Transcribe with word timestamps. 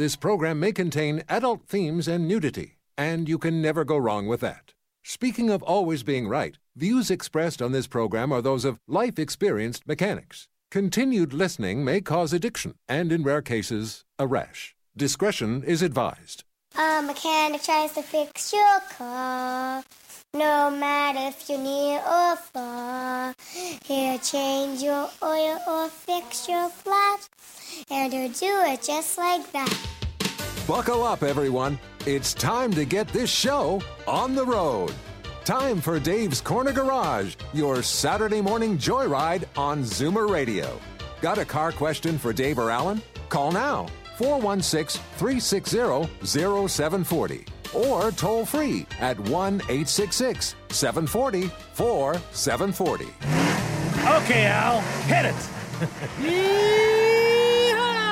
This 0.00 0.16
program 0.16 0.58
may 0.58 0.72
contain 0.72 1.24
adult 1.28 1.68
themes 1.68 2.08
and 2.08 2.26
nudity, 2.26 2.78
and 2.96 3.28
you 3.28 3.36
can 3.36 3.60
never 3.60 3.84
go 3.84 3.98
wrong 3.98 4.26
with 4.26 4.40
that. 4.40 4.72
Speaking 5.02 5.50
of 5.50 5.62
always 5.62 6.02
being 6.02 6.26
right, 6.26 6.56
views 6.74 7.10
expressed 7.10 7.60
on 7.60 7.72
this 7.72 7.86
program 7.86 8.32
are 8.32 8.40
those 8.40 8.64
of 8.64 8.80
life 8.88 9.18
experienced 9.18 9.86
mechanics. 9.86 10.48
Continued 10.70 11.34
listening 11.34 11.84
may 11.84 12.00
cause 12.00 12.32
addiction 12.32 12.76
and, 12.88 13.12
in 13.12 13.22
rare 13.22 13.42
cases, 13.42 14.06
a 14.18 14.26
rash. 14.26 14.74
Discretion 14.96 15.62
is 15.64 15.82
advised. 15.82 16.44
A 16.78 17.02
mechanic 17.02 17.62
tries 17.62 17.92
to 17.92 18.02
fix 18.02 18.54
your 18.54 18.80
car. 18.96 19.84
No 20.32 20.70
matter 20.70 21.18
if 21.26 21.48
you're 21.48 21.58
near 21.58 21.98
or 21.98 22.36
far, 22.36 23.34
he'll 23.84 24.18
change 24.20 24.80
your 24.80 25.10
oil 25.24 25.58
or 25.66 25.88
fix 25.88 26.48
your 26.48 26.68
flat, 26.68 27.28
and 27.90 28.12
he'll 28.12 28.30
do 28.30 28.72
it 28.72 28.80
just 28.80 29.18
like 29.18 29.50
that. 29.50 29.76
Buckle 30.68 31.02
up, 31.02 31.24
everyone. 31.24 31.80
It's 32.06 32.32
time 32.32 32.72
to 32.74 32.84
get 32.84 33.08
this 33.08 33.28
show 33.28 33.82
on 34.06 34.36
the 34.36 34.46
road. 34.46 34.94
Time 35.44 35.80
for 35.80 35.98
Dave's 35.98 36.40
Corner 36.40 36.70
Garage, 36.70 37.34
your 37.52 37.82
Saturday 37.82 38.40
morning 38.40 38.78
joyride 38.78 39.46
on 39.56 39.82
Zoomer 39.82 40.30
Radio. 40.30 40.78
Got 41.20 41.38
a 41.38 41.44
car 41.44 41.72
question 41.72 42.18
for 42.18 42.32
Dave 42.32 42.60
or 42.60 42.70
Alan? 42.70 43.02
Call 43.30 43.50
now 43.50 43.88
416 44.16 45.02
360 45.16 46.08
0740 46.24 47.59
or 47.74 48.10
toll 48.12 48.44
free 48.44 48.86
at 49.00 49.18
1 49.20 49.54
866 49.54 50.54
740 50.70 51.48
4740. 51.74 53.04
Okay, 54.24 54.46
Al, 54.46 54.80
hit 54.80 55.26
it. 55.26 55.34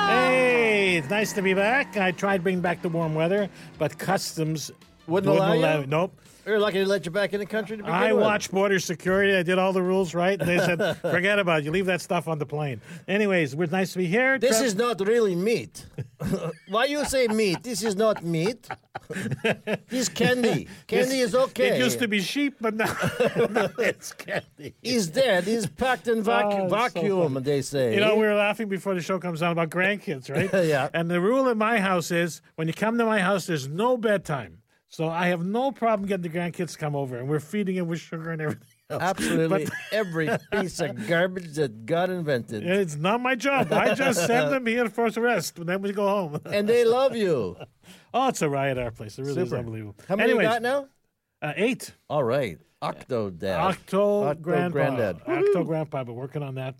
hey, 0.07 0.97
it's 0.97 1.09
nice 1.09 1.33
to 1.33 1.41
be 1.41 1.53
back. 1.53 1.97
I 1.97 2.11
tried 2.11 2.43
bringing 2.43 2.61
back 2.61 2.81
the 2.81 2.89
warm 2.89 3.15
weather, 3.15 3.49
but 3.77 3.97
customs 3.97 4.71
Wouldn't 5.07 5.33
allow 5.35 5.79
you? 5.79 5.87
Nope. 5.87 6.19
They're 6.49 6.57
lucky 6.57 6.79
to 6.79 6.85
let 6.87 7.05
you 7.05 7.11
back 7.11 7.33
in 7.33 7.39
the 7.39 7.45
country 7.45 7.77
to 7.77 7.83
begin 7.83 7.93
I 7.95 8.11
with. 8.11 8.23
watched 8.23 8.49
border 8.49 8.79
security. 8.79 9.35
I 9.35 9.43
did 9.43 9.59
all 9.59 9.71
the 9.71 9.83
rules 9.83 10.15
right. 10.15 10.39
And 10.39 10.49
they 10.49 10.57
said, 10.57 10.97
forget 11.01 11.37
about 11.37 11.59
it. 11.59 11.65
You 11.65 11.69
leave 11.69 11.85
that 11.85 12.01
stuff 12.01 12.27
on 12.27 12.39
the 12.39 12.45
plane. 12.47 12.81
Anyways, 13.07 13.55
we're 13.55 13.67
nice 13.67 13.91
to 13.91 13.99
be 13.99 14.07
here. 14.07 14.39
This 14.39 14.57
Trev- 14.57 14.65
is 14.65 14.73
not 14.73 14.99
really 15.01 15.35
meat. 15.35 15.85
Why 16.67 16.85
you 16.85 17.05
say 17.05 17.27
meat? 17.27 17.61
This 17.61 17.83
is 17.83 17.95
not 17.95 18.23
meat. 18.23 18.67
this 19.89 20.09
candy. 20.09 20.67
Candy 20.87 21.19
is 21.19 21.35
okay. 21.35 21.77
It 21.77 21.83
used 21.83 21.99
to 21.99 22.07
be 22.07 22.19
sheep, 22.19 22.55
but 22.59 22.73
now, 22.73 22.95
now 23.51 23.69
it's 23.77 24.11
candy. 24.13 24.73
He's 24.81 25.05
dead. 25.05 25.43
He's 25.43 25.67
packed 25.67 26.07
in 26.07 26.23
vac- 26.23 26.45
Oh, 26.45 26.63
it's 26.63 26.71
so 26.71 26.77
vacuum, 26.77 27.33
funny. 27.35 27.43
they 27.45 27.61
say. 27.61 27.93
You 27.93 27.99
know, 27.99 28.15
we 28.15 28.25
were 28.25 28.33
laughing 28.33 28.69
before 28.69 28.95
the 28.95 29.01
show 29.01 29.19
comes 29.19 29.43
on 29.43 29.51
about 29.51 29.69
grandkids, 29.69 30.31
right? 30.35 30.65
Yeah. 30.65 30.89
And 30.95 31.11
the 31.11 31.21
rule 31.21 31.47
in 31.47 31.59
my 31.59 31.79
house 31.79 32.09
is 32.09 32.41
when 32.55 32.67
you 32.67 32.73
come 32.73 32.97
to 32.97 33.05
my 33.05 33.19
house, 33.19 33.45
there's 33.45 33.67
no 33.67 33.97
bedtime. 33.97 34.63
So 34.91 35.07
I 35.07 35.27
have 35.27 35.45
no 35.45 35.71
problem 35.71 36.07
getting 36.09 36.29
the 36.31 36.35
grandkids 36.37 36.71
to 36.71 36.77
come 36.79 36.95
over, 36.95 37.17
and 37.17 37.29
we're 37.29 37.39
feeding 37.39 37.75
them 37.75 37.87
with 37.87 37.99
sugar 37.99 38.31
and 38.31 38.41
everything 38.41 38.65
else. 38.89 39.03
Absolutely 39.03 39.65
But 39.65 39.73
every 39.91 40.29
piece 40.51 40.79
of 40.79 41.07
garbage 41.07 41.53
that 41.55 41.85
God 41.85 42.09
invented. 42.09 42.65
it's 42.65 42.95
not 42.95 43.21
my 43.21 43.35
job. 43.35 43.71
I 43.71 43.93
just 43.93 44.25
send 44.25 44.51
them 44.51 44.65
here 44.65 44.89
for 44.89 45.11
the 45.11 45.21
rest, 45.21 45.59
and 45.59 45.69
then 45.69 45.81
we 45.83 45.91
go 45.93 46.07
home. 46.07 46.41
And 46.45 46.67
they 46.67 46.85
love 46.85 47.15
you. 47.15 47.55
Oh, 48.13 48.29
it's 48.29 48.41
a 48.41 48.49
riot 48.49 48.79
our 48.79 48.89
place. 48.89 49.19
It 49.19 49.23
really 49.25 49.43
is 49.43 49.53
unbelievable. 49.53 49.95
How 50.07 50.15
many 50.15 50.31
Anyways, 50.31 50.45
you 50.45 50.49
got 50.53 50.61
now? 50.63 50.87
Uh, 51.41 51.53
eight. 51.55 51.93
All 52.09 52.23
right. 52.23 52.57
Octo 52.81 53.29
dad. 53.29 53.59
Octo, 53.59 54.23
Octo 54.23 54.41
grandpa. 54.41 54.73
granddad. 54.73 55.17
Octo 55.27 55.63
grandpa. 55.65 56.03
Been 56.05 56.15
working 56.15 56.41
on 56.41 56.55
that 56.55 56.75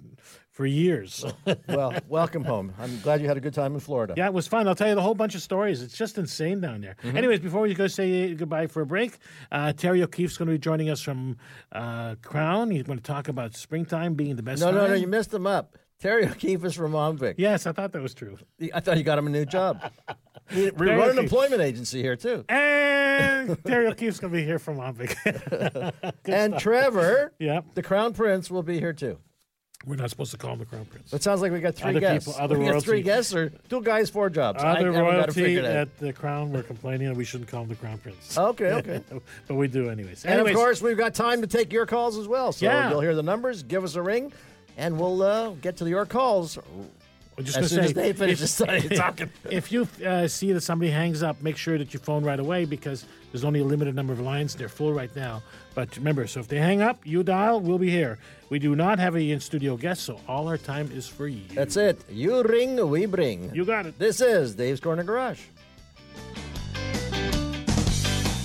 for 0.59 0.65
years. 0.65 1.23
well, 1.69 1.93
welcome 2.09 2.43
home. 2.43 2.73
I'm 2.77 2.99
glad 2.99 3.21
you 3.21 3.29
had 3.29 3.37
a 3.37 3.39
good 3.39 3.53
time 3.53 3.75
in 3.75 3.79
Florida. 3.79 4.13
Yeah, 4.17 4.25
it 4.25 4.33
was 4.33 4.45
fun. 4.45 4.67
I'll 4.67 4.75
tell 4.75 4.89
you 4.89 4.95
the 4.95 5.01
whole 5.01 5.15
bunch 5.15 5.33
of 5.33 5.41
stories. 5.41 5.81
It's 5.81 5.97
just 5.97 6.17
insane 6.17 6.59
down 6.59 6.81
there. 6.81 6.97
Mm-hmm. 7.01 7.15
Anyways, 7.15 7.39
before 7.39 7.61
we 7.61 7.73
go 7.73 7.87
say 7.87 8.33
goodbye 8.33 8.67
for 8.67 8.81
a 8.81 8.85
break, 8.85 9.19
uh, 9.53 9.71
Terry 9.71 10.03
O'Keefe's 10.03 10.35
going 10.35 10.47
to 10.47 10.51
be 10.51 10.57
joining 10.57 10.89
us 10.89 11.01
from 11.01 11.37
uh, 11.71 12.15
Krown. 12.15 12.73
He's 12.73 12.83
going 12.83 12.97
to 12.99 13.03
talk 13.03 13.29
about 13.29 13.55
springtime 13.55 14.15
being 14.15 14.35
the 14.35 14.43
best 14.43 14.59
No, 14.59 14.71
no, 14.71 14.81
time. 14.81 14.89
no, 14.89 14.95
you 14.95 15.07
missed 15.07 15.33
him 15.33 15.47
up. 15.47 15.77
Terry 15.97 16.25
O'Keefe 16.25 16.65
is 16.65 16.75
from 16.75 16.91
OMVIC. 16.91 17.35
Yes, 17.37 17.65
I 17.65 17.71
thought 17.71 17.93
that 17.93 18.01
was 18.01 18.13
true. 18.13 18.37
I 18.73 18.81
thought 18.81 18.97
you 18.97 19.03
got 19.05 19.17
him 19.17 19.27
a 19.27 19.29
new 19.29 19.45
job. 19.45 19.81
we 20.53 20.71
run 20.71 21.11
an 21.11 21.19
employment 21.19 21.61
agency 21.61 22.01
here, 22.01 22.17
too. 22.17 22.43
And 22.49 23.57
Terry 23.65 23.87
O'Keefe's 23.87 24.19
going 24.19 24.33
to 24.33 24.37
be 24.37 24.43
here 24.43 24.59
from 24.59 24.75
OMVIC. 24.75 26.13
and 26.25 26.59
Trevor, 26.59 27.31
yeah, 27.39 27.61
the 27.75 27.81
Crown 27.81 28.13
Prince, 28.13 28.51
will 28.51 28.63
be 28.63 28.77
here, 28.77 28.91
too. 28.91 29.19
We're 29.85 29.95
not 29.95 30.09
supposed 30.09 30.31
to 30.31 30.37
call 30.37 30.53
him 30.53 30.59
the 30.59 30.65
Crown 30.65 30.85
Prince. 30.85 31.13
It 31.13 31.23
sounds 31.23 31.41
like 31.41 31.53
we 31.53 31.61
got 31.61 31.73
three 31.75 31.91
Other 31.91 31.99
guests. 32.01 32.27
people- 32.27 32.41
other 32.41 32.59
we 32.59 32.65
got 32.65 32.71
royalty. 32.71 32.85
three 32.85 33.01
guests 33.01 33.33
or 33.33 33.49
two 33.69 33.81
guys, 33.81 34.09
four 34.09 34.29
jobs. 34.29 34.61
Other 34.61 34.67
haven't 34.91 34.91
got 34.93 34.99
it 34.99 35.01
royalty 35.37 35.57
at 35.59 35.99
the 35.99 36.11
Crown 36.11 36.51
were 36.51 36.63
complaining 36.63 37.07
that 37.07 37.15
we 37.15 37.23
shouldn't 37.23 37.49
call 37.49 37.63
him 37.63 37.69
the 37.69 37.75
Krown 37.75 37.97
Prince. 38.01 38.37
Okay, 38.37 38.71
okay. 38.73 39.01
but 39.47 39.55
we 39.55 39.69
do 39.69 39.89
anyways. 39.89 40.25
and 40.25 40.33
anyways 40.33 40.51
of 40.53 40.57
course, 40.57 40.81
we've 40.81 40.97
got 40.97 41.13
time 41.13 41.39
to 41.41 41.47
take 41.47 41.71
your 41.71 41.85
calls 41.85 42.17
as 42.17 42.27
well. 42.27 42.51
So 42.51 42.65
Yeah. 42.65 42.89
you'll 42.89 42.99
hear 42.99 43.15
the 43.15 43.23
numbers, 43.23 43.63
give 43.63 43.85
us 43.85 43.95
a 43.95 44.01
ring, 44.01 44.33
and 44.77 44.99
we'll 44.99 45.21
uh, 45.21 45.49
get 45.61 45.77
to 45.77 45.87
your 45.87 46.05
calls. 46.05 46.57
I'm 47.39 47.45
just 47.45 47.57
as 47.57 47.69
soon 47.69 47.79
say, 47.79 47.85
as 47.85 47.93
they 47.93 48.13
finish 48.13 48.41
if- 48.41 48.97
talking. 48.97 49.29
If 49.49 49.71
you 49.71 49.87
uh, 50.05 50.27
see 50.27 50.51
that 50.51 50.61
somebody 50.61 50.91
hangs 50.91 51.23
up, 51.23 51.41
make 51.41 51.55
sure 51.55 51.77
that 51.77 51.93
you 51.93 51.99
phone 51.99 52.23
right 52.23 52.39
away 52.39 52.65
because 52.65 53.05
there's 53.31 53.45
only 53.45 53.61
a 53.61 53.63
limited 53.63 53.95
number 53.95 54.11
of 54.11 54.19
lines. 54.19 54.55
They're 54.55 54.67
full 54.67 54.93
right 54.93 55.13
now. 55.15 55.41
But 55.73 55.95
remember, 55.95 56.27
so 56.27 56.41
if 56.41 56.49
they 56.49 56.57
hang 56.57 56.81
up, 56.81 57.05
you 57.05 57.23
dial, 57.23 57.61
we'll 57.61 57.77
be 57.77 57.89
here. 57.89 58.19
We 58.49 58.59
do 58.59 58.75
not 58.75 58.99
have 58.99 59.15
a 59.15 59.21
in-studio 59.31 59.77
guest, 59.77 60.03
so 60.03 60.19
all 60.27 60.47
our 60.49 60.57
time 60.57 60.91
is 60.91 61.07
for 61.07 61.27
you. 61.27 61.43
That's 61.53 61.77
it. 61.77 62.01
You 62.09 62.43
ring, 62.43 62.89
we 62.89 63.05
bring. 63.05 63.55
You 63.55 63.63
got 63.63 63.85
it. 63.85 63.97
This 63.97 64.19
is 64.19 64.55
Dave's 64.55 64.81
Corner 64.81 65.03
Garage. 65.03 65.39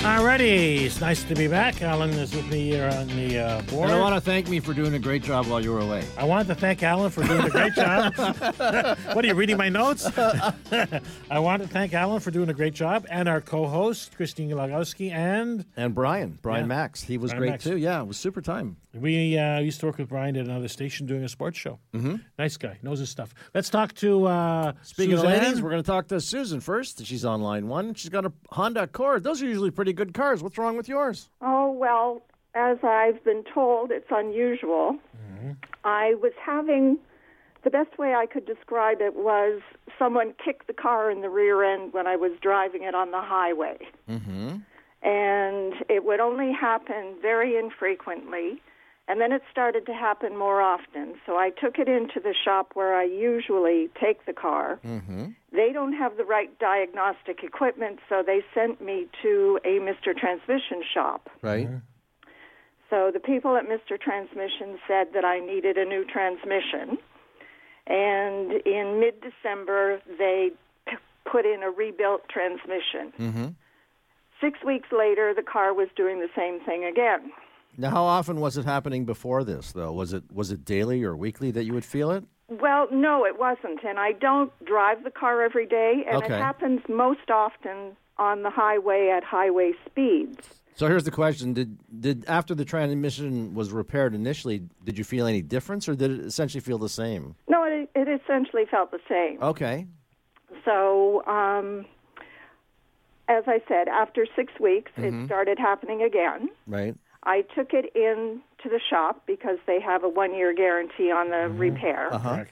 Alrighty, 0.05 0.83
it's 0.83 1.01
nice 1.01 1.25
to 1.25 1.35
be 1.35 1.49
back. 1.49 1.81
Alan 1.81 2.11
is 2.11 2.35
with 2.35 2.47
me 2.51 2.63
here 2.69 2.91
on 2.93 3.07
the 3.09 3.39
uh, 3.39 3.63
board. 3.63 3.89
And 3.89 3.99
I 3.99 4.01
want 4.01 4.15
to 4.15 4.21
thank 4.21 4.49
me 4.51 4.61
for 4.61 4.75
doing 4.75 4.93
a 4.93 4.99
great 4.99 5.23
job 5.23 5.47
while 5.47 5.63
you 5.65 5.73
were 5.73 5.81
away. 5.81 6.05
I 6.19 6.25
wanted 6.25 6.49
to 6.49 6.55
thank 6.57 6.83
Alan 6.83 7.11
for 7.11 7.25
doing 7.25 7.41
a 7.41 7.49
great 7.49 7.73
job. 7.73 8.15
what 8.19 9.25
are 9.25 9.27
you 9.27 9.33
reading 9.33 9.57
my 9.57 9.71
notes? 9.71 10.05
I 10.19 11.39
want 11.39 11.63
to 11.63 11.69
thank 11.69 11.95
Alan 11.95 12.21
for 12.21 12.31
doing 12.31 12.51
a 12.51 12.53
great 12.53 12.75
job, 12.75 13.07
and 13.09 13.31
our 13.31 13.41
co-host 13.41 14.15
Christine 14.15 14.51
Lagowski, 14.51 15.11
and 15.11 15.65
And 15.75 15.95
Brian, 15.95 16.39
Brian 16.43 16.65
Yeah. 16.65 16.67
Max. 16.69 17.03
He 17.03 17.17
was 17.17 17.31
Brian 17.31 17.41
great 17.41 17.51
Max. 17.53 17.65
too. 17.65 17.79
Yeah, 17.79 18.03
it 18.03 18.07
was 18.07 18.19
super 18.19 18.43
time. 18.43 18.77
We 18.95 19.39
uh, 19.39 19.59
used 19.59 19.81
to 19.81 19.87
work 19.87 19.99
with 19.99 20.09
Brian 20.09 20.37
at 20.37 20.47
another 20.47 20.69
station 20.69 21.07
doing 21.07 21.25
a 21.25 21.29
sports 21.29 21.59
show. 21.59 21.79
Mm-hmm. 21.93 22.17
Nice 22.39 22.57
guy, 22.57 22.79
knows 22.83 22.99
his 22.99 23.11
stuff. 23.11 23.35
Let's 23.55 23.71
talk 23.71 23.95
to 23.95 24.27
uh, 24.27 24.73
Speaking 24.83 25.17
Suzanne. 25.17 25.33
of 25.33 25.43
ladies, 25.43 25.63
we're 25.63 25.71
going 25.71 25.83
to 25.83 25.87
talk 25.87 26.09
to 26.09 26.21
Susan 26.21 26.61
first. 26.61 27.05
She's 27.05 27.25
on 27.25 27.43
line 27.43 27.69
one. 27.69 27.95
She's 27.95 28.11
got 28.11 28.25
a 28.25 28.33
Honda 28.51 28.85
Accord. 28.85 29.25
Those 29.25 29.43
are 29.43 29.47
usually 29.47 29.71
pretty 29.71 29.93
good 29.93 30.15
cars. 30.15 30.43
What's 30.43 30.59
wrong 30.59 30.77
with 30.77 30.89
yours? 30.89 31.29
Oh, 31.41 31.71
well, 31.71 32.23
as 32.55 32.79
I've 32.83 33.23
been 33.25 33.45
told, 33.53 33.91
it's 33.91 34.07
unusual. 34.11 34.97
I 35.85 36.15
was 36.15 36.33
having 36.43 36.99
the 37.65 37.71
best 37.71 37.99
way 37.99 38.15
I 38.15 38.27
could 38.27 38.47
describe 38.47 39.01
it 39.01 39.15
was 39.15 39.61
someone 39.99 40.35
kicked 40.43 40.67
the 40.67 40.73
car 40.73 41.11
in 41.11 41.21
the 41.21 41.29
rear 41.29 41.63
end 41.63 41.93
when 41.93 42.07
I 42.07 42.17
was 42.17 42.33
driving 42.41 42.83
it 42.83 42.95
on 42.95 43.11
the 43.11 43.21
highway. 43.21 43.79
Mm-hmm. 44.09 44.57
And 45.07 45.75
it 45.91 46.05
would 46.05 46.21
only 46.21 46.53
happen 46.53 47.17
very 47.21 47.57
infrequently. 47.57 48.63
And 49.07 49.21
then 49.21 49.33
it 49.33 49.43
started 49.51 49.85
to 49.87 49.93
happen 49.93 50.37
more 50.37 50.63
often. 50.63 51.15
So 51.27 51.37
I 51.37 51.51
took 51.51 51.79
it 51.79 51.89
into 51.89 52.21
the 52.21 52.35
shop 52.45 52.71
where 52.73 52.95
I 52.95 53.05
usually 53.05 53.91
take 54.01 54.25
the 54.25 54.33
car. 54.33 54.81
Mm-hmm. 54.85 55.27
They 55.53 55.73
don't 55.73 55.93
have 55.93 56.17
the 56.17 56.25
right 56.25 56.59
diagnostic 56.59 57.43
equipment, 57.43 57.99
so 58.09 58.23
they 58.27 58.41
sent 58.55 58.81
me 58.81 59.07
to 59.23 59.61
a 59.65 59.79
Mr. 59.79 60.17
Transmission 60.17 60.83
shop. 60.93 61.29
Right. 61.43 61.69
So 62.89 63.11
the 63.13 63.21
people 63.21 63.57
at 63.57 63.65
Mr. 63.65 64.01
Transmission 64.01 64.79
said 64.89 65.09
that 65.13 65.25
I 65.25 65.41
needed 65.41 65.77
a 65.77 65.85
new 65.85 66.05
transmission. 66.07 66.97
And 67.87 68.53
in 68.65 69.01
mid 69.01 69.21
December, 69.21 70.01
they 70.17 70.51
p- 70.89 70.97
put 71.31 71.45
in 71.45 71.63
a 71.63 71.71
rebuilt 71.71 72.23
transmission. 72.31 73.13
Mm-hmm. 73.19 73.49
Six 74.41 74.59
weeks 74.65 74.89
later, 74.97 75.35
the 75.35 75.43
car 75.43 75.75
was 75.75 75.89
doing 75.95 76.21
the 76.21 76.29
same 76.35 76.61
thing 76.61 76.85
again. 76.85 77.33
Now, 77.77 77.91
how 77.91 78.05
often 78.05 78.41
was 78.41 78.57
it 78.57 78.65
happening 78.65 79.05
before 79.05 79.45
this, 79.45 79.73
though? 79.73 79.93
Was 79.93 80.13
it 80.13 80.25
was 80.33 80.51
it 80.51 80.65
daily 80.65 81.03
or 81.03 81.17
weekly 81.17 81.51
that 81.53 81.65
you 81.65 81.73
would 81.73 81.85
feel 81.85 82.11
it? 82.11 82.25
Well, 82.49 82.89
no, 82.93 83.25
it 83.25 83.39
wasn't. 83.39 83.83
And 83.85 83.99
I 83.99 84.13
don't 84.13 84.53
drive 84.65 85.03
the 85.03 85.11
car 85.11 85.43
every 85.43 85.67
day, 85.67 86.05
and 86.07 86.23
Okay. 86.23 86.35
it 86.35 86.39
happens 86.39 86.81
most 86.89 87.31
often 87.31 87.97
on 88.19 88.43
the 88.43 88.51
highway 88.51 89.11
at 89.15 89.25
highway 89.25 89.73
speeds. 89.87 90.61
So 90.77 90.87
here's 90.89 91.05
the 91.05 91.11
question: 91.11 91.53
Did 91.53 91.79
did 92.01 92.25
after 92.27 92.55
the 92.55 92.65
transmission 92.65 93.55
was 93.55 93.71
repaired 93.73 94.15
initially, 94.15 94.63
did 94.85 94.99
you 94.99 95.05
feel 95.05 95.27
any 95.27 95.43
difference, 95.43 95.89
or 95.89 95.95
did 95.95 96.11
it 96.11 96.21
essentially 96.21 96.61
feel 96.61 96.79
the 96.79 96.89
same? 96.89 97.35
No, 97.49 97.65
it, 97.65 97.89
it 97.95 98.09
essentially 98.09 98.65
felt 98.71 98.91
the 98.91 99.01
same. 99.09 99.43
Okay. 99.43 99.87
So, 100.65 101.25
um, 101.27 101.85
as 103.29 103.45
I 103.47 103.61
said, 103.67 103.89
after 103.89 104.27
six 104.37 104.53
weeks, 104.61 104.93
it 104.97 105.27
started 105.27 105.59
happening 105.59 106.03
again. 106.03 106.49
Right. 106.67 106.95
I 107.25 107.43
took 107.55 107.73
it 107.73 107.95
in 107.95 108.41
to 108.63 108.69
the 108.69 108.81
shop 108.91 109.23
because 109.27 109.59
they 109.67 109.81
have 109.81 110.05
a 110.05 110.09
one 110.09 110.35
year 110.35 110.55
guarantee 110.55 111.11
on 111.11 111.31
the 111.31 111.49
repair. 111.49 112.13
Uh-huh. 112.13 112.45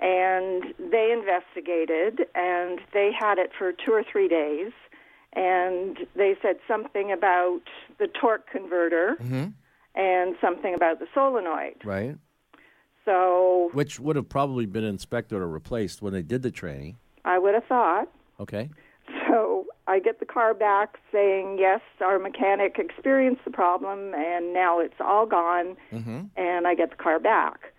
And 0.00 0.74
they 0.78 1.12
investigated 1.12 2.26
and 2.34 2.80
they 2.94 3.10
had 3.18 3.38
it 3.38 3.50
for 3.58 3.72
two 3.72 3.92
or 3.92 4.02
three 4.10 4.28
days. 4.28 4.72
And 5.34 5.98
they 6.16 6.36
said 6.42 6.56
something 6.66 7.12
about 7.12 7.60
the 7.98 8.08
torque 8.08 8.50
converter 8.50 9.16
and 9.94 10.36
something 10.40 10.74
about 10.74 10.98
the 10.98 11.06
solenoid. 11.14 11.76
Right. 11.84 12.16
So 13.04 13.70
Which 13.72 14.00
would 14.00 14.16
have 14.16 14.28
probably 14.28 14.66
been 14.66 14.84
inspected 14.84 15.38
or 15.38 15.48
replaced 15.48 16.02
when 16.02 16.12
they 16.12 16.22
did 16.22 16.42
the 16.42 16.50
training. 16.50 16.96
I 17.24 17.38
would 17.38 17.54
have 17.54 17.64
thought. 17.64 18.08
Okay. 18.40 18.70
I 19.86 19.98
get 19.98 20.20
the 20.20 20.26
car 20.26 20.54
back 20.54 20.98
saying, 21.12 21.56
yes, 21.58 21.80
our 22.00 22.18
mechanic 22.18 22.76
experienced 22.78 23.44
the 23.44 23.50
problem 23.50 24.14
and 24.14 24.52
now 24.54 24.78
it's 24.78 25.00
all 25.00 25.26
gone, 25.26 25.76
mm-hmm. 25.92 26.22
and 26.36 26.66
I 26.66 26.74
get 26.74 26.90
the 26.90 26.96
car 26.96 27.18
back. 27.18 27.72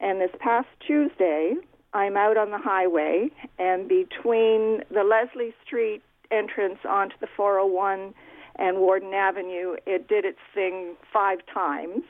And 0.00 0.20
this 0.20 0.30
past 0.38 0.68
Tuesday, 0.86 1.54
I'm 1.94 2.16
out 2.16 2.36
on 2.36 2.50
the 2.50 2.58
highway, 2.58 3.30
and 3.58 3.88
between 3.88 4.82
the 4.90 5.02
Leslie 5.02 5.54
Street 5.64 6.02
entrance 6.30 6.78
onto 6.86 7.16
the 7.20 7.26
401 7.34 8.12
and 8.56 8.78
Warden 8.78 9.14
Avenue, 9.14 9.76
it 9.86 10.08
did 10.08 10.24
its 10.24 10.38
thing 10.54 10.94
five 11.12 11.38
times. 11.52 12.02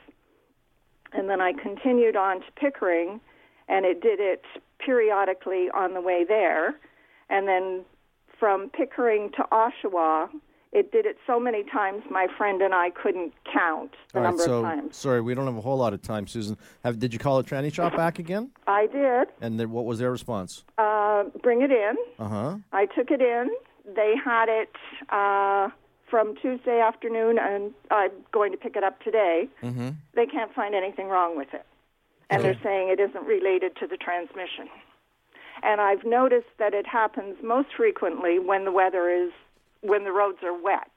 And 1.13 1.29
then 1.29 1.39
I 1.39 1.53
continued 1.53 2.15
on 2.15 2.41
to 2.41 2.45
Pickering, 2.55 3.21
and 3.69 3.85
it 3.85 4.01
did 4.01 4.19
it 4.19 4.43
periodically 4.79 5.69
on 5.73 5.93
the 5.93 6.01
way 6.01 6.25
there. 6.27 6.75
And 7.29 7.47
then 7.47 7.85
from 8.39 8.69
Pickering 8.69 9.31
to 9.37 9.43
Oshawa, 9.51 10.29
it 10.73 10.91
did 10.91 11.05
it 11.05 11.17
so 11.25 11.39
many 11.39 11.63
times 11.63 12.03
my 12.11 12.27
friend 12.37 12.61
and 12.61 12.73
I 12.73 12.89
couldn't 12.91 13.33
count 13.51 13.91
the 14.13 14.19
All 14.19 14.23
right. 14.23 14.29
number 14.29 14.43
So 14.43 14.57
of 14.59 14.63
times. 14.65 14.97
sorry, 14.97 15.21
we 15.21 15.33
don't 15.33 15.45
have 15.45 15.57
a 15.57 15.61
whole 15.61 15.77
lot 15.77 15.93
of 15.93 16.01
time, 16.01 16.27
Susan. 16.27 16.57
Have 16.83 16.99
did 16.99 17.13
you 17.13 17.19
call 17.19 17.41
the 17.41 17.49
tranny 17.49 17.73
shop 17.73 17.95
back 17.95 18.19
again? 18.19 18.51
I 18.67 18.87
did 18.87 19.27
And 19.41 19.59
then 19.59 19.71
what 19.71 19.85
was 19.85 19.99
their 19.99 20.11
response? 20.11 20.63
uh, 20.77 21.23
bring 21.41 21.61
it 21.61 21.71
in. 21.71 21.95
Uh 22.19 22.27
huh. 22.27 22.57
I 22.73 22.85
took 22.87 23.11
it 23.11 23.21
in. 23.21 23.49
They 23.95 24.13
had 24.23 24.49
it 24.49 24.69
uh, 25.09 25.69
from 26.09 26.35
Tuesday 26.35 26.79
afternoon, 26.81 27.39
and 27.39 27.73
I'm 27.89 28.11
going 28.33 28.51
to 28.51 28.57
pick 28.57 28.75
it 28.75 28.83
up 28.83 29.01
today. 29.01 29.47
Mm-hmm. 29.63 29.89
They 30.13 30.25
can't 30.25 30.53
find 30.53 30.75
anything 30.75 31.07
wrong 31.07 31.37
with 31.37 31.53
it. 31.53 31.65
And 32.29 32.43
they're 32.43 32.59
saying 32.61 32.89
it 32.89 32.99
isn't 32.99 33.25
related 33.25 33.77
to 33.77 33.87
the 33.87 33.95
transmission. 33.95 34.67
And 35.63 35.81
I've 35.81 36.03
noticed 36.05 36.47
that 36.59 36.73
it 36.73 36.85
happens 36.87 37.35
most 37.43 37.69
frequently 37.75 38.39
when 38.39 38.65
the 38.65 38.71
weather 38.71 39.09
is, 39.09 39.31
when 39.81 40.03
the 40.03 40.11
roads 40.11 40.39
are 40.43 40.53
wet. 40.61 40.91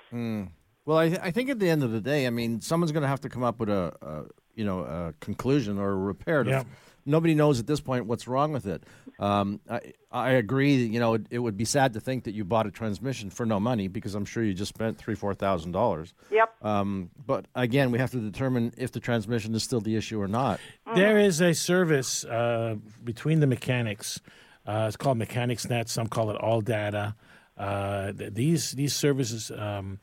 Well, 0.86 0.98
I, 0.98 1.18
I 1.22 1.30
think 1.30 1.50
at 1.50 1.58
the 1.58 1.68
end 1.68 1.82
of 1.82 1.92
the 1.92 2.00
day, 2.00 2.26
I 2.26 2.30
mean, 2.30 2.60
someone's 2.60 2.92
going 2.92 3.02
to 3.02 3.08
have 3.08 3.20
to 3.20 3.28
come 3.28 3.42
up 3.42 3.60
with 3.60 3.68
a, 3.68 3.92
a 4.02 4.24
you 4.54 4.64
know 4.64 4.80
a 4.80 5.14
conclusion 5.20 5.78
or 5.78 5.90
a 5.90 5.96
repair. 5.96 6.42
To 6.42 6.50
Yeah. 6.50 6.64
Nobody 7.06 7.34
knows 7.34 7.58
at 7.58 7.66
this 7.66 7.80
point 7.80 8.06
what's 8.06 8.28
wrong 8.28 8.52
with 8.52 8.66
it. 8.66 8.84
Um, 9.18 9.60
I, 9.70 9.80
I 10.12 10.30
agree. 10.32 10.74
You 10.84 11.00
know, 11.00 11.14
it, 11.14 11.26
it 11.30 11.38
would 11.38 11.56
be 11.56 11.64
sad 11.64 11.94
to 11.94 12.00
think 12.00 12.24
that 12.24 12.34
you 12.34 12.44
bought 12.44 12.66
a 12.66 12.70
transmission 12.70 13.30
for 13.30 13.46
no 13.46 13.58
money 13.58 13.88
because 13.88 14.14
I'm 14.14 14.24
sure 14.26 14.42
you 14.42 14.52
just 14.52 14.68
spent 14.68 14.98
three, 14.98 15.14
four 15.14 15.34
thousand 15.34 15.72
dollars. 15.72 16.12
Yep. 16.30 16.64
Um, 16.64 17.10
but 17.26 17.46
again, 17.54 17.90
we 17.90 17.98
have 17.98 18.10
to 18.10 18.18
determine 18.20 18.72
if 18.76 18.92
the 18.92 19.00
transmission 19.00 19.54
is 19.54 19.62
still 19.62 19.80
the 19.80 19.96
issue 19.96 20.20
or 20.20 20.28
not. 20.28 20.60
There 20.94 21.18
is 21.18 21.40
a 21.40 21.54
service 21.54 22.24
uh, 22.24 22.76
between 23.02 23.40
the 23.40 23.46
mechanics. 23.46 24.20
Uh, 24.70 24.86
it's 24.86 24.96
called 24.96 25.18
MechanicsNet. 25.18 25.88
Some 25.88 26.06
call 26.06 26.30
it 26.30 26.40
ALLDATA. 26.40 27.14
Uh, 27.58 28.12
th- 28.12 28.32
these 28.34 28.70
these 28.72 28.94
services 28.94 29.50
um, 29.50 29.98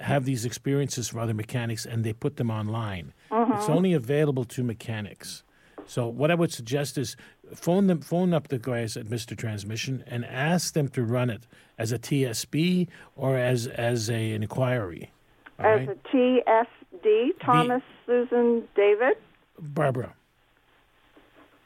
have 0.00 0.24
these 0.24 0.46
experiences 0.46 1.08
from 1.08 1.20
other 1.20 1.34
mechanics, 1.34 1.84
and 1.84 2.04
they 2.04 2.14
put 2.14 2.36
them 2.36 2.50
online. 2.50 3.12
It's 3.30 3.68
only 3.68 3.92
available 3.92 4.44
to 4.46 4.64
mechanics. 4.64 5.42
So 5.86 6.08
what 6.08 6.30
I 6.30 6.34
would 6.34 6.52
suggest 6.52 6.96
is 6.96 7.16
phone 7.54 7.86
them, 7.86 8.00
phone 8.00 8.32
up 8.32 8.48
the 8.48 8.58
guys 8.58 8.96
at 8.96 9.10
Mister 9.10 9.34
Transmission 9.34 10.02
and 10.06 10.24
ask 10.24 10.72
them 10.72 10.88
to 10.88 11.02
run 11.02 11.28
it 11.28 11.46
as 11.76 11.92
a 11.92 11.98
TSB 11.98 12.88
or 13.14 13.36
as 13.36 13.66
as 13.66 14.08
a, 14.08 14.32
an 14.32 14.42
inquiry. 14.42 15.12
As 15.58 15.86
right? 15.86 15.88
a 15.90 16.16
TSD, 16.16 17.40
Thomas 17.44 17.82
Susan 18.06 18.66
David. 18.74 19.18
Barbara. 19.58 20.14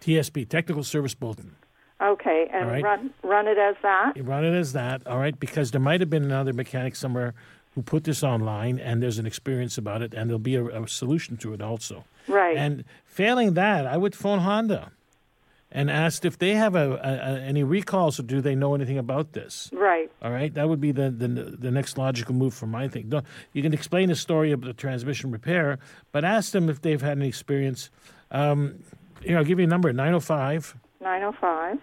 TSB, 0.00 0.48
Technical 0.48 0.82
Service 0.82 1.14
Bulletin. 1.14 1.54
Okay, 2.02 2.48
and 2.52 2.68
right. 2.68 2.82
run 2.82 3.10
run 3.22 3.46
it 3.46 3.58
as 3.58 3.76
that. 3.82 4.16
You 4.16 4.24
run 4.24 4.44
it 4.44 4.54
as 4.54 4.72
that, 4.72 5.06
all 5.06 5.18
right, 5.18 5.38
because 5.38 5.70
there 5.70 5.80
might 5.80 6.00
have 6.00 6.10
been 6.10 6.24
another 6.24 6.52
mechanic 6.52 6.96
somewhere 6.96 7.34
who 7.74 7.82
put 7.82 8.04
this 8.04 8.22
online 8.22 8.78
and 8.78 9.02
there's 9.02 9.18
an 9.18 9.26
experience 9.26 9.78
about 9.78 10.02
it 10.02 10.12
and 10.12 10.28
there'll 10.28 10.38
be 10.38 10.56
a, 10.56 10.82
a 10.82 10.88
solution 10.88 11.36
to 11.38 11.54
it 11.54 11.62
also. 11.62 12.04
Right. 12.28 12.56
And 12.56 12.84
failing 13.06 13.54
that, 13.54 13.86
I 13.86 13.96
would 13.96 14.14
phone 14.14 14.40
Honda 14.40 14.92
and 15.70 15.90
ask 15.90 16.24
if 16.24 16.38
they 16.38 16.54
have 16.54 16.74
a, 16.74 16.94
a, 16.96 17.40
any 17.40 17.62
recalls 17.62 18.20
or 18.20 18.24
do 18.24 18.40
they 18.40 18.54
know 18.54 18.74
anything 18.74 18.98
about 18.98 19.32
this. 19.32 19.70
Right. 19.72 20.10
All 20.20 20.30
right, 20.30 20.52
that 20.54 20.68
would 20.68 20.80
be 20.80 20.92
the, 20.92 21.10
the 21.10 21.28
the 21.28 21.70
next 21.70 21.96
logical 21.96 22.34
move 22.34 22.52
for 22.52 22.66
my 22.66 22.88
thing. 22.88 23.10
You 23.52 23.62
can 23.62 23.72
explain 23.72 24.08
the 24.08 24.14
story 24.14 24.52
of 24.52 24.60
the 24.60 24.74
transmission 24.74 25.30
repair, 25.30 25.78
but 26.12 26.24
ask 26.24 26.52
them 26.52 26.68
if 26.68 26.82
they've 26.82 27.00
had 27.00 27.16
any 27.18 27.28
experience. 27.28 27.90
Um, 28.30 28.80
you 29.22 29.30
know, 29.30 29.38
I'll 29.38 29.44
give 29.44 29.58
you 29.58 29.64
a 29.64 29.68
number 29.68 29.92
905 29.92 30.76
905 31.02 31.78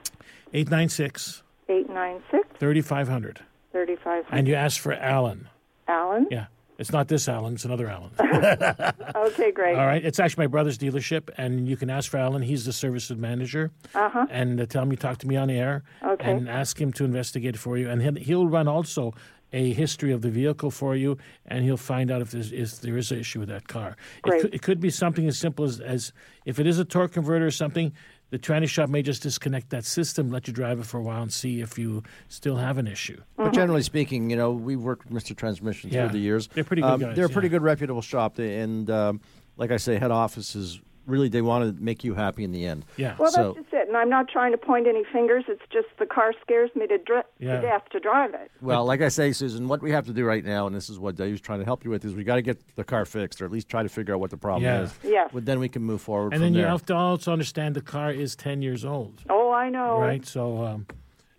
896 0.53 1.43
896 1.67 2.57
3500. 2.57 3.39
3500. 3.71 4.37
And 4.37 4.47
you 4.47 4.55
ask 4.55 4.81
for 4.81 4.93
Alan. 4.93 5.47
Alan? 5.87 6.27
Yeah. 6.31 6.47
It's 6.79 6.93
not 6.93 7.09
this 7.09 7.27
Alan, 7.27 7.55
it's 7.55 7.65
another 7.65 7.89
Alan. 7.89 8.11
Okay, 9.15 9.51
great. 9.51 9.75
All 9.75 9.85
right. 9.85 10.03
It's 10.03 10.17
actually 10.17 10.43
my 10.43 10.47
brother's 10.47 10.77
dealership, 10.77 11.29
and 11.37 11.67
you 11.67 11.75
can 11.75 11.89
ask 11.89 12.09
for 12.09 12.17
Alan. 12.17 12.41
He's 12.41 12.65
the 12.65 12.71
services 12.71 13.17
manager. 13.17 13.71
Uh-huh. 13.93 14.27
And 14.29 14.61
uh, 14.61 14.65
tell 14.65 14.83
him 14.83 14.91
you 14.91 14.97
talk 14.97 15.17
to 15.19 15.27
me 15.27 15.35
on 15.35 15.49
air. 15.49 15.83
Okay. 16.01 16.31
And 16.31 16.49
ask 16.49 16.79
him 16.79 16.93
to 16.93 17.03
investigate 17.03 17.57
for 17.57 17.77
you. 17.77 17.89
And 17.89 18.01
he'll, 18.01 18.15
he'll 18.15 18.47
run 18.47 18.69
also 18.69 19.13
a 19.51 19.73
history 19.73 20.13
of 20.13 20.21
the 20.21 20.29
vehicle 20.29 20.71
for 20.71 20.95
you, 20.95 21.17
and 21.47 21.63
he'll 21.65 21.75
find 21.77 22.11
out 22.11 22.21
if, 22.21 22.31
there's, 22.31 22.51
if 22.51 22.79
there 22.79 22.97
is 22.97 23.11
an 23.11 23.19
issue 23.19 23.39
with 23.39 23.49
that 23.49 23.67
car. 23.67 23.97
It 24.17 24.21
Great. 24.21 24.41
could, 24.41 24.53
it 24.55 24.61
could 24.61 24.79
be 24.79 24.89
something 24.89 25.27
as 25.27 25.37
simple 25.37 25.65
as, 25.65 25.79
as 25.79 26.13
if 26.45 26.59
it 26.59 26.67
is 26.67 26.79
a 26.79 26.85
torque 26.85 27.13
converter 27.13 27.45
or 27.45 27.51
something, 27.51 27.91
the 28.29 28.39
tranny 28.39 28.67
shop 28.67 28.89
may 28.89 29.01
just 29.01 29.23
disconnect 29.23 29.69
that 29.71 29.85
system, 29.85 30.29
let 30.31 30.47
you 30.47 30.53
drive 30.53 30.79
it 30.79 30.85
for 30.85 30.97
a 30.97 31.01
while, 31.01 31.21
and 31.21 31.33
see 31.33 31.61
if 31.61 31.77
you 31.79 32.03
still 32.27 32.57
have 32.57 32.77
an 32.77 32.87
issue. 32.87 33.19
But 33.37 33.53
generally 33.53 33.81
speaking, 33.81 34.29
you 34.29 34.35
know, 34.35 34.51
we've 34.51 34.81
worked 34.81 35.09
with 35.09 35.23
Mr. 35.23 35.35
Transmission 35.35 35.89
Yeah. 35.89 36.07
through 36.07 36.19
the 36.19 36.23
years. 36.23 36.47
They're 36.53 36.63
pretty 36.63 36.81
good 36.81 36.87
Um, 36.91 36.99
guys, 36.99 37.15
They're 37.15 37.25
a 37.25 37.29
pretty 37.29 37.47
yeah. 37.47 37.51
good, 37.53 37.61
reputable 37.63 38.01
shop, 38.01 38.37
and 38.39 38.89
um, 38.89 39.21
like 39.57 39.71
I 39.71 39.77
say, 39.77 39.97
head 39.97 40.11
office 40.11 40.55
is 40.55 40.79
really 41.09 41.29
they 41.29 41.41
want 41.41 41.77
to 41.77 41.83
make 41.83 42.03
you 42.03 42.13
happy 42.13 42.43
in 42.43 42.51
the 42.51 42.65
end. 42.65 42.85
Yeah. 42.97 43.15
Well, 43.17 43.31
so 43.31 43.53
that's 43.53 43.65
just 43.65 43.73
it. 43.73 43.87
And 43.87 43.97
I'm 43.97 44.09
not 44.09 44.27
trying 44.29 44.51
to 44.51 44.57
point 44.57 44.87
any 44.87 45.03
fingers. 45.03 45.45
It's 45.47 45.61
just 45.71 45.87
the 45.97 46.05
car 46.05 46.33
scares 46.41 46.69
me 46.75 46.87
to, 46.87 46.97
dr- 46.99 47.25
Yeah. 47.39 47.55
to 47.55 47.61
death 47.61 47.83
to 47.91 47.99
drive 47.99 48.33
it. 48.33 48.51
well, 48.61 48.85
like 48.85 49.01
I 49.01 49.09
say, 49.09 49.31
Susan, 49.31 49.67
what 49.67 49.81
we 49.81 49.91
have 49.91 50.05
to 50.05 50.13
do 50.13 50.25
right 50.25 50.45
now, 50.45 50.67
and 50.67 50.75
this 50.75 50.89
is 50.89 50.99
what 50.99 51.15
Dave's 51.15 51.41
trying 51.41 51.59
to 51.59 51.65
help 51.65 51.83
you 51.83 51.89
with, 51.89 52.05
is 52.05 52.13
we 52.15 52.23
got 52.23 52.35
to 52.35 52.41
get 52.41 52.59
the 52.75 52.83
car 52.83 53.05
fixed, 53.05 53.41
or 53.41 53.45
at 53.45 53.51
least 53.51 53.67
try 53.67 53.83
to 53.83 53.89
figure 53.89 54.13
out 54.13 54.19
what 54.19 54.29
the 54.31 54.37
problem 54.37 54.63
Yeah. 54.63 54.83
is. 54.83 54.93
Yes. 55.03 55.33
Well, 55.33 55.43
then 55.43 55.59
we 55.59 55.69
can 55.69 55.81
move 55.83 56.01
forward. 56.01 56.33
And 56.33 56.41
from 56.41 56.53
then 56.53 56.53
you 56.53 56.65
have 56.65 56.85
to 56.87 56.95
also 56.95 57.31
understand 57.33 57.75
the 57.75 57.81
car 57.81 58.11
is 58.11 58.35
10 58.35 58.61
years 58.61 58.85
old. 58.85 59.21
Oh, 59.29 59.51
I 59.51 59.69
know. 59.69 59.99
right? 59.99 60.25
So 60.25 60.63
um, 60.63 60.85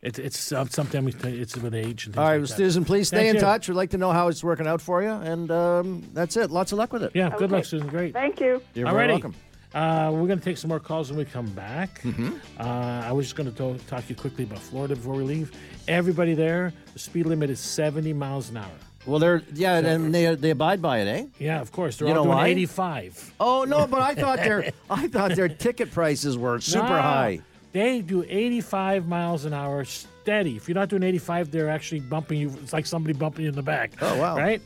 it's 0.03 0.19
it's 0.19 0.51
uh, 0.51 0.65
sometimes 0.65 1.15
it's 1.25 1.57
with 1.59 1.75
age 1.75 2.07
and 2.07 2.17
All 2.17 2.25
right, 2.25 2.31
like 2.33 2.39
well, 2.41 2.47
that. 2.49 2.57
Susan, 2.57 2.85
please 2.87 3.09
stay 3.09 3.19
Thank 3.19 3.29
in 3.31 3.35
you. 3.37 3.41
touch. 3.43 3.69
We'd 3.69 3.75
like 3.75 3.91
to 3.91 3.99
know 3.99 4.13
how 4.13 4.29
it's 4.29 4.43
working 4.43 4.67
out 4.67 4.81
for 4.81 5.03
you, 5.03 5.11
and 5.11 5.51
um, 5.51 6.03
that's 6.15 6.37
it. 6.39 6.51
Lots 6.51 6.73
of 6.73 6.79
luck 6.79 6.93
with 6.93 7.03
it. 7.03 7.13
Yeah, 7.15 7.31
good 7.37 7.51
luck, 7.53 7.67
Susan. 7.67 7.87
Great. 7.89 8.15
Thank 8.15 8.41
you. 8.41 8.63
You're 8.75 8.91
very 8.91 9.07
Alrighty. 9.09 9.11
welcome. 9.11 9.35
Uh, 9.75 10.11
we're 10.13 10.27
going 10.27 10.39
to 10.39 10.45
take 10.45 10.59
some 10.59 10.69
more 10.69 10.81
calls 10.81 11.11
when 11.11 11.19
we 11.19 11.25
come 11.25 11.47
back. 11.51 12.03
Mm-hmm. 12.03 12.33
Uh, 12.59 12.65
I 13.07 13.13
was 13.13 13.27
just 13.27 13.37
going 13.37 13.53
to 13.53 13.79
talk 13.87 14.03
to 14.05 14.09
you 14.09 14.17
quickly 14.17 14.45
about 14.45 14.59
Florida 14.59 14.97
before 14.97 15.15
we 15.15 15.23
leave. 15.23 15.53
Everybody 15.87 16.35
there, 16.35 16.73
the 16.93 16.99
speed 16.99 17.27
limit 17.27 17.51
is 17.51 17.61
70 17.61 18.13
miles 18.13 18.51
an 18.51 18.57
hour. 18.59 18.71
Well, 19.07 19.19
they're 19.19 19.43
yeah, 19.55 19.79
and 19.79 20.15
they 20.15 20.35
they 20.35 20.51
abide 20.51 20.83
by 20.83 20.99
it, 20.99 21.09
eh? 21.09 21.27
Yeah, 21.39 21.63
of 21.63 21.73
course. 21.73 21.97
They're 21.97 22.09
You 22.09 22.15
all 22.15 22.25
doing 22.25 22.37
why? 22.37 22.49
85. 22.49 23.33
Oh 23.41 23.65
no, 23.65 23.87
but 23.87 24.03
I 24.03 24.15
thought 24.15 24.39
their 24.39 24.73
I 24.91 25.09
thought 25.09 25.35
their 25.35 25.49
ticket 25.49 25.91
prices 25.91 26.37
were 26.37 26.61
super 26.61 26.83
No, 26.83 27.01
high. 27.01 27.41
They 27.73 28.03
do 28.03 28.25
85 28.29 29.09
miles 29.09 29.47
an 29.47 29.55
hour 29.55 29.85
steady. 29.87 30.57
If 30.57 30.69
you're 30.69 30.75
not 30.75 30.91
doing 30.91 31.03
85, 31.03 31.51
they're 31.51 31.71
actually 31.71 32.01
bumping 32.01 32.41
you. 32.41 32.51
It's 32.63 32.75
like 32.75 32.85
somebody 32.85 33.15
bumping 33.15 33.45
you 33.45 33.49
in 33.49 33.55
the 33.55 33.63
back. 33.63 33.93
Oh, 34.03 34.19
wow. 34.21 34.37
Right? 34.37 34.61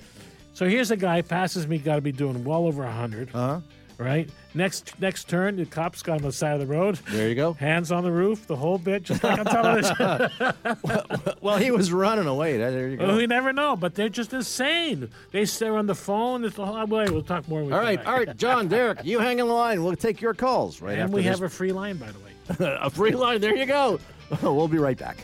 So 0.53 0.67
here's 0.69 0.91
a 0.91 0.97
guy 0.97 1.23
passes 1.23 1.69
me, 1.69 1.79
got 1.79 1.97
to 1.97 2.01
be 2.01 2.13
doing 2.13 2.43
well 2.45 2.67
over 2.67 2.83
100. 2.83 3.29
Uh-huh. 3.35 3.61
right? 3.99 4.29
Next 4.57 4.95
next 5.01 5.29
turn, 5.29 5.57
the 5.57 5.67
cops 5.67 6.01
got 6.03 6.19
on 6.19 6.23
the 6.23 6.31
side 6.31 6.61
of 6.61 6.61
the 6.61 6.73
road. 6.73 6.95
There 7.11 7.29
you 7.29 7.35
go. 7.35 7.55
Hands 7.55 7.91
on 7.91 8.05
the 8.05 8.13
roof, 8.13 8.47
the 8.47 8.55
whole 8.55 8.79
bit, 8.79 9.03
just 9.03 9.25
like 9.25 9.39
on 9.41 9.47
television. 9.47 10.31
Well, 11.41 11.59
he 11.59 11.71
was 11.71 11.93
running 11.93 12.27
away. 12.27 12.57
There 12.57 12.89
you 12.89 12.97
go. 12.97 13.09
well, 13.09 13.17
we 13.17 13.27
never 13.27 13.53
know, 13.53 13.77
but 13.77 13.95
they're 13.95 14.09
just 14.09 14.33
insane. 14.33 15.11
They 15.31 15.45
stare 15.45 15.77
on 15.77 15.87
the 15.87 15.95
phone. 15.95 16.43
It's 16.45 16.57
the 16.57 16.65
whole 16.65 16.87
way. 16.87 17.05
We'll 17.11 17.23
talk 17.23 17.47
more. 17.49 17.61
All 17.63 17.69
right, 17.81 18.03
all 18.07 18.15
right, 18.15 18.35
John, 18.37 18.69
Derek, 18.69 19.05
you 19.05 19.19
hang 19.19 19.41
on 19.43 19.49
the 19.49 19.55
line. 19.55 19.85
We'll 19.85 19.95
take 19.97 20.23
your 20.23 20.33
calls 20.33 20.81
right 20.81 20.93
And 20.95 21.03
after 21.03 21.17
we 21.17 21.23
this. 21.23 21.31
have 21.31 21.43
a 21.43 21.49
free 21.51 21.73
line, 21.73 21.99
by 21.99 22.07
the 22.11 22.19
way. 22.21 22.31
a 22.81 22.89
free 22.89 23.11
line. 23.11 23.41
There 23.43 23.55
you 23.55 23.67
go. 23.67 24.01
we'll 24.43 24.69
be 24.69 24.79
right 24.79 24.97
back. 24.97 25.19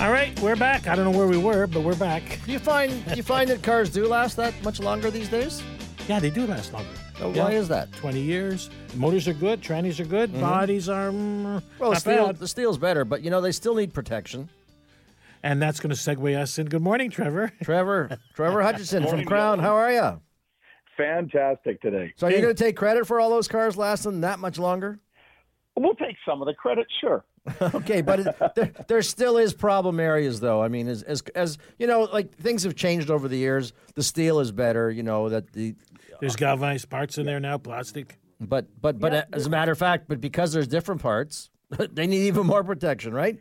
All 0.00 0.10
right, 0.10 0.38
we're 0.40 0.56
back. 0.56 0.88
I 0.88 0.96
don't 0.96 1.10
know 1.10 1.16
where 1.16 1.28
we 1.28 1.38
were, 1.38 1.66
but 1.68 1.82
we're 1.84 1.94
back. 1.94 2.40
Do 2.44 2.50
you 2.52 2.58
find 2.58 3.06
do 3.06 3.14
you 3.14 3.22
find 3.22 3.48
that 3.50 3.62
cars 3.62 3.88
do 3.88 4.06
last 4.06 4.36
that 4.36 4.52
much 4.64 4.80
longer 4.80 5.10
these 5.12 5.28
days? 5.28 5.62
Yeah, 6.08 6.18
they 6.18 6.30
do 6.30 6.46
last 6.46 6.72
longer. 6.72 6.88
Uh, 7.20 7.28
Yeah. 7.28 7.44
Why 7.44 7.52
is 7.52 7.68
that? 7.68 7.92
20 7.92 8.20
years. 8.20 8.70
Motors 8.96 9.28
are 9.28 9.32
good. 9.32 9.60
Trannies 9.62 10.00
are 10.00 10.04
good. 10.04 10.32
Bodies 10.40 10.88
are 10.88 11.10
mm, 11.10 11.62
Well, 11.78 11.90
the 11.90 11.94
not 11.94 12.00
steel, 12.00 12.26
bad. 12.26 12.36
the 12.38 12.48
steel's 12.48 12.78
better, 12.78 13.04
but 13.04 13.22
you 13.22 13.30
know 13.30 13.40
they 13.40 13.52
still 13.52 13.74
need 13.74 13.94
protection. 13.94 14.48
And 15.44 15.60
that's 15.60 15.80
going 15.80 15.90
to 15.94 15.96
segue 15.96 16.36
us 16.36 16.58
in. 16.58 16.66
Good 16.68 16.82
morning, 16.82 17.10
Trevor. 17.10 17.52
Trevor, 17.62 18.16
Trevor 18.34 18.62
Hutchinson 18.62 19.06
from 19.08 19.20
Krown. 19.20 19.28
John. 19.56 19.58
How 19.60 19.74
are 19.76 19.92
you? 19.92 20.20
Fantastic 20.96 21.80
today. 21.80 22.12
So 22.16 22.26
are 22.26 22.30
you 22.30 22.40
going 22.40 22.54
to 22.54 22.62
take 22.64 22.76
credit 22.76 23.06
for 23.06 23.18
all 23.18 23.30
those 23.30 23.48
cars 23.48 23.76
lasting 23.76 24.20
that 24.20 24.38
much 24.38 24.58
longer? 24.58 25.00
We'll 25.76 25.94
take 25.94 26.16
some 26.28 26.42
of 26.42 26.46
the 26.46 26.54
credit, 26.54 26.86
sure. 27.00 27.24
Okay, 27.74 28.02
but 28.02 28.20
it, 28.20 28.36
there, 28.54 28.72
there 28.86 29.02
still 29.02 29.36
is 29.36 29.52
problem 29.52 29.98
areas, 29.98 30.38
though. 30.38 30.62
I 30.62 30.68
mean, 30.68 30.86
as, 30.86 31.02
as 31.02 31.22
as 31.34 31.58
you 31.78 31.88
know, 31.88 32.02
like 32.12 32.32
things 32.36 32.62
have 32.62 32.76
changed 32.76 33.10
over 33.10 33.26
the 33.26 33.36
years. 33.36 33.72
The 33.96 34.02
steel 34.04 34.38
is 34.38 34.52
better. 34.52 34.92
You 34.92 35.02
know 35.02 35.28
that 35.28 35.52
the, 35.52 35.74
There's 36.22 36.36
galvanized 36.36 36.88
parts 36.88 37.18
in 37.18 37.26
there 37.26 37.40
now, 37.40 37.58
plastic. 37.58 38.16
but 38.38 38.66
but 38.80 39.00
but 39.00 39.26
as 39.32 39.46
a 39.46 39.50
matter 39.50 39.72
of 39.72 39.78
fact, 39.78 40.04
but 40.06 40.20
because 40.20 40.52
there's 40.52 40.68
different 40.68 41.02
parts, 41.02 41.50
they 41.92 42.06
need 42.06 42.28
even 42.28 42.46
more 42.46 42.62
protection, 42.62 43.12
right? 43.12 43.40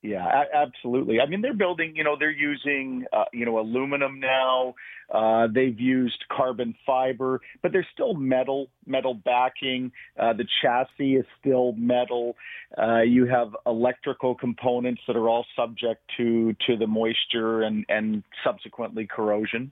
Yeah, 0.00 0.44
absolutely. 0.54 1.18
I 1.20 1.26
mean, 1.26 1.40
they're 1.40 1.54
building. 1.54 1.94
You 1.96 2.04
know, 2.04 2.14
they're 2.16 2.30
using 2.30 3.04
uh, 3.12 3.24
you 3.32 3.44
know 3.44 3.58
aluminum 3.58 4.20
now. 4.20 4.74
Uh, 5.12 5.46
they've 5.52 5.78
used 5.78 6.24
carbon 6.30 6.74
fiber, 6.86 7.40
but 7.62 7.72
there's 7.72 7.86
still 7.92 8.14
metal, 8.14 8.68
metal 8.86 9.14
backing. 9.14 9.92
Uh, 10.18 10.32
the 10.32 10.46
chassis 10.62 11.16
is 11.16 11.24
still 11.40 11.72
metal. 11.72 12.36
Uh, 12.80 13.00
you 13.00 13.26
have 13.26 13.54
electrical 13.66 14.34
components 14.34 15.02
that 15.06 15.16
are 15.16 15.28
all 15.28 15.44
subject 15.56 16.00
to 16.16 16.54
to 16.66 16.76
the 16.76 16.86
moisture 16.86 17.62
and 17.62 17.84
and 17.88 18.22
subsequently 18.42 19.06
corrosion. 19.06 19.70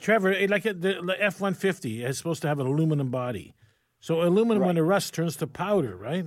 Trevor, 0.00 0.34
like 0.48 0.66
uh, 0.66 0.72
the 0.76 1.16
F 1.18 1.40
150 1.40 2.04
is 2.04 2.18
supposed 2.18 2.42
to 2.42 2.48
have 2.48 2.58
an 2.58 2.66
aluminum 2.66 3.10
body. 3.10 3.54
So 4.00 4.22
aluminum, 4.22 4.64
when 4.64 4.78
it 4.78 4.80
rusts, 4.80 5.10
turns 5.10 5.36
to 5.36 5.46
powder, 5.46 5.94
right? 5.94 6.24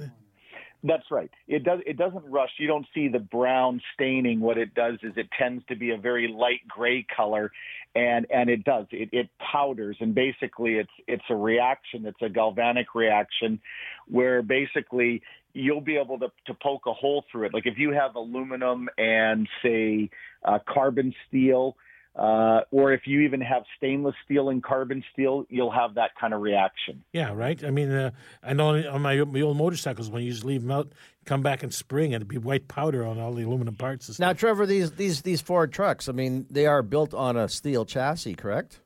That's 0.86 1.10
right. 1.10 1.32
It 1.48 1.64
does. 1.64 1.80
It 1.86 1.98
doesn't 1.98 2.26
rush. 2.30 2.50
You 2.60 2.68
don't 2.68 2.86
see 2.94 3.08
the 3.08 3.20
brown 3.20 3.82
staining. 3.94 4.42
What 4.42 4.58
it 4.58 4.74
does 4.74 4.96
is 5.02 5.14
it 5.16 5.28
tends 5.40 5.64
to 5.68 5.78
be 5.78 5.92
a 5.92 5.98
very 5.98 6.28
light 6.28 6.68
gray 6.68 7.06
color, 7.16 7.52
and 7.96 8.28
and 8.30 8.50
it 8.50 8.66
does. 8.66 8.88
It, 8.92 9.10
it 9.14 9.30
powders, 9.40 9.96
and 10.02 10.14
basically 10.14 10.74
it's 10.74 10.92
it's 11.08 11.24
a 11.30 11.36
reaction. 11.36 12.06
It's 12.06 12.22
a 12.22 12.28
galvanic 12.28 12.96
reaction, 12.96 13.62
where 14.10 14.42
basically 14.42 15.22
you'll 15.54 15.80
be 15.80 15.96
able 15.96 16.20
to 16.20 16.28
to 16.48 16.54
poke 16.62 16.86
a 16.86 16.94
hole 16.94 17.24
through 17.32 17.46
it. 17.46 17.54
Like 17.54 17.66
if 17.66 17.78
you 17.78 17.94
have 17.94 18.16
aluminum 18.16 18.90
and 18.98 19.48
say 19.64 20.10
uh, 20.44 20.60
carbon 20.68 21.14
steel. 21.28 21.78
Uh, 22.16 22.62
or 22.70 22.94
if 22.94 23.02
you 23.06 23.22
even 23.22 23.42
have 23.42 23.64
stainless 23.76 24.14
steel 24.24 24.50
and 24.50 24.62
carbon 24.64 25.04
steel, 25.12 25.46
you'll 25.50 25.72
have 25.72 25.96
that 25.96 26.12
kind 26.20 26.32
of 26.32 26.42
reaction. 26.42 27.04
Yeah, 27.12 27.34
right. 27.34 27.64
I 27.64 27.72
mean, 27.72 27.92
uh, 27.92 28.12
I 28.44 28.54
know 28.54 28.76
on 28.88 29.02
my, 29.02 29.24
my 29.24 29.42
old 29.42 29.58
motorcycles, 29.58 30.12
when 30.12 30.22
you 30.22 30.32
just 30.32 30.46
leave 30.46 30.62
them 30.62 30.70
out, 30.70 30.92
come 31.26 31.42
back 31.42 31.64
in 31.64 31.72
spring, 31.72 32.14
and 32.14 32.22
it'd 32.22 32.28
be 32.28 32.38
white 32.38 32.68
powder 32.68 33.04
on 33.04 33.20
all 33.20 33.34
the 33.34 33.44
aluminum 33.44 33.76
parts. 33.76 34.10
And. 34.10 34.20
Now, 34.20 34.34
Trevor, 34.34 34.68
these 34.68 34.92
these 34.92 35.24
these 35.24 35.42
Ford 35.42 35.74
trucks, 35.74 36.08
I 36.08 36.12
mean, 36.12 36.46
they 36.52 36.68
are 36.68 36.84
built 36.84 37.16
on 37.16 37.36
a 37.36 37.50
steel 37.50 37.84
chassis, 37.84 38.36
correct? 38.36 38.82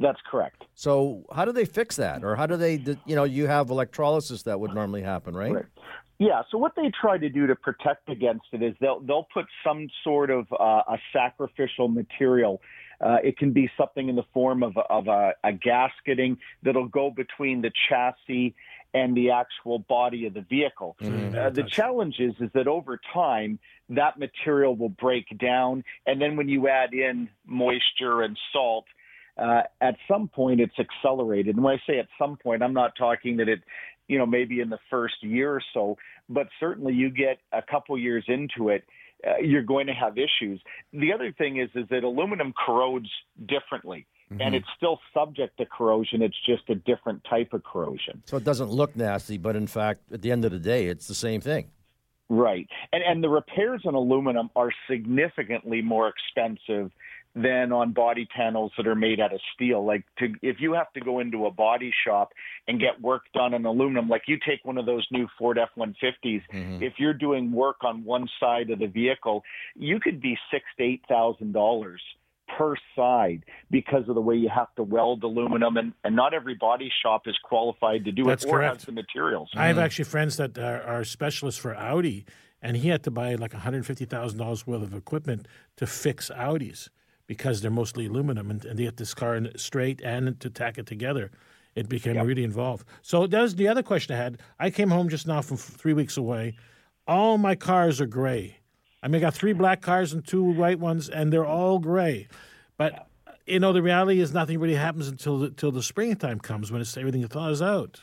That's 0.00 0.20
correct. 0.30 0.64
So 0.74 1.24
how 1.34 1.44
do 1.44 1.52
they 1.52 1.64
fix 1.64 1.96
that, 1.96 2.22
or 2.22 2.36
how 2.36 2.46
do 2.46 2.56
they, 2.56 2.74
you 3.06 3.16
know, 3.16 3.24
you 3.24 3.46
have 3.46 3.70
electrolysis 3.70 4.42
that 4.44 4.60
would 4.60 4.72
normally 4.72 5.02
happen, 5.02 5.34
right? 5.34 5.52
Right. 5.52 5.64
Yeah. 6.18 6.42
So 6.50 6.58
what 6.58 6.74
they 6.74 6.90
try 7.00 7.16
to 7.16 7.28
do 7.28 7.46
to 7.46 7.54
protect 7.54 8.08
against 8.08 8.46
it 8.52 8.62
is 8.62 8.74
they'll 8.80 9.00
they'll 9.00 9.28
put 9.32 9.46
some 9.64 9.88
sort 10.02 10.30
of 10.30 10.46
uh, 10.52 10.82
a 10.88 10.98
sacrificial 11.12 11.88
material. 11.88 12.60
Uh, 13.00 13.18
it 13.22 13.38
can 13.38 13.52
be 13.52 13.70
something 13.78 14.08
in 14.08 14.16
the 14.16 14.24
form 14.34 14.64
of 14.64 14.76
a, 14.76 14.80
of 14.80 15.06
a, 15.06 15.32
a 15.44 15.52
gasketing 15.52 16.36
that'll 16.64 16.88
go 16.88 17.10
between 17.10 17.62
the 17.62 17.70
chassis 17.88 18.56
and 18.92 19.16
the 19.16 19.30
actual 19.30 19.78
body 19.78 20.26
of 20.26 20.34
the 20.34 20.40
vehicle. 20.40 20.96
Uh, 21.00 21.50
the 21.50 21.62
challenge 21.62 22.16
is 22.18 22.34
is 22.40 22.50
that 22.54 22.66
over 22.66 22.98
time 23.14 23.58
that 23.90 24.18
material 24.18 24.74
will 24.74 24.88
break 24.88 25.26
down, 25.38 25.84
and 26.06 26.20
then 26.20 26.36
when 26.36 26.48
you 26.48 26.68
add 26.68 26.92
in 26.92 27.28
moisture 27.46 28.22
and 28.22 28.36
salt, 28.52 28.86
uh, 29.38 29.62
at 29.80 29.96
some 30.08 30.26
point 30.26 30.60
it's 30.60 30.78
accelerated. 30.78 31.54
And 31.54 31.64
when 31.64 31.74
I 31.74 31.82
say 31.86 31.98
at 31.98 32.08
some 32.18 32.36
point, 32.36 32.62
I'm 32.62 32.74
not 32.74 32.96
talking 32.96 33.36
that 33.36 33.48
it, 33.48 33.62
you 34.08 34.18
know, 34.18 34.26
maybe 34.26 34.60
in 34.60 34.70
the 34.70 34.78
first 34.90 35.22
year 35.22 35.52
or 35.52 35.62
so, 35.72 35.96
but 36.28 36.48
certainly 36.58 36.94
you 36.94 37.10
get 37.10 37.38
a 37.52 37.62
couple 37.62 37.96
years 37.98 38.24
into 38.26 38.70
it, 38.70 38.84
uh, 39.26 39.36
you're 39.40 39.62
going 39.62 39.86
to 39.86 39.92
have 39.92 40.16
issues. 40.18 40.60
The 40.92 41.12
other 41.12 41.32
thing 41.32 41.58
is, 41.58 41.70
is 41.74 41.88
that 41.90 42.04
aluminum 42.04 42.52
corrodes 42.66 43.10
differently. 43.46 44.06
And 44.40 44.54
it's 44.54 44.68
still 44.76 45.00
subject 45.14 45.56
to 45.56 45.64
corrosion. 45.64 46.20
It's 46.20 46.36
just 46.44 46.68
a 46.68 46.74
different 46.74 47.24
type 47.24 47.54
of 47.54 47.64
corrosion. 47.64 48.22
So 48.26 48.36
it 48.36 48.44
doesn't 48.44 48.68
look 48.68 48.94
nasty, 48.94 49.38
but 49.38 49.56
in 49.56 49.66
fact, 49.66 50.12
at 50.12 50.20
the 50.20 50.30
end 50.30 50.44
of 50.44 50.52
the 50.52 50.58
day, 50.58 50.84
it's 50.88 51.08
the 51.08 51.14
same 51.14 51.40
thing. 51.40 51.70
Right. 52.28 52.68
And 52.92 53.02
and 53.02 53.24
the 53.24 53.30
repairs 53.30 53.82
on 53.86 53.94
aluminum 53.94 54.50
are 54.54 54.70
significantly 54.90 55.80
more 55.80 56.12
expensive 56.12 56.92
than 57.42 57.72
on 57.72 57.92
body 57.92 58.26
panels 58.34 58.72
that 58.76 58.86
are 58.86 58.94
made 58.94 59.20
out 59.20 59.32
of 59.32 59.40
steel. 59.54 59.84
Like 59.84 60.04
to 60.18 60.32
if 60.42 60.56
you 60.60 60.72
have 60.74 60.92
to 60.94 61.00
go 61.00 61.20
into 61.20 61.46
a 61.46 61.50
body 61.50 61.92
shop 62.06 62.32
and 62.66 62.80
get 62.80 63.00
work 63.00 63.22
done 63.34 63.54
on 63.54 63.64
aluminum, 63.64 64.08
like 64.08 64.22
you 64.26 64.38
take 64.46 64.64
one 64.64 64.78
of 64.78 64.86
those 64.86 65.06
new 65.10 65.26
Ford 65.38 65.58
F-150s, 65.58 66.42
mm-hmm. 66.52 66.82
if 66.82 66.94
you're 66.98 67.14
doing 67.14 67.52
work 67.52 67.76
on 67.82 68.04
one 68.04 68.28
side 68.40 68.70
of 68.70 68.78
the 68.78 68.86
vehicle, 68.86 69.42
you 69.74 70.00
could 70.00 70.20
be 70.20 70.36
six 70.50 70.64
to 70.78 70.84
eight 70.84 71.02
thousand 71.08 71.52
dollars 71.52 72.00
per 72.56 72.74
side 72.96 73.44
because 73.70 74.08
of 74.08 74.14
the 74.14 74.20
way 74.20 74.34
you 74.34 74.48
have 74.48 74.74
to 74.74 74.82
weld 74.82 75.22
aluminum 75.22 75.76
and, 75.76 75.92
and 76.02 76.16
not 76.16 76.32
every 76.32 76.54
body 76.54 76.90
shop 77.02 77.22
is 77.26 77.36
qualified 77.44 78.06
to 78.06 78.10
do 78.10 78.24
That's 78.24 78.42
it 78.42 78.48
or 78.48 78.58
correct. 78.58 78.76
has 78.76 78.84
the 78.84 78.92
materials. 78.92 79.50
I 79.54 79.66
have 79.66 79.76
mm-hmm. 79.76 79.84
actually 79.84 80.06
friends 80.06 80.38
that 80.38 80.58
are, 80.58 80.82
are 80.82 81.04
specialists 81.04 81.60
for 81.60 81.76
Audi, 81.76 82.24
and 82.62 82.78
he 82.78 82.88
had 82.88 83.02
to 83.04 83.10
buy 83.10 83.34
like 83.34 83.52
$150,000 83.52 84.66
worth 84.66 84.82
of 84.82 84.94
equipment 84.94 85.46
to 85.76 85.86
fix 85.86 86.30
Audis 86.30 86.88
because 87.28 87.60
they're 87.60 87.70
mostly 87.70 88.06
aluminum, 88.06 88.50
and, 88.50 88.64
and 88.64 88.76
they 88.76 88.82
get 88.82 88.96
this 88.96 89.14
car 89.14 89.36
in 89.36 89.56
straight 89.56 90.00
and 90.02 90.40
to 90.40 90.50
tack 90.50 90.78
it 90.78 90.86
together. 90.86 91.30
It 91.76 91.88
became 91.88 92.18
really 92.26 92.42
involved. 92.42 92.88
So 93.02 93.28
that 93.28 93.40
was 93.40 93.54
the 93.54 93.68
other 93.68 93.84
question 93.84 94.16
I 94.16 94.18
had. 94.18 94.40
I 94.58 94.70
came 94.70 94.90
home 94.90 95.08
just 95.08 95.28
now 95.28 95.42
from 95.42 95.58
three 95.58 95.92
weeks 95.92 96.16
away. 96.16 96.56
All 97.06 97.38
my 97.38 97.54
cars 97.54 98.00
are 98.00 98.06
gray. 98.06 98.58
I 99.02 99.06
mean, 99.06 99.16
I 99.16 99.20
got 99.20 99.34
three 99.34 99.52
black 99.52 99.80
cars 99.80 100.12
and 100.12 100.26
two 100.26 100.42
white 100.42 100.80
ones, 100.80 101.08
and 101.08 101.32
they're 101.32 101.46
all 101.46 101.78
gray. 101.78 102.26
But 102.76 103.06
you 103.46 103.60
know, 103.60 103.72
the 103.72 103.82
reality 103.82 104.20
is 104.20 104.32
nothing 104.32 104.58
really 104.58 104.74
happens 104.74 105.08
until 105.08 105.38
the, 105.38 105.46
until 105.46 105.70
the 105.70 105.82
springtime 105.82 106.40
comes 106.40 106.72
when 106.72 106.80
it's 106.80 106.96
everything 106.96 107.26
thaws 107.28 107.62
out. 107.62 108.00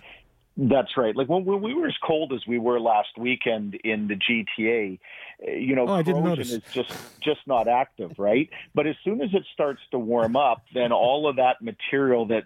That's 0.57 0.95
right. 0.95 1.15
Like 1.15 1.27
when, 1.27 1.43
when 1.43 1.61
we 1.61 1.73
were 1.73 1.87
as 1.87 1.97
cold 2.01 2.31
as 2.31 2.47
we 2.47 2.59
were 2.59 2.79
last 2.79 3.17
weekend 3.17 3.75
in 3.83 4.07
the 4.07 4.15
GTA, 4.15 4.99
you 5.45 5.75
know, 5.75 5.85
Oh, 5.87 6.01
corrosion 6.01 6.47
is 6.47 6.61
just 6.71 6.93
just 7.21 7.41
not 7.45 7.67
active, 7.67 8.13
right? 8.17 8.49
But 8.73 8.87
as 8.87 8.95
soon 9.03 9.21
as 9.21 9.29
it 9.33 9.43
starts 9.53 9.81
to 9.91 9.99
warm 9.99 10.37
up, 10.37 10.63
then 10.73 10.93
all 10.93 11.27
of 11.27 11.35
that 11.35 11.61
material 11.61 12.25
that's 12.25 12.45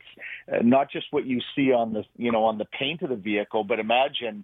uh, 0.52 0.58
not 0.64 0.92
just 0.92 1.06
what 1.12 1.26
you 1.26 1.40
see 1.56 1.72
on 1.72 1.94
the 1.94 2.04
you 2.18 2.32
know 2.32 2.46
on 2.46 2.58
the 2.58 2.66
paint 2.66 3.04
of 3.04 3.10
the 3.10 3.16
vehicle, 3.16 3.64
but 3.64 3.80
imagine 3.80 4.44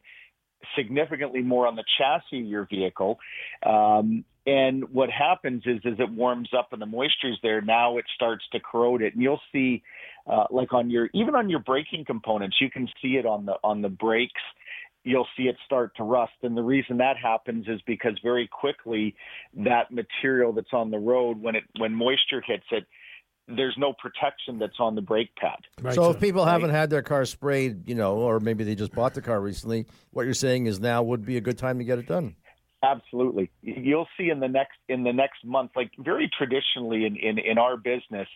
significantly 0.76 1.42
more 1.42 1.66
on 1.66 1.76
the 1.76 1.84
chassis 1.98 2.42
of 2.42 2.46
your 2.46 2.66
vehicle. 2.66 3.20
Um, 3.66 4.26
and 4.46 4.84
what 4.94 5.10
happens 5.10 5.64
is, 5.66 5.80
is 5.84 6.00
it 6.00 6.10
warms 6.12 6.50
up 6.58 6.72
and 6.72 6.82
the 6.82 6.86
moisture's 6.86 7.40
there. 7.42 7.62
Now 7.62 7.98
it 7.98 8.06
starts 8.14 8.46
to 8.52 8.60
corrode 8.60 9.02
it, 9.02 9.14
and 9.14 9.24
you'll 9.24 9.42
see, 9.52 9.82
uh, 10.28 10.46
like 10.52 10.74
on 10.74 10.90
your 10.90 11.10
even 11.14 11.36
on 11.36 11.50
your 11.50 11.60
braking 11.60 12.06
components, 12.06 12.58
you 12.62 12.70
can 12.70 12.88
see 13.02 13.16
it 13.16 13.26
on 13.26 13.46
the 13.46 13.56
on 13.64 13.82
the 13.82 13.90
brakes. 13.90 14.42
You'll 15.04 15.28
see 15.38 15.44
it 15.44 15.56
start 15.66 15.96
to 15.98 16.04
rust, 16.04 16.34
and 16.42 16.58
the 16.58 16.64
reason 16.64 16.98
that 16.98 17.16
happens 17.18 17.68
is 17.68 17.80
because 17.86 18.18
very 18.24 18.48
quickly 18.48 19.16
that 19.54 19.92
material 19.92 20.52
that's 20.52 20.74
on 20.74 20.90
the 20.90 20.98
road, 20.98 21.42
when 21.42 21.56
it 21.56 21.64
when 21.78 21.94
moisture 21.94 22.42
hits 22.46 22.66
it, 22.72 22.86
there's 23.48 23.76
no 23.78 23.94
protection 23.94 24.58
that's 24.58 24.80
on 24.80 24.96
the 24.96 25.02
brake 25.02 25.36
pad. 25.36 25.58
Right, 25.82 25.94
so 25.94 26.10
if 26.10 26.20
people 26.20 26.46
haven't 26.46 26.72
had 26.72 26.90
their 26.90 27.04
car 27.04 27.26
sprayed, 27.26 27.88
you 27.88 27.96
know, 27.96 28.18
or 28.18 28.40
maybe 28.40 28.64
they 28.64 28.76
just 28.76 28.94
bought 28.94 29.14
the 29.14 29.22
car 29.22 29.40
recently, 29.42 29.86
what 30.12 30.26
you're 30.26 30.34
saying 30.34 30.66
is 30.66 30.80
now 30.80 31.04
would 31.04 31.26
be 31.26 31.38
a 31.38 31.42
good 31.42 31.58
time 31.58 31.78
to 31.78 31.84
get 31.84 32.00
it 32.00 32.08
done. 32.08 32.36
Absolutely. 32.86 33.50
You'll 33.64 34.08
see 34.18 34.30
in 34.30 34.40
the 34.40 34.48
next 34.48 34.78
in 34.88 35.04
the 35.04 35.14
next 35.14 35.44
month, 35.44 35.72
like 35.76 35.92
very 35.98 36.30
traditionally 36.38 37.06
in, 37.06 37.16
in, 37.16 37.40
in 37.40 37.58
our 37.58 37.78
business, 37.78 38.28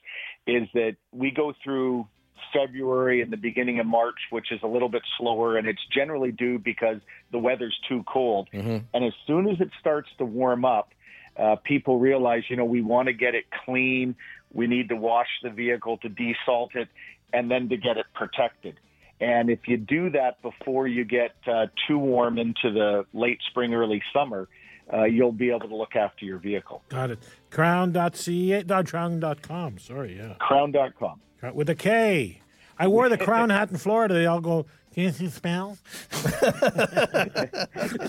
is 0.47 0.67
that 0.73 0.95
we 1.11 1.29
go 1.29 1.53
through 1.63 2.07
February 2.53 3.21
and 3.21 3.31
the 3.31 3.37
beginning 3.37 3.79
of 3.79 3.85
March, 3.85 4.19
which 4.31 4.51
is 4.51 4.59
a 4.63 4.67
little 4.67 4.89
bit 4.89 5.03
slower, 5.17 5.57
and 5.57 5.67
it's 5.67 5.85
generally 5.93 6.31
due 6.31 6.57
because 6.57 6.97
the 7.31 7.37
weather's 7.37 7.77
too 7.87 8.03
cold. 8.11 8.49
And 8.93 9.05
as 9.05 9.13
soon 9.27 9.47
as 9.47 9.61
it 9.61 9.69
starts 9.79 10.09
to 10.17 10.25
warm 10.25 10.65
up, 10.65 10.93
uh, 11.37 11.57
people 11.57 11.99
realize, 11.99 12.43
you 12.49 12.55
know, 12.55 12.65
we 12.65 12.81
want 12.81 13.07
to 13.07 13.13
get 13.13 13.35
it 13.35 13.45
clean. 13.65 14.15
We 14.51 14.65
need 14.65 14.89
to 14.89 14.95
wash 14.95 15.27
the 15.43 15.51
vehicle 15.51 15.97
to 15.99 16.09
desalt 16.09 16.75
it, 16.75 16.87
and 17.31 17.51
then 17.51 17.69
to 17.69 17.77
get 17.77 17.97
it 17.97 18.07
protected. 18.15 18.79
And 19.21 19.49
if 19.49 19.67
you 19.67 19.77
do 19.77 20.09
that 20.11 20.41
before 20.41 20.87
you 20.87 21.03
get 21.03 21.35
uh, 21.45 21.67
too 21.87 21.97
warm 21.97 22.37
into 22.37 22.71
the 22.71 23.05
late 23.13 23.39
spring, 23.49 23.73
early 23.73 24.01
summer, 24.13 24.47
uh, 24.91 25.03
you'll 25.03 25.31
be 25.31 25.49
able 25.49 25.67
to 25.67 25.75
look 25.75 25.95
after 25.95 26.25
your 26.25 26.37
vehicle. 26.37 26.81
Got 26.89 27.11
it. 27.11 27.19
Krown.ca, 27.51 28.63
dot 28.63 28.85
krown.com. 28.85 29.77
Sorry, 29.77 30.17
yeah. 30.17 30.35
Krown.com. 30.39 31.21
With 31.53 31.69
a 31.69 31.75
K. 31.75 32.41
I 32.77 32.87
wore 32.87 33.09
the 33.09 33.17
crown 33.25 33.49
hat 33.49 33.71
in 33.71 33.77
Florida. 33.77 34.13
They 34.13 34.25
all 34.25 34.41
go, 34.41 34.65
can 34.93 35.13
you 35.17 35.29
spell? 35.29 35.77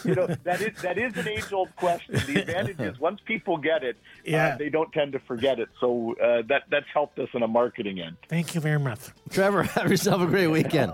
you 0.04 0.14
know 0.14 0.26
that 0.44 0.60
is 0.60 0.82
that 0.82 0.96
is 0.99 1.16
an 1.16 1.28
age 1.28 1.52
old 1.52 1.75
question. 1.76 2.14
The 2.26 2.40
advantage 2.40 2.80
is 2.80 2.99
once 3.00 3.20
people 3.25 3.56
get 3.58 3.84
it, 3.84 3.96
Yeah. 4.25 4.49
uh, 4.54 4.56
they 4.56 4.68
don't 4.70 4.92
tend 4.92 5.12
to 5.12 5.18
forget 5.20 5.60
it. 5.60 5.68
So 5.80 6.14
uh, 6.22 6.42
that 6.49 6.62
that's 6.70 6.87
helped 6.92 7.18
us 7.18 7.28
in 7.34 7.42
a 7.42 7.49
marketing 7.49 8.00
end. 8.00 8.16
Thank 8.28 8.54
you 8.54 8.60
very 8.60 8.78
much. 8.80 8.99
Trevor, 9.30 9.62
have 9.75 9.90
yourself 9.90 10.22
a 10.22 10.26
great 10.26 10.49
weekend. 10.49 10.92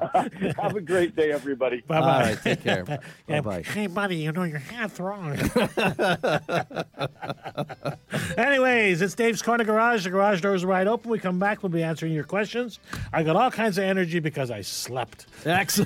Have 0.58 0.74
a 0.76 0.80
great 0.80 1.16
day, 1.16 1.32
everybody. 1.32 1.82
Bye 1.86 2.00
bye. 2.00 2.22
right, 2.22 2.42
take 2.42 2.62
care. 2.62 2.84
Bye 3.26 3.40
bye. 3.40 3.62
Hey, 3.62 3.86
buddy, 3.86 4.16
you 4.16 4.32
know 4.32 4.44
your 4.44 4.58
hat's 4.58 5.00
wrong. 5.00 5.36
Anyways, 8.36 9.02
it's 9.02 9.14
Dave's 9.14 9.40
Corner 9.42 9.64
Garage. 9.64 10.04
The 10.04 10.10
garage 10.10 10.40
doors 10.40 10.64
are 10.64 10.68
wide 10.68 10.86
open. 10.88 11.10
We 11.10 11.18
come 11.18 11.38
back. 11.38 11.62
We'll 11.62 11.70
be 11.70 11.82
answering 11.82 12.12
your 12.12 12.24
questions. 12.24 12.78
I 13.12 13.22
got 13.22 13.36
all 13.36 13.50
kinds 13.50 13.78
of 13.78 13.84
energy 13.84 14.18
because 14.20 14.50
I 14.50 14.60
slept. 14.60 15.26
Excellent. 15.44 15.85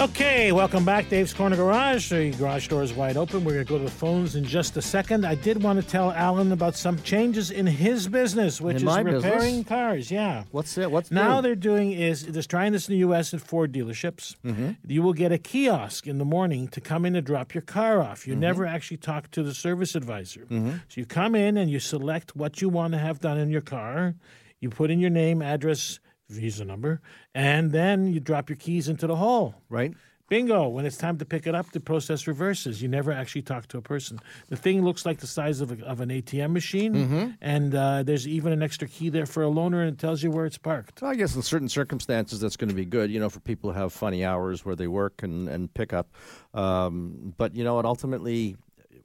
Okay, 0.00 0.50
welcome 0.50 0.84
back, 0.84 1.08
Dave's 1.08 1.32
Corner 1.32 1.54
Garage. 1.54 2.10
The 2.10 2.32
garage 2.32 2.66
door 2.66 2.82
is 2.82 2.92
wide 2.92 3.16
open. 3.16 3.44
We're 3.44 3.52
going 3.54 3.64
to 3.64 3.72
go 3.72 3.78
to 3.78 3.84
the 3.84 3.90
phones 3.90 4.34
in 4.34 4.42
just 4.44 4.76
a 4.76 4.82
second. 4.82 5.24
I 5.24 5.36
did 5.36 5.62
want 5.62 5.80
to 5.80 5.86
tell 5.88 6.10
Alan 6.10 6.50
about 6.50 6.74
some 6.74 7.00
changes 7.02 7.52
in 7.52 7.64
his 7.64 8.08
business, 8.08 8.60
which 8.60 8.82
In 8.82 8.88
is 8.88 8.96
repairing 8.96 9.22
business? 9.62 9.68
cars. 9.68 10.10
Yeah. 10.10 10.44
What's 10.50 10.76
it? 10.78 10.90
What's 10.90 11.12
Now 11.12 11.36
new? 11.36 11.42
they're 11.42 11.54
doing 11.54 11.92
is 11.92 12.26
they're 12.26 12.42
trying 12.42 12.72
this 12.72 12.88
in 12.88 12.94
the 12.94 12.98
U.S. 12.98 13.32
at 13.34 13.40
Ford 13.40 13.72
dealerships. 13.72 14.34
Mm-hmm. 14.44 14.72
You 14.86 15.00
will 15.02 15.12
get 15.12 15.30
a 15.30 15.38
kiosk 15.38 16.08
in 16.08 16.18
the 16.18 16.24
morning 16.24 16.66
to 16.68 16.80
come 16.80 17.04
in 17.06 17.14
and 17.14 17.24
drop 17.24 17.54
your 17.54 17.62
car 17.62 18.02
off. 18.02 18.26
You 18.26 18.32
Mm-hmm. 18.34 18.40
never 18.40 18.66
actually 18.66 18.96
talk 18.96 19.30
to 19.30 19.44
the 19.44 19.54
service 19.54 19.94
advisor. 19.94 20.44
So 20.50 20.74
you 20.96 21.06
come 21.06 21.36
in 21.36 21.56
and 21.56 21.70
you 21.70 21.78
select 21.78 22.34
what 22.34 22.60
you 22.60 22.68
want 22.68 22.92
to 22.94 22.98
have 22.98 23.20
done 23.20 23.38
in 23.38 23.48
your 23.48 23.60
car. 23.62 24.16
You 24.58 24.70
put 24.70 24.90
in 24.90 24.98
your 24.98 25.10
name, 25.10 25.40
address, 25.40 26.00
visa 26.28 26.64
number, 26.64 27.00
and 27.34 27.72
then 27.72 28.06
you 28.12 28.20
drop 28.20 28.48
your 28.48 28.56
keys 28.56 28.88
into 28.88 29.06
the 29.06 29.16
hole. 29.16 29.54
right? 29.68 29.92
Bingo! 30.30 30.68
When 30.68 30.86
it's 30.86 30.96
time 30.96 31.18
to 31.18 31.26
pick 31.26 31.46
it 31.46 31.54
up, 31.54 31.70
the 31.72 31.80
process 31.80 32.26
reverses. 32.26 32.80
You 32.80 32.88
never 32.88 33.12
actually 33.12 33.42
talk 33.42 33.68
to 33.68 33.76
a 33.78 33.82
person. 33.82 34.18
The 34.48 34.56
thing 34.56 34.82
looks 34.82 35.04
like 35.04 35.18
the 35.18 35.26
size 35.26 35.60
of, 35.60 35.70
a, 35.70 35.84
of 35.84 36.00
an 36.00 36.08
ATM 36.08 36.50
machine, 36.52 36.94
Mm-hmm. 36.94 37.30
and 37.42 37.74
uh, 37.74 38.02
there's 38.04 38.26
even 38.26 38.50
an 38.50 38.62
extra 38.62 38.88
key 38.88 39.10
there 39.10 39.26
for 39.26 39.42
a 39.44 39.48
loaner, 39.48 39.82
and 39.86 39.90
it 39.92 39.98
tells 39.98 40.22
you 40.22 40.30
where 40.30 40.46
it's 40.46 40.56
parked. 40.56 41.00
So 41.00 41.06
I 41.06 41.14
guess 41.14 41.36
in 41.36 41.42
certain 41.42 41.68
circumstances 41.68 42.40
that's 42.40 42.56
going 42.56 42.70
to 42.70 42.74
be 42.74 42.86
good, 42.86 43.10
you 43.10 43.20
know, 43.20 43.28
for 43.28 43.40
people 43.40 43.70
who 43.70 43.78
have 43.78 43.92
funny 43.92 44.24
hours 44.24 44.64
where 44.64 44.74
they 44.74 44.88
work 44.88 45.22
and, 45.22 45.46
and 45.46 45.72
pick 45.74 45.92
up. 45.92 46.08
Um, 46.54 47.34
but, 47.36 47.54
you 47.54 47.62
know 47.62 47.74
what, 47.74 47.84
ultimately, 47.84 48.56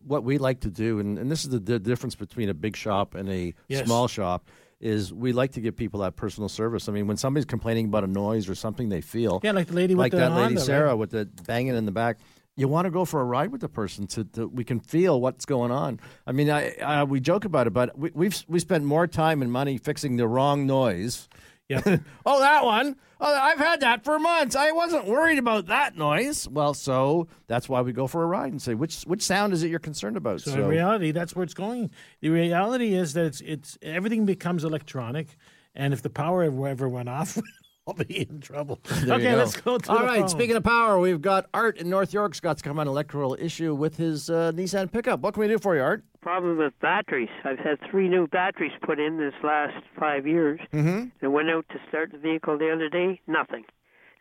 what 0.08 0.24
we 0.24 0.38
like 0.38 0.62
to 0.62 0.70
do, 0.70 1.00
and, 1.00 1.20
and 1.20 1.30
this 1.30 1.44
is 1.44 1.50
the, 1.50 1.60
the 1.60 1.80
difference 1.80 2.16
between 2.16 2.48
a 2.48 2.54
big 2.54 2.78
shop 2.78 3.14
and 3.14 3.28
a 3.30 3.54
Yes. 3.68 3.86
small 3.86 4.08
shop, 4.08 4.48
is 4.80 5.14
we 5.14 5.34
like 5.34 5.52
to 5.54 5.62
give 5.62 5.76
people 5.76 6.00
that 6.02 6.16
personal 6.16 6.50
service. 6.50 6.88
I 6.88 6.92
mean, 6.94 7.08
when 7.08 7.18
somebody's 7.18 7.46
complaining 7.46 7.86
about 7.86 8.04
a 8.04 8.08
noise 8.08 8.48
or 8.48 8.56
something 8.56 8.90
they 8.90 9.02
feel, 9.02 9.42
Yeah, 9.44 9.52
like 9.52 9.68
the 9.68 9.74
lady 9.74 9.94
with 9.96 10.00
like 10.00 10.12
the 10.12 10.20
that 10.20 10.32
lady 10.32 10.42
Honda, 10.42 10.62
Sarah 10.62 10.88
right? 10.88 10.94
with 10.94 11.12
the 11.12 11.26
banging 11.46 11.76
in 11.76 11.86
the 11.86 11.92
back. 11.92 12.20
You 12.56 12.68
want 12.68 12.86
to 12.86 12.92
go 12.92 13.06
for 13.06 13.22
a 13.22 13.24
ride 13.24 13.52
with 13.54 13.62
the 13.62 13.70
person 13.70 14.06
to, 14.08 14.26
to 14.26 14.48
we 14.48 14.66
can 14.66 14.80
feel 14.82 15.22
what's 15.22 15.46
going 15.46 15.72
on. 15.72 16.00
I 16.28 16.34
mean, 16.34 16.50
I, 16.50 16.76
I 16.84 17.04
we 17.06 17.22
joke 17.22 17.46
about 17.46 17.68
it, 17.68 17.70
but 17.72 17.98
we, 17.98 18.12
we've 18.13 18.44
we 18.50 18.60
spent 18.60 18.84
more 18.84 19.08
time 19.08 19.42
and 19.42 19.50
money 19.52 19.78
fixing 19.78 20.18
the 20.18 20.28
wrong 20.28 20.65
noise. 20.65 21.30
Yeah. 21.69 21.82
oh, 22.25 22.39
that 22.39 22.65
one. 22.65 22.95
Oh, 23.21 23.34
I've 23.34 23.60
had 23.60 23.82
that 23.82 24.03
for 24.03 24.17
months. 24.17 24.55
I 24.55 24.71
wasn't 24.71 25.05
worried 25.05 25.38
about 25.38 25.67
that 25.67 25.95
noise. 25.95 26.47
Well, 26.47 26.73
so 26.73 27.27
that's 27.47 27.69
why 27.69 27.82
we 27.82 27.93
go 27.93 28.08
for 28.08 28.23
a 28.23 28.25
ride 28.25 28.51
and 28.51 28.62
say 28.62 28.73
which 28.73 29.03
which 29.03 29.21
sound 29.21 29.53
is 29.53 29.62
it 29.63 29.69
you're 29.69 29.79
concerned 29.79 30.17
about. 30.17 30.41
So, 30.41 30.53
in 30.53 30.67
reality, 30.67 31.12
that's 31.12 31.36
where 31.36 31.43
it's 31.43 31.53
going. 31.53 31.91
The 32.21 32.29
reality 32.29 32.93
is 32.95 33.13
that 33.13 33.25
it's 33.25 33.41
it's 33.41 33.77
everything 33.82 34.25
becomes 34.25 34.63
electronic, 34.63 35.38
and 35.75 35.93
if 35.93 36.01
the 36.01 36.10
power 36.10 36.43
ever 36.43 36.89
went 36.89 37.10
off, 37.10 37.38
I'll 37.89 38.06
be 38.06 38.21
in 38.21 38.39
trouble. 38.41 38.80
There 38.89 39.15
okay, 39.15 39.32
you 39.32 39.38
let's 39.38 39.60
go 39.60 39.78
to 39.78 39.91
All 39.91 39.99
the 39.99 40.06
right. 40.06 40.19
phone. 40.21 40.30
Speaking 40.30 40.56
of 40.56 40.63
power, 40.63 40.99
we've 40.99 41.21
got 41.21 41.47
Art 41.54 41.78
in 41.78 41.89
North 41.89 42.13
York. 42.13 42.36
Scott's 42.36 42.62
come 42.62 42.80
on 42.80 42.88
an 42.88 42.91
electrical 42.91 43.36
issue 43.39 43.73
with 43.73 43.97
his 43.97 44.30
uh, 44.30 44.52
Nissan 44.54 44.91
pickup. 44.91 45.21
What 45.21 45.34
can 45.34 45.41
we 45.41 45.47
do 45.47 45.58
for 45.58 45.75
you, 45.75 45.82
Art? 45.82 46.04
problem 46.21 46.58
with 46.58 46.73
batteries. 46.82 47.30
I've 47.43 47.60
had 47.60 47.80
three 47.89 48.08
new 48.10 48.28
batteries 48.28 48.71
put 48.82 48.99
in 48.99 49.17
this 49.17 49.34
last 49.43 49.84
five 49.97 50.28
years. 50.28 50.60
Mm-hmm. 50.73 51.06
And 51.21 51.34
went 51.34 51.49
out 51.49 51.65
to 51.69 51.80
start 51.88 52.12
the 52.12 52.17
vehicle 52.17 52.58
the 52.58 52.71
other 52.71 52.89
day, 52.89 53.19
nothing. 53.28 53.65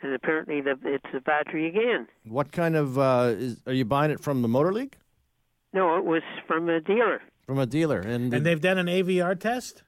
And 0.03 0.15
apparently 0.15 0.61
the, 0.61 0.77
it's 0.85 1.05
the 1.13 1.21
battery 1.21 1.69
again. 1.69 2.07
What 2.25 2.53
kind 2.53 2.77
of 2.77 2.99
uh, 2.99 3.35
is, 3.37 3.61
are 3.67 3.73
you 3.73 3.85
buying 3.85 4.11
it 4.11 4.21
from 4.21 4.43
the 4.43 4.49
Motor 4.49 4.73
League? 4.73 4.97
No, 5.73 5.97
it 5.97 6.05
was 6.05 6.23
from 6.47 6.69
a 6.69 6.81
dealer. 6.81 7.21
From 7.47 7.59
a 7.59 7.67
dealer, 7.67 8.01
and, 8.01 8.33
and 8.33 8.45
they've 8.45 8.61
done 8.61 8.79
an 8.79 8.87
AVR 8.87 9.39
test. 9.39 9.83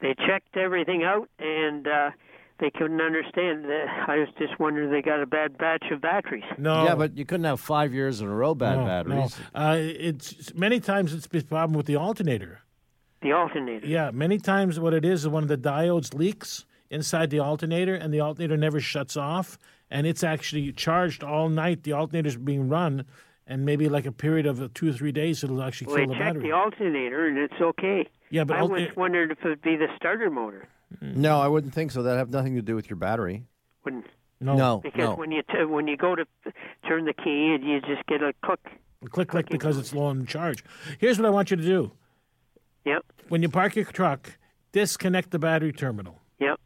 They 0.00 0.14
checked 0.26 0.56
everything 0.56 1.02
out, 1.02 1.28
and 1.38 1.86
uh, 1.86 2.10
they 2.60 2.70
couldn't 2.70 3.00
understand. 3.00 3.66
Uh, 3.66 3.86
I 4.06 4.18
was 4.18 4.28
just 4.38 4.58
wondering 4.60 4.90
they 4.90 5.02
got 5.02 5.20
a 5.22 5.26
bad 5.26 5.58
batch 5.58 5.84
of 5.90 6.00
batteries. 6.00 6.44
No, 6.58 6.84
yeah, 6.84 6.94
but 6.94 7.16
you 7.16 7.24
couldn't 7.24 7.44
have 7.44 7.60
five 7.60 7.92
years 7.92 8.20
in 8.20 8.28
a 8.28 8.34
row 8.34 8.54
bad 8.54 8.78
no, 8.78 8.84
batteries. 8.84 9.36
No. 9.54 9.60
Uh, 9.60 9.76
it's 9.78 10.54
many 10.54 10.80
times 10.80 11.12
it's 11.12 11.26
a 11.26 11.42
problem 11.44 11.76
with 11.76 11.86
the 11.86 11.96
alternator. 11.96 12.60
The 13.22 13.32
alternator. 13.32 13.86
Yeah, 13.86 14.10
many 14.12 14.38
times 14.38 14.78
what 14.78 14.92
it 14.94 15.04
is 15.04 15.22
is 15.22 15.28
one 15.28 15.42
of 15.42 15.48
the 15.48 15.56
diodes 15.56 16.14
leaks 16.14 16.66
inside 16.90 17.30
the 17.30 17.40
alternator, 17.40 17.94
and 17.94 18.12
the 18.12 18.20
alternator 18.20 18.56
never 18.56 18.80
shuts 18.80 19.16
off, 19.16 19.58
and 19.90 20.06
it's 20.06 20.22
actually 20.22 20.70
charged 20.72 21.24
all 21.24 21.48
night. 21.48 21.82
The 21.82 21.94
alternator's 21.94 22.36
being 22.36 22.68
run, 22.68 23.04
and 23.46 23.64
maybe 23.64 23.88
like 23.88 24.06
a 24.06 24.12
period 24.12 24.46
of 24.46 24.60
uh, 24.62 24.68
two 24.74 24.90
or 24.90 24.92
three 24.92 25.10
days, 25.12 25.42
it'll 25.42 25.62
actually 25.62 25.88
Well, 25.88 25.96
kill 25.96 26.06
they 26.06 26.12
the 26.12 26.18
checked 26.18 26.34
battery. 26.34 26.50
the 26.50 26.52
alternator, 26.56 27.26
and 27.26 27.38
it's 27.38 27.60
okay. 27.60 28.06
Yeah, 28.30 28.44
but 28.44 28.56
I 28.58 28.60
al- 28.60 28.68
was 28.68 28.94
wondering 28.96 29.30
if 29.30 29.38
it'd 29.44 29.62
be 29.62 29.76
the 29.76 29.88
starter 29.96 30.30
motor. 30.30 30.68
No, 31.00 31.34
mm-hmm. 31.34 31.44
I 31.44 31.48
wouldn't 31.48 31.74
think 31.74 31.90
so. 31.90 32.02
That 32.02 32.16
have 32.16 32.30
nothing 32.30 32.54
to 32.54 32.62
do 32.62 32.74
with 32.74 32.88
your 32.88 32.96
battery. 32.96 33.44
Wouldn't 33.84 34.06
no, 34.40 34.56
No, 34.56 34.80
because 34.82 34.98
no. 34.98 35.14
when 35.14 35.30
you 35.30 35.42
t- 35.42 35.64
when 35.64 35.86
you 35.86 35.96
go 35.96 36.14
to 36.14 36.26
turn 36.86 37.04
the 37.04 37.14
key, 37.14 37.54
and 37.54 37.64
you 37.64 37.80
just 37.80 38.06
get 38.06 38.22
a 38.22 38.32
click. 38.44 38.60
click 39.10 39.28
click 39.28 39.48
because 39.48 39.78
it's 39.78 39.94
low 39.94 40.04
on 40.06 40.26
charge. 40.26 40.64
Here's 40.98 41.18
what 41.18 41.26
I 41.26 41.30
want 41.30 41.50
you 41.50 41.56
to 41.56 41.62
do: 41.62 41.92
Yep, 42.84 43.04
when 43.28 43.42
you 43.42 43.48
park 43.48 43.76
your 43.76 43.84
truck, 43.86 44.38
disconnect 44.72 45.30
the 45.30 45.38
battery 45.38 45.72
terminal. 45.72 46.20
yep. 46.38 46.60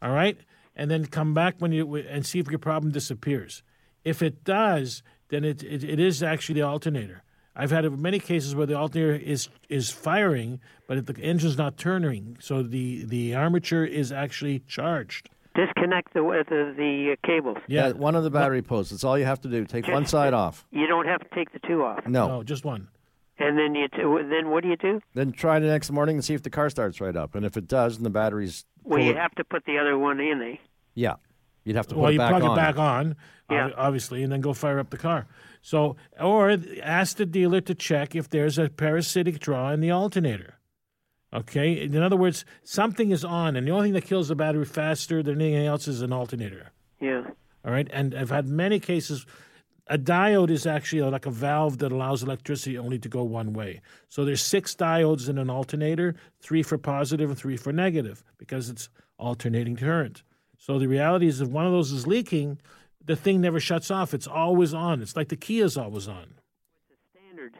All 0.00 0.10
right, 0.10 0.36
and 0.74 0.90
then 0.90 1.06
come 1.06 1.32
back 1.34 1.56
when 1.58 1.70
you 1.72 1.94
and 1.96 2.26
see 2.26 2.38
if 2.38 2.48
your 2.48 2.58
problem 2.58 2.92
disappears. 2.92 3.62
If 4.04 4.20
it 4.22 4.42
does, 4.42 5.02
then 5.28 5.44
it 5.44 5.62
it, 5.62 5.84
it 5.84 6.00
is 6.00 6.22
actually 6.22 6.60
the 6.60 6.66
alternator. 6.66 7.22
I've 7.54 7.70
had 7.70 7.90
many 7.98 8.18
cases 8.18 8.54
where 8.54 8.66
the 8.66 8.74
alternator 8.78 9.14
is 9.14 9.48
is 9.68 9.90
firing, 9.90 10.60
but 10.86 11.04
the 11.06 11.20
engine's 11.22 11.58
not 11.58 11.76
turning, 11.76 12.36
so 12.40 12.62
the 12.62 13.04
the 13.04 13.34
armature 13.34 13.84
is 13.84 14.10
actually 14.12 14.60
charged. 14.60 15.28
Disconnect 15.54 16.14
the 16.14 16.20
the, 16.48 16.74
the 16.76 17.12
uh, 17.12 17.26
cables. 17.26 17.58
Yeah, 17.68 17.88
Uh, 17.88 17.92
one 17.94 18.14
of 18.14 18.24
the 18.24 18.30
battery 18.30 18.62
posts. 18.62 18.90
That's 18.90 19.04
all 19.04 19.18
you 19.18 19.26
have 19.26 19.40
to 19.42 19.48
do. 19.48 19.66
Take 19.66 19.86
one 19.86 20.06
side 20.06 20.32
off. 20.32 20.66
You 20.70 20.86
don't 20.86 21.06
have 21.06 21.20
to 21.20 21.34
take 21.34 21.52
the 21.52 21.58
two 21.66 21.82
off. 21.84 22.06
No. 22.06 22.26
no, 22.28 22.42
just 22.42 22.64
one. 22.64 22.88
And 23.38 23.58
then 23.58 23.74
you 23.74 23.88
t- 23.88 23.98
then 24.30 24.48
what 24.50 24.62
do 24.62 24.70
you 24.70 24.76
do? 24.76 25.00
Then 25.14 25.32
try 25.32 25.58
the 25.58 25.66
next 25.66 25.90
morning 25.90 26.16
and 26.16 26.24
see 26.24 26.32
if 26.34 26.42
the 26.42 26.50
car 26.50 26.70
starts 26.70 27.00
right 27.02 27.16
up. 27.16 27.34
And 27.34 27.44
if 27.44 27.56
it 27.58 27.66
does, 27.68 27.96
and 27.96 28.06
the 28.06 28.10
battery's 28.10 28.64
Well, 28.82 29.00
you 29.00 29.10
of- 29.10 29.16
have 29.16 29.34
to 29.34 29.44
put 29.44 29.64
the 29.66 29.76
other 29.78 29.98
one 29.98 30.20
in, 30.20 30.40
eh? 30.42 30.56
yeah, 30.94 31.16
you'd 31.64 31.76
have 31.76 31.86
to 31.88 31.94
put 31.96 32.00
Well, 32.00 32.10
it 32.10 32.12
you 32.14 32.18
back 32.18 32.30
plug 32.30 32.42
on. 32.44 32.52
it 32.52 32.56
back 32.56 32.78
on, 32.78 33.16
Yeah. 33.50 33.70
obviously, 33.76 34.22
and 34.22 34.32
then 34.32 34.40
go 34.40 34.54
fire 34.54 34.78
up 34.78 34.88
the 34.90 34.96
car. 34.98 35.26
So, 35.62 35.96
or 36.20 36.58
ask 36.82 37.16
the 37.16 37.24
dealer 37.24 37.60
to 37.62 37.74
check 37.74 38.16
if 38.16 38.28
there's 38.28 38.58
a 38.58 38.68
parasitic 38.68 39.38
draw 39.38 39.70
in 39.70 39.80
the 39.80 39.92
alternator. 39.92 40.58
Okay, 41.32 41.80
in 41.80 42.02
other 42.02 42.16
words, 42.16 42.44
something 42.62 43.10
is 43.10 43.24
on, 43.24 43.56
and 43.56 43.66
the 43.66 43.70
only 43.70 43.86
thing 43.86 43.94
that 43.94 44.04
kills 44.04 44.28
the 44.28 44.34
battery 44.34 44.66
faster 44.66 45.22
than 45.22 45.40
anything 45.40 45.64
else 45.64 45.88
is 45.88 46.02
an 46.02 46.12
alternator. 46.12 46.72
Yeah. 47.00 47.22
All 47.64 47.72
right, 47.72 47.88
and 47.92 48.14
I've 48.14 48.28
had 48.28 48.48
many 48.48 48.80
cases. 48.80 49.24
A 49.86 49.96
diode 49.96 50.50
is 50.50 50.66
actually 50.66 51.02
like 51.02 51.26
a 51.26 51.30
valve 51.30 51.78
that 51.78 51.92
allows 51.92 52.22
electricity 52.22 52.76
only 52.76 52.98
to 52.98 53.08
go 53.08 53.22
one 53.22 53.52
way. 53.52 53.80
So 54.08 54.24
there's 54.24 54.42
six 54.42 54.74
diodes 54.74 55.28
in 55.28 55.38
an 55.38 55.48
alternator, 55.48 56.16
three 56.40 56.62
for 56.62 56.76
positive 56.76 57.30
and 57.30 57.38
three 57.38 57.56
for 57.56 57.72
negative, 57.72 58.22
because 58.36 58.68
it's 58.68 58.88
alternating 59.18 59.76
current. 59.76 60.24
So 60.58 60.78
the 60.78 60.86
reality 60.86 61.28
is, 61.28 61.40
if 61.40 61.48
one 61.48 61.66
of 61.66 61.72
those 61.72 61.92
is 61.92 62.06
leaking, 62.06 62.58
the 63.06 63.16
thing 63.16 63.40
never 63.40 63.60
shuts 63.60 63.90
off. 63.90 64.14
It's 64.14 64.26
always 64.26 64.72
on. 64.74 65.02
It's 65.02 65.16
like 65.16 65.28
the 65.28 65.36
key 65.36 65.60
is 65.60 65.76
always 65.76 66.08
on. 66.08 66.34
With 66.88 66.98
the 67.14 67.18
standard. 67.18 67.54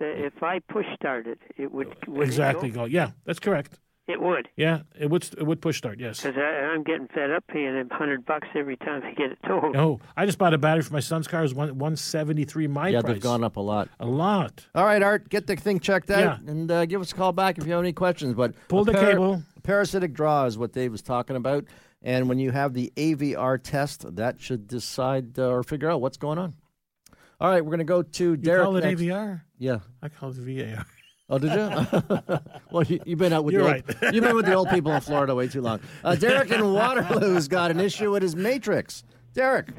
that 0.00 0.24
If 0.24 0.42
I 0.42 0.60
push 0.60 0.86
start 0.94 1.26
it, 1.26 1.38
it 1.56 1.72
would, 1.72 1.94
would 2.08 2.22
it 2.22 2.26
exactly. 2.26 2.70
go? 2.70 2.80
Go. 2.80 2.84
Yeah, 2.86 3.10
that's 3.24 3.38
correct. 3.38 3.78
It 4.06 4.20
would. 4.20 4.48
Yeah, 4.54 4.80
it 5.00 5.08
would. 5.08 5.24
It 5.38 5.44
would 5.46 5.62
push 5.62 5.78
start. 5.78 5.98
Yes. 5.98 6.20
Because 6.22 6.36
I'm 6.36 6.82
getting 6.82 7.08
fed 7.08 7.30
up 7.30 7.42
paying 7.46 7.74
him 7.74 7.88
hundred 7.90 8.26
bucks 8.26 8.46
every 8.54 8.76
time 8.76 9.02
I 9.02 9.14
get 9.14 9.32
it 9.32 9.38
towed. 9.46 9.74
Oh, 9.74 9.98
I 10.14 10.26
just 10.26 10.36
bought 10.36 10.52
a 10.52 10.58
battery 10.58 10.82
for 10.82 10.92
my 10.92 11.00
son's 11.00 11.26
car. 11.26 11.40
It 11.40 11.44
was 11.44 11.54
one 11.54 11.78
one 11.78 11.96
seventy 11.96 12.44
three. 12.44 12.66
My 12.66 12.88
yeah, 12.88 13.00
price. 13.00 13.14
they've 13.14 13.22
gone 13.22 13.42
up 13.42 13.56
a 13.56 13.60
lot. 13.62 13.88
a 13.98 14.04
lot. 14.04 14.66
All 14.74 14.84
right, 14.84 15.02
Art, 15.02 15.30
get 15.30 15.46
the 15.46 15.56
thing 15.56 15.80
checked 15.80 16.10
out 16.10 16.18
Yeah. 16.44 16.50
and 16.52 16.70
uh, 16.70 16.84
give 16.84 17.00
us 17.00 17.12
a 17.12 17.14
call 17.14 17.32
back 17.32 17.56
if 17.56 17.64
you 17.64 17.72
have 17.72 17.80
any 17.80 17.94
questions. 17.94 18.34
But 18.34 18.52
Pull 18.68 18.82
a 18.82 18.92
the 18.92 18.92
cable. 18.92 19.42
Parasitic 19.62 20.12
draw 20.12 20.44
is 20.44 20.58
what 20.58 20.74
Dave 20.74 20.92
was 20.92 21.00
talking 21.00 21.36
about. 21.36 21.64
And 22.04 22.28
when 22.28 22.38
you 22.38 22.50
have 22.50 22.74
the 22.74 22.92
AVR 22.96 23.58
test, 23.60 24.04
that 24.16 24.40
should 24.40 24.68
decide 24.68 25.38
uh, 25.38 25.48
or 25.48 25.62
figure 25.62 25.90
out 25.90 26.00
what's 26.02 26.18
going 26.18 26.38
on. 26.38 26.54
All 27.40 27.50
right, 27.50 27.64
we're 27.64 27.70
going 27.70 27.78
to 27.78 27.84
go 27.84 28.02
to 28.02 28.36
Derek. 28.36 28.38
You 28.38 28.44
Derek. 28.44 28.64
call 28.64 28.76
it 28.76 28.84
next. 28.84 29.00
AVR? 29.00 29.40
Yeah. 29.58 29.78
I 30.02 30.08
call 30.10 30.30
it 30.30 30.36
VAR. 30.36 30.86
Oh, 31.30 31.38
did 31.38 31.52
you? 31.52 32.38
well, 32.70 32.82
you, 32.84 33.00
you've 33.06 33.18
been 33.18 33.32
out 33.32 33.44
with 33.44 33.54
You're 33.54 33.62
the 33.64 33.68
right. 33.70 33.84
old, 34.04 34.14
you've 34.14 34.22
been 34.24 34.36
with 34.36 34.44
the 34.44 34.52
old 34.54 34.68
people 34.68 34.92
in 34.92 35.00
Florida 35.00 35.34
way 35.34 35.48
too 35.48 35.62
long. 35.62 35.80
Uh, 36.04 36.14
Derek 36.14 36.50
in 36.50 36.72
Waterloo's 36.72 37.48
got 37.48 37.70
an 37.70 37.80
issue 37.80 38.12
with 38.12 38.22
his 38.22 38.36
matrix. 38.36 39.02
Derek, 39.32 39.70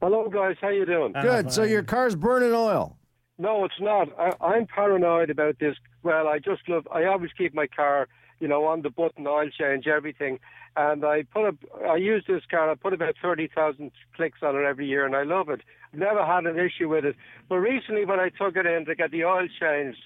Hello, 0.00 0.28
guys. 0.28 0.56
How 0.60 0.68
you 0.68 0.86
doing? 0.86 1.12
good. 1.12 1.50
So 1.52 1.64
your 1.64 1.82
car's 1.82 2.14
burning 2.14 2.52
oil. 2.52 2.96
No, 3.38 3.64
it's 3.64 3.74
not. 3.80 4.08
I, 4.18 4.32
I'm 4.40 4.66
paranoid 4.66 5.28
about 5.30 5.58
this. 5.58 5.74
Well, 6.02 6.28
I 6.28 6.38
just 6.38 6.68
love. 6.68 6.86
I 6.92 7.04
always 7.04 7.30
keep 7.36 7.52
my 7.54 7.66
car, 7.66 8.08
you 8.38 8.46
know, 8.46 8.64
on 8.66 8.82
the 8.82 8.90
button, 8.90 9.26
oil 9.26 9.50
change, 9.50 9.86
everything. 9.88 10.38
And 10.76 11.04
I 11.04 11.22
put 11.22 11.46
up. 11.46 11.54
I 11.88 11.96
use 11.96 12.24
this 12.28 12.42
car. 12.50 12.70
I 12.70 12.74
put 12.74 12.92
about 12.92 13.14
thirty 13.20 13.48
thousand 13.48 13.92
clicks 14.14 14.42
on 14.42 14.56
it 14.56 14.64
every 14.64 14.86
year, 14.86 15.06
and 15.06 15.16
I 15.16 15.22
love 15.22 15.48
it. 15.48 15.62
I've 15.92 15.98
never 15.98 16.24
had 16.24 16.44
an 16.44 16.58
issue 16.58 16.88
with 16.88 17.04
it. 17.06 17.16
But 17.48 17.56
recently, 17.56 18.04
when 18.04 18.20
I 18.20 18.28
took 18.28 18.56
it 18.56 18.66
in 18.66 18.84
to 18.84 18.94
get 18.94 19.10
the 19.10 19.24
oil 19.24 19.48
changed, 19.58 20.00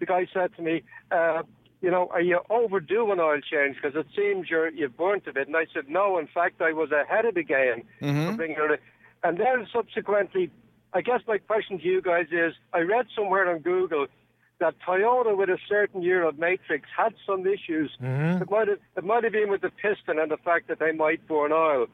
the 0.00 0.06
guy 0.06 0.26
said 0.34 0.54
to 0.56 0.62
me, 0.62 0.82
uh, 1.12 1.44
"You 1.80 1.92
know, 1.92 2.08
are 2.12 2.20
you 2.20 2.40
overdue 2.50 3.12
an 3.12 3.20
oil 3.20 3.40
change? 3.40 3.76
Because 3.80 3.96
it 3.96 4.06
seems 4.16 4.50
you're 4.50 4.68
you've 4.68 4.96
burnt 4.96 5.28
a 5.28 5.32
bit." 5.32 5.46
And 5.46 5.56
I 5.56 5.66
said, 5.72 5.88
"No. 5.88 6.18
In 6.18 6.26
fact, 6.26 6.60
I 6.60 6.72
was 6.72 6.90
ahead 6.90 7.24
of 7.24 7.34
the 7.34 7.44
game 7.44 7.84
for 8.00 8.36
bringing 8.36 8.56
it." 8.58 8.70
in." 8.72 8.78
And 9.22 9.38
then 9.38 9.66
subsequently, 9.72 10.50
I 10.92 11.02
guess 11.02 11.20
my 11.28 11.38
question 11.38 11.78
to 11.78 11.84
you 11.84 12.02
guys 12.02 12.26
is 12.32 12.54
I 12.72 12.80
read 12.80 13.06
somewhere 13.14 13.48
on 13.48 13.60
Google 13.60 14.06
that 14.58 14.74
Toyota 14.86 15.36
with 15.36 15.48
a 15.48 15.58
certain 15.68 16.02
year 16.02 16.24
of 16.24 16.38
Matrix 16.38 16.88
had 16.96 17.14
some 17.26 17.46
issues. 17.46 17.90
Mm-hmm. 18.02 18.42
It 18.42 18.50
might 18.50 18.68
have 18.68 18.78
it 18.96 19.04
might 19.04 19.24
have 19.24 19.32
been 19.32 19.50
with 19.50 19.60
the 19.60 19.70
piston 19.70 20.18
and 20.18 20.30
the 20.30 20.38
fact 20.38 20.68
that 20.68 20.78
they 20.78 20.92
might 20.92 21.26
burn 21.26 21.52
oil. 21.52 21.86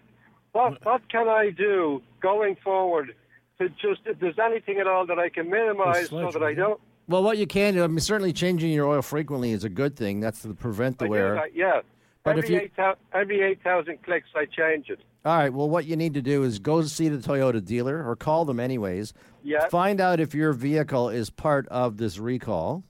What 0.52 0.74
mm. 0.74 0.84
what 0.84 1.08
can 1.08 1.28
I 1.28 1.50
do 1.50 2.02
going 2.20 2.56
forward 2.62 3.14
to 3.60 3.68
just 3.68 4.02
if 4.06 4.18
there's 4.20 4.38
anything 4.38 4.78
at 4.78 4.86
all 4.86 5.06
that 5.06 5.18
I 5.18 5.28
can 5.28 5.50
minimize 5.50 6.08
so 6.08 6.20
sludge, 6.20 6.34
that 6.34 6.42
I 6.42 6.54
don't 6.54 6.80
Well, 7.08 7.22
what 7.22 7.38
you 7.38 7.46
can 7.46 7.74
do, 7.74 7.84
I 7.84 7.86
mean, 7.88 8.00
certainly 8.00 8.32
changing 8.32 8.70
your 8.72 8.86
oil 8.86 9.02
frequently 9.02 9.52
is 9.52 9.64
a 9.64 9.68
good 9.68 9.96
thing. 9.96 10.20
That's 10.20 10.42
to 10.42 10.54
prevent 10.54 10.98
the 10.98 11.06
I 11.06 11.08
wear. 11.08 11.34
that, 11.34 11.56
yeah. 11.56 11.80
But 12.24 12.38
if 12.38 12.48
you- 12.48 12.58
eight 12.58 12.72
every 13.12 13.42
eight 13.42 13.62
thousand 13.62 14.02
clicks 14.02 14.28
I 14.36 14.46
change 14.46 14.88
it. 14.88 15.00
All 15.24 15.38
right. 15.38 15.52
Well, 15.52 15.68
what 15.68 15.84
you 15.84 15.96
need 15.96 16.14
to 16.14 16.22
do 16.22 16.42
is 16.42 16.58
go 16.58 16.82
see 16.82 17.08
the 17.08 17.18
Toyota 17.18 17.64
dealer 17.64 18.08
or 18.08 18.16
call 18.16 18.44
them 18.44 18.58
anyways. 18.58 19.12
Yeah. 19.44 19.68
Find 19.68 20.00
out 20.00 20.18
if 20.18 20.34
your 20.34 20.52
vehicle 20.52 21.08
is 21.10 21.30
part 21.30 21.68
of 21.68 21.96
this 21.96 22.18
recall. 22.18 22.84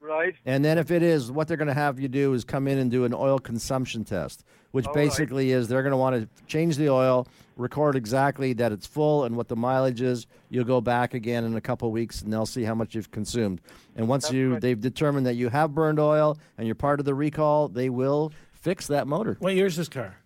Right? 0.00 0.34
And 0.44 0.64
then 0.64 0.78
if 0.78 0.90
it 0.90 1.02
is, 1.02 1.30
what 1.30 1.48
they're 1.48 1.56
going 1.56 1.68
to 1.68 1.74
have 1.74 2.00
you 2.00 2.08
do 2.08 2.32
is 2.32 2.44
come 2.44 2.66
in 2.66 2.78
and 2.78 2.90
do 2.90 3.04
an 3.04 3.12
oil 3.12 3.38
consumption 3.38 4.04
test, 4.04 4.42
which 4.70 4.86
All 4.86 4.94
right. 4.94 5.04
basically 5.04 5.50
is 5.50 5.68
they're 5.68 5.82
going 5.82 5.92
to 5.92 5.98
want 5.98 6.16
to 6.16 6.44
change 6.46 6.76
the 6.76 6.88
oil, 6.88 7.28
record 7.56 7.94
exactly 7.94 8.52
that 8.54 8.72
it's 8.72 8.86
full 8.86 9.24
and 9.24 9.36
what 9.36 9.48
the 9.48 9.56
mileage 9.56 10.00
is. 10.00 10.26
You'll 10.50 10.64
go 10.64 10.80
back 10.80 11.14
again 11.14 11.44
in 11.44 11.56
a 11.56 11.60
couple 11.60 11.88
of 11.88 11.92
weeks 11.92 12.22
and 12.22 12.32
they'll 12.32 12.46
see 12.46 12.62
how 12.62 12.74
much 12.74 12.94
you've 12.94 13.10
consumed. 13.10 13.60
And 13.96 14.08
once 14.08 14.32
you 14.32 14.52
right. 14.52 14.60
they've 14.60 14.80
determined 14.80 15.26
that 15.26 15.34
you 15.34 15.48
have 15.50 15.74
burned 15.74 16.00
oil 16.00 16.38
and 16.56 16.66
you're 16.66 16.74
part 16.74 17.00
of 17.00 17.06
the 17.06 17.14
recall, 17.14 17.68
they 17.68 17.90
will 17.90 18.32
fix 18.52 18.86
that 18.86 19.06
motor. 19.06 19.36
What 19.40 19.54
year's 19.54 19.76
this 19.76 19.88
car? 19.88 20.16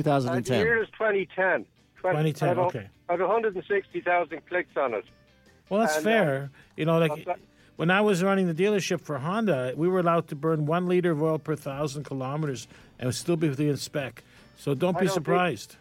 Uh, 0.00 0.20
the 0.20 0.42
2010. 0.42 0.60
year 0.60 0.82
is 0.82 0.88
2010. 0.90 1.64
2010, 1.96 2.46
I 2.46 2.48
have 2.50 2.58
okay. 2.58 2.88
I 3.08 3.12
have 3.12 3.20
160,000 3.20 4.40
clicks 4.48 4.76
on 4.76 4.94
it. 4.94 5.04
Well, 5.68 5.80
that's 5.80 5.96
And, 5.98 6.06
uh, 6.06 6.10
fair. 6.10 6.50
you 6.76 6.84
know, 6.84 6.98
like 6.98 7.26
when 7.76 7.90
I 7.90 8.00
was 8.00 8.22
running 8.22 8.46
the 8.46 8.54
dealership 8.54 9.00
for 9.00 9.18
Honda, 9.18 9.72
we 9.76 9.88
were 9.88 10.00
allowed 10.00 10.28
to 10.28 10.36
burn 10.36 10.66
one 10.66 10.86
liter 10.86 11.12
of 11.12 11.22
oil 11.22 11.38
per 11.38 11.56
thousand 11.56 12.04
kilometers 12.04 12.68
and 12.98 13.14
still 13.14 13.36
be 13.36 13.48
within 13.48 13.76
spec. 13.76 14.22
So 14.56 14.74
don't 14.74 14.96
I 14.96 15.00
be 15.00 15.06
don't 15.06 15.14
think- 15.14 15.24
surprised. 15.24 15.76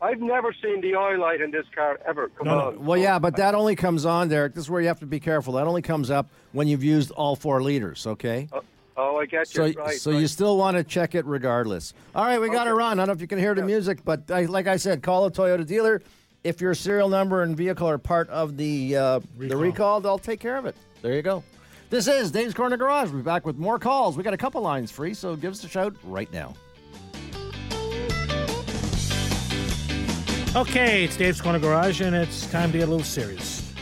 I've 0.00 0.18
never 0.20 0.52
seen 0.60 0.80
the 0.80 0.96
oil 0.96 1.20
light 1.20 1.40
in 1.40 1.52
this 1.52 1.64
car 1.72 2.00
ever. 2.04 2.28
Come 2.30 2.48
No, 2.48 2.58
no. 2.58 2.66
on. 2.68 2.84
Well, 2.84 2.98
yeah, 2.98 3.20
but 3.20 3.36
that 3.36 3.54
only 3.54 3.76
comes 3.76 4.04
on, 4.04 4.28
Derek. 4.28 4.52
This 4.52 4.64
is 4.64 4.70
where 4.70 4.80
you 4.80 4.88
have 4.88 4.98
to 4.98 5.06
be 5.06 5.20
careful. 5.20 5.52
That 5.54 5.68
only 5.68 5.80
comes 5.82 6.10
up 6.10 6.26
when 6.50 6.66
you've 6.66 6.82
used 6.82 7.12
all 7.12 7.36
four 7.36 7.62
liters, 7.62 8.04
okay? 8.08 8.48
Oh, 8.96 9.18
I 9.18 9.26
get 9.26 9.48
So, 9.48 9.64
you. 9.64 9.74
right, 9.78 9.96
so 9.98 10.10
right. 10.12 10.20
you 10.20 10.26
still 10.26 10.56
want 10.58 10.76
to 10.76 10.84
check 10.84 11.14
it 11.14 11.24
regardless. 11.24 11.94
All 12.14 12.24
right, 12.24 12.38
we 12.40 12.48
got 12.48 12.64
to 12.64 12.70
Okay. 12.70 12.78
run. 12.78 12.98
I 12.98 13.02
don't 13.02 13.06
know 13.08 13.12
if 13.14 13.20
you 13.20 13.26
can 13.26 13.38
hear 13.38 13.54
the 13.54 13.62
music, 13.62 14.04
but 14.04 14.30
I, 14.30 14.44
like 14.44 14.66
I 14.66 14.76
said, 14.76 15.02
call 15.02 15.24
a 15.26 15.30
Toyota 15.30 15.66
dealer. 15.66 16.02
If 16.44 16.60
your 16.60 16.74
serial 16.74 17.08
number 17.08 17.42
and 17.42 17.56
vehicle 17.56 17.88
are 17.88 17.98
part 17.98 18.28
of 18.28 18.56
the 18.56 18.96
uh, 18.96 19.18
the 19.38 19.56
Recall. 19.56 19.58
recall, 19.60 20.00
they'll 20.00 20.18
take 20.18 20.40
care 20.40 20.56
of 20.56 20.66
it. 20.66 20.74
There 21.00 21.14
you 21.14 21.22
go. 21.22 21.42
This 21.88 22.08
is 22.08 22.30
Dave's 22.30 22.52
Corner 22.54 22.76
Garage. 22.76 23.08
We'll 23.10 23.18
be 23.18 23.24
back 23.24 23.46
with 23.46 23.56
more 23.58 23.78
calls. 23.78 24.16
We 24.16 24.22
got 24.24 24.34
a 24.34 24.38
couple 24.38 24.60
lines 24.60 24.90
free, 24.90 25.14
so 25.14 25.36
give 25.36 25.52
us 25.52 25.62
a 25.62 25.68
shout 25.68 25.94
right 26.04 26.30
now. 26.32 26.54
Okay, 30.54 31.04
it's 31.04 31.16
Dave's 31.16 31.40
Corner 31.40 31.58
Garage, 31.58 32.00
and 32.02 32.14
it's 32.14 32.46
time 32.50 32.72
to 32.72 32.78
get 32.78 32.88
a 32.88 32.90
little 32.90 33.04
serious. 33.04 33.72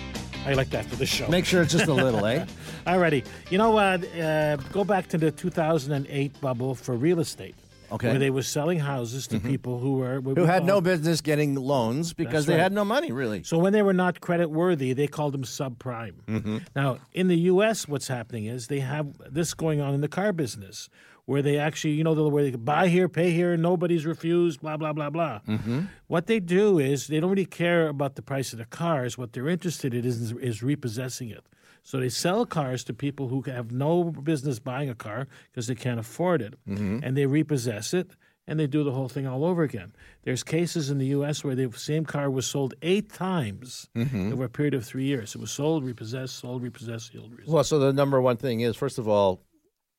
I 0.47 0.53
like 0.55 0.71
that 0.71 0.85
for 0.87 0.97
the 0.97 1.07
show. 1.07 1.27
Make 1.29 1.45
sure 1.45 1.63
it's 1.63 1.73
just 1.73 1.89
a 1.89 1.93
little, 1.95 2.25
eh? 2.27 2.45
Alrighty. 2.87 3.25
You 3.51 3.59
know 3.59 3.71
what? 3.71 4.05
Uh, 4.17 4.57
go 4.73 4.85
back 4.85 5.09
to 5.09 5.19
the 5.19 5.31
2008 5.31 6.41
bubble 6.41 6.75
for 6.75 6.97
real 6.97 7.21
estate. 7.21 7.55
Okay. 7.93 8.07
Mm-hmm. 8.07 8.13
Where 8.13 8.19
they 8.21 8.31
were 8.31 8.43
selling 8.43 8.79
houses 8.79 9.27
to 9.29 9.41
people 9.41 9.79
who 9.81 9.95
were 9.95 10.21
Who 10.21 10.35
we 10.35 10.45
had 10.45 10.65
no 10.65 10.81
business 10.81 11.21
getting 11.21 11.57
loans 11.57 12.13
because 12.13 12.47
they 12.47 12.55
right. 12.55 12.63
had 12.63 12.73
no 12.73 12.85
money, 12.85 13.11
really. 13.11 13.43
So 13.43 13.59
when 13.59 13.73
they 13.73 13.83
were 13.83 13.93
not 13.93 14.21
credit 14.21 14.49
worthy, 14.49 14.93
they 14.93 15.09
called 15.09 15.35
them 15.35 15.43
subprime. 15.43 16.15
Mm-hmm. 16.29 16.59
Now, 16.77 16.99
in 17.13 17.29
the 17.29 17.37
U.S., 17.37 17.89
what's 17.89 18.07
happening 18.07 18.47
is 18.47 18.69
they 18.69 18.81
have 18.81 19.09
this 19.29 19.55
going 19.55 19.81
on 19.81 19.93
in 19.95 20.03
the 20.03 20.09
car 20.09 20.33
business, 20.33 20.89
where 21.25 21.43
they 21.43 21.59
actually, 21.59 21.95
you 21.95 22.05
know, 22.05 22.15
the 22.15 22.29
where 22.29 22.45
they 22.49 22.57
buy 22.57 22.87
here, 22.87 23.09
pay 23.09 23.33
here, 23.33 23.57
nobody's 23.57 24.07
refused, 24.07 24.61
blah 24.61 24.77
blah 24.77 24.93
blah 24.93 25.11
blah. 25.11 25.41
Mm-hmm. 25.49 25.81
What 26.07 26.27
they 26.27 26.39
do 26.39 26.79
is 26.79 27.09
they 27.09 27.19
don't 27.19 27.31
really 27.31 27.45
care 27.45 27.89
about 27.89 28.15
the 28.15 28.23
price 28.23 28.53
of 28.53 28.61
the 28.61 28.67
cars. 28.67 29.19
What 29.19 29.33
they're 29.33 29.49
interested 29.49 29.95
in 29.95 30.05
is, 30.05 30.33
is 30.33 30.63
repossessing 30.63 31.31
it. 31.31 31.45
So 31.83 31.99
they 31.99 32.09
sell 32.09 32.47
cars 32.47 32.85
to 32.85 32.95
people 32.95 33.29
who 33.29 33.43
have 33.43 33.73
no 33.73 34.05
business 34.05 34.59
buying 34.59 34.89
a 34.89 34.95
car 34.95 35.29
because 35.51 35.67
they 35.67 35.75
can't 35.75 36.01
afford 36.01 36.43
it, 36.43 36.55
mm-hmm. 36.69 37.01
and 37.03 37.17
they 37.17 37.27
repossess 37.27 37.95
it. 37.95 38.11
And 38.47 38.59
they 38.59 38.67
do 38.67 38.83
the 38.83 38.91
whole 38.91 39.09
thing 39.09 39.29
all 39.29 39.45
over 39.45 39.63
again. 39.63 39.93
There's 40.25 40.43
cases 40.43 40.91
in 40.91 40.99
the 40.99 41.07
U.S. 41.07 41.45
where 41.45 41.55
the 41.55 41.71
same 41.77 42.05
car 42.05 42.29
was 42.29 42.47
sold 42.47 42.75
eight 42.83 43.13
times 43.13 43.89
mm-hmm. 43.95 44.33
over 44.33 44.45
a 44.45 44.49
period 44.49 44.75
of 44.75 44.85
three 44.85 45.05
years. 45.05 45.37
It 45.37 45.41
was 45.41 45.53
sold, 45.53 45.85
repossessed, 45.85 46.37
sold, 46.37 46.61
repossessed, 46.61 47.13
sold, 47.13 47.31
repossessed. 47.31 47.53
Well, 47.53 47.63
so 47.63 47.79
the 47.79 47.93
number 47.93 48.21
one 48.21 48.39
thing 48.39 48.61
is, 48.61 48.75
first 48.75 48.99
of 48.99 49.07
all, 49.07 49.41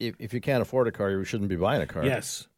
if, 0.01 0.15
if 0.19 0.33
you 0.33 0.41
can't 0.41 0.61
afford 0.61 0.87
a 0.87 0.91
car, 0.91 1.11
you 1.11 1.23
shouldn't 1.23 1.49
be 1.49 1.55
buying 1.55 1.81
a 1.81 1.87
car. 1.87 2.03
Yes. 2.03 2.49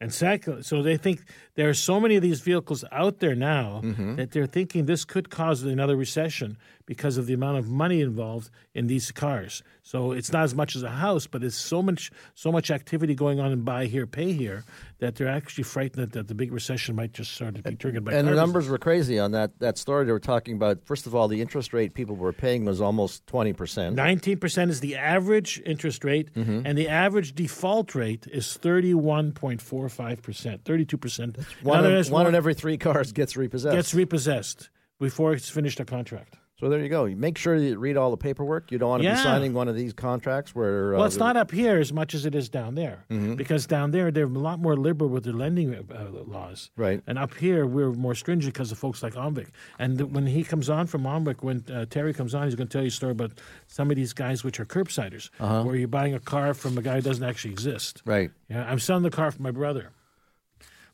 And 0.00 0.14
second, 0.14 0.62
so 0.64 0.82
they 0.82 0.96
think 0.96 1.22
there 1.60 1.68
are 1.68 1.74
so 1.90 2.00
many 2.00 2.16
of 2.16 2.22
these 2.22 2.40
vehicles 2.40 2.84
out 2.90 3.18
there 3.20 3.34
now 3.36 3.80
Mm-hmm. 3.84 4.14
that 4.16 4.30
they're 4.32 4.46
thinking 4.58 4.86
this 4.86 5.04
could 5.04 5.26
cause 5.30 5.62
another 5.62 5.96
recession 5.96 6.56
because 6.86 7.18
of 7.18 7.26
the 7.26 7.34
amount 7.34 7.56
of 7.58 7.68
money 7.68 8.00
involved 8.00 8.50
in 8.74 8.86
these 8.88 9.12
cars. 9.12 9.62
So 9.82 10.12
it's 10.18 10.32
not 10.32 10.42
as 10.44 10.54
much 10.54 10.74
as 10.78 10.82
a 10.82 10.90
house, 11.06 11.26
but 11.32 11.42
it's 11.44 11.56
so 11.72 11.82
much 11.82 12.10
so 12.34 12.50
much 12.56 12.70
activity 12.70 13.14
going 13.14 13.38
on 13.44 13.52
in 13.52 13.60
buy 13.62 13.86
here, 13.94 14.06
pay 14.06 14.32
here 14.32 14.64
that 15.00 15.14
they're 15.16 15.28
actually 15.38 15.64
frightened 15.64 16.00
that, 16.02 16.12
that 16.12 16.28
the 16.28 16.34
big 16.34 16.50
recession 16.52 16.94
might 16.96 17.12
just 17.12 17.30
start 17.32 17.54
to 17.56 17.62
be 17.62 17.76
triggered 17.76 18.04
by 18.04 18.12
And 18.12 18.26
the 18.28 18.34
numbers 18.34 18.68
were 18.68 18.78
crazy 18.78 19.18
on 19.18 19.30
that, 19.32 19.50
that 19.60 19.78
story. 19.78 20.04
They 20.04 20.12
were 20.12 20.28
talking 20.34 20.54
about, 20.60 20.76
first 20.84 21.06
of 21.06 21.14
all, 21.14 21.26
the 21.28 21.40
interest 21.40 21.72
rate 21.72 21.94
people 21.94 22.16
were 22.16 22.32
paying 22.32 22.64
was 22.64 22.80
almost 22.80 23.24
20%. 23.26 23.94
Nineteen 23.94 24.38
percent 24.38 24.70
is 24.70 24.80
the 24.80 24.96
average 24.96 25.52
interest 25.64 26.04
rate, 26.04 26.28
Mm-hmm. 26.34 26.66
and 26.66 26.76
the 26.76 26.88
average 26.88 27.34
default 27.34 27.94
rate 27.94 28.26
is 28.40 28.46
thirty-one 28.66 29.32
point 29.32 29.60
four 29.62 29.88
five 29.88 30.18
percent, 30.22 30.64
thirty-two 30.64 30.98
percent. 30.98 31.38
One, 31.62 31.84
in, 31.84 32.04
one 32.06 32.26
in 32.26 32.34
every 32.34 32.54
three 32.54 32.78
cars 32.78 33.12
gets 33.12 33.36
repossessed. 33.36 33.74
gets 33.76 33.94
repossessed 33.94 34.70
before 34.98 35.32
it's 35.32 35.48
finished 35.48 35.80
a 35.80 35.84
contract. 35.84 36.36
so 36.58 36.68
there 36.68 36.78
you 36.80 36.90
go. 36.90 37.06
You 37.06 37.16
make 37.16 37.38
sure 37.38 37.56
you 37.56 37.78
read 37.78 37.96
all 37.96 38.10
the 38.10 38.18
paperwork. 38.18 38.70
You 38.70 38.76
don't 38.76 38.90
want 38.90 39.02
to 39.02 39.08
Yeah. 39.08 39.14
be 39.14 39.20
signing 39.22 39.54
one 39.54 39.66
of 39.66 39.74
these 39.74 39.94
contracts 39.94 40.54
where. 40.54 40.92
Well, 40.92 41.02
uh, 41.04 41.06
it's 41.06 41.16
not 41.16 41.34
up 41.38 41.50
here 41.50 41.78
as 41.78 41.90
much 41.90 42.14
as 42.14 42.26
it 42.26 42.34
is 42.34 42.50
down 42.50 42.74
there, 42.74 43.06
Mm-hmm. 43.08 43.36
because 43.36 43.66
down 43.66 43.92
there 43.92 44.10
they're 44.10 44.26
a 44.26 44.28
lot 44.50 44.58
more 44.60 44.76
liberal 44.76 45.08
with 45.08 45.24
their 45.24 45.32
lending 45.32 45.74
uh, 45.74 45.82
laws. 46.26 46.70
Right. 46.76 47.00
And 47.06 47.18
up 47.18 47.32
here 47.34 47.64
we're 47.64 47.92
more 47.92 48.14
stringent 48.14 48.52
because 48.52 48.70
of 48.72 48.76
folks 48.78 49.02
like 49.02 49.14
OMVIC. 49.14 49.46
And 49.78 49.96
th- 49.96 50.10
when 50.10 50.26
he 50.26 50.44
comes 50.44 50.68
on 50.68 50.86
from 50.86 51.04
OMVIC, 51.04 51.42
when 51.42 51.64
uh, 51.72 51.86
Terry 51.88 52.12
comes 52.12 52.34
on, 52.34 52.44
he's 52.44 52.56
going 52.56 52.68
to 52.68 52.72
tell 52.72 52.82
you 52.82 52.88
a 52.88 52.90
story 52.90 53.12
about 53.12 53.40
some 53.66 53.88
of 53.90 53.96
these 53.96 54.12
guys 54.12 54.44
which 54.44 54.60
are 54.60 54.66
curbsiders, 54.66 55.30
Uh-huh. 55.40 55.62
where 55.62 55.76
you're 55.76 55.88
buying 55.88 56.12
a 56.14 56.20
car 56.20 56.52
from 56.52 56.76
a 56.76 56.82
guy 56.82 56.96
who 56.96 57.00
doesn't 57.00 57.24
actually 57.24 57.52
exist. 57.52 58.02
Right. 58.04 58.32
Yeah, 58.50 58.70
I'm 58.70 58.80
selling 58.80 59.02
the 59.02 59.10
car 59.10 59.30
for 59.30 59.40
my 59.40 59.50
brother. 59.50 59.92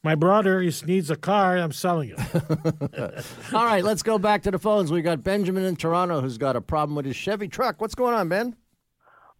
My 0.02 0.14
brother 0.14 0.60
he 0.60 0.72
needs 0.86 1.10
a 1.10 1.16
car. 1.16 1.56
I'm 1.56 1.72
selling 1.72 2.14
it. 2.16 3.24
All 3.52 3.64
right, 3.64 3.84
let's 3.84 4.02
go 4.02 4.18
back 4.18 4.42
to 4.42 4.50
the 4.50 4.58
phones. 4.58 4.92
We 4.92 5.02
got 5.02 5.22
Benjamin 5.24 5.64
in 5.64 5.76
Toronto 5.76 6.20
who's 6.20 6.38
got 6.38 6.56
a 6.56 6.60
problem 6.60 6.96
with 6.96 7.06
his 7.06 7.16
Chevy 7.16 7.48
truck. 7.48 7.80
What's 7.80 7.94
going 7.94 8.14
on, 8.14 8.28
Ben? 8.28 8.56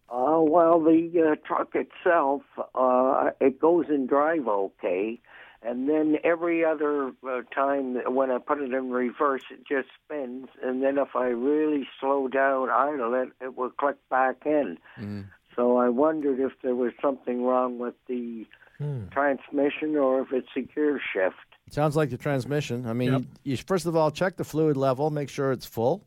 Uh, 0.09 0.39
well, 0.41 0.79
the 0.79 1.31
uh, 1.31 1.35
truck 1.45 1.75
itself, 1.75 2.41
uh, 2.75 3.31
it 3.41 3.59
goes 3.59 3.85
in 3.89 4.07
drive 4.07 4.47
okay, 4.47 5.19
and 5.61 5.89
then 5.89 6.17
every 6.23 6.63
other 6.63 7.11
uh, 7.29 7.41
time 7.53 7.95
when 8.15 8.31
I 8.31 8.37
put 8.37 8.61
it 8.61 8.73
in 8.73 8.89
reverse, 8.89 9.41
it 9.51 9.67
just 9.67 9.89
spins, 10.05 10.47
and 10.63 10.81
then 10.81 10.97
if 10.97 11.09
I 11.13 11.25
really 11.25 11.87
slow 11.99 12.29
down, 12.29 12.69
idle 12.69 13.13
it, 13.15 13.29
it 13.43 13.57
will 13.57 13.71
click 13.71 13.97
back 14.09 14.43
in. 14.45 14.77
Mm. 14.97 15.25
So 15.57 15.77
I 15.77 15.89
wondered 15.89 16.39
if 16.39 16.53
there 16.61 16.75
was 16.75 16.93
something 17.01 17.43
wrong 17.43 17.79
with 17.79 17.95
the 18.07 18.45
Hmm. 18.77 19.07
transmission 19.09 19.95
or 19.95 20.21
if 20.21 20.31
it's 20.31 20.47
a 20.55 20.61
gear 20.61 21.01
shift. 21.13 21.35
Sounds 21.71 21.95
like 21.95 22.09
the 22.11 22.17
transmission. 22.17 22.85
I 22.85 22.93
mean, 22.93 23.11
Yep. 23.13 23.21
you, 23.43 23.51
you 23.51 23.57
first 23.57 23.85
of 23.87 23.95
all 23.95 24.11
check 24.11 24.35
the 24.37 24.43
fluid 24.43 24.77
level, 24.77 25.09
make 25.09 25.29
sure 25.29 25.51
it's 25.51 25.65
full, 25.65 26.05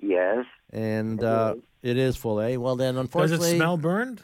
Yes. 0.00 0.44
and 0.70 1.18
It 1.20 1.24
uh, 1.24 1.54
is. 1.56 1.62
it 1.82 1.96
is 1.96 2.16
full. 2.16 2.40
Eh? 2.40 2.56
Well, 2.56 2.76
then, 2.76 2.96
unfortunately, 2.98 3.38
Does 3.46 3.52
it 3.54 3.56
smell 3.56 3.76
burned? 3.78 4.20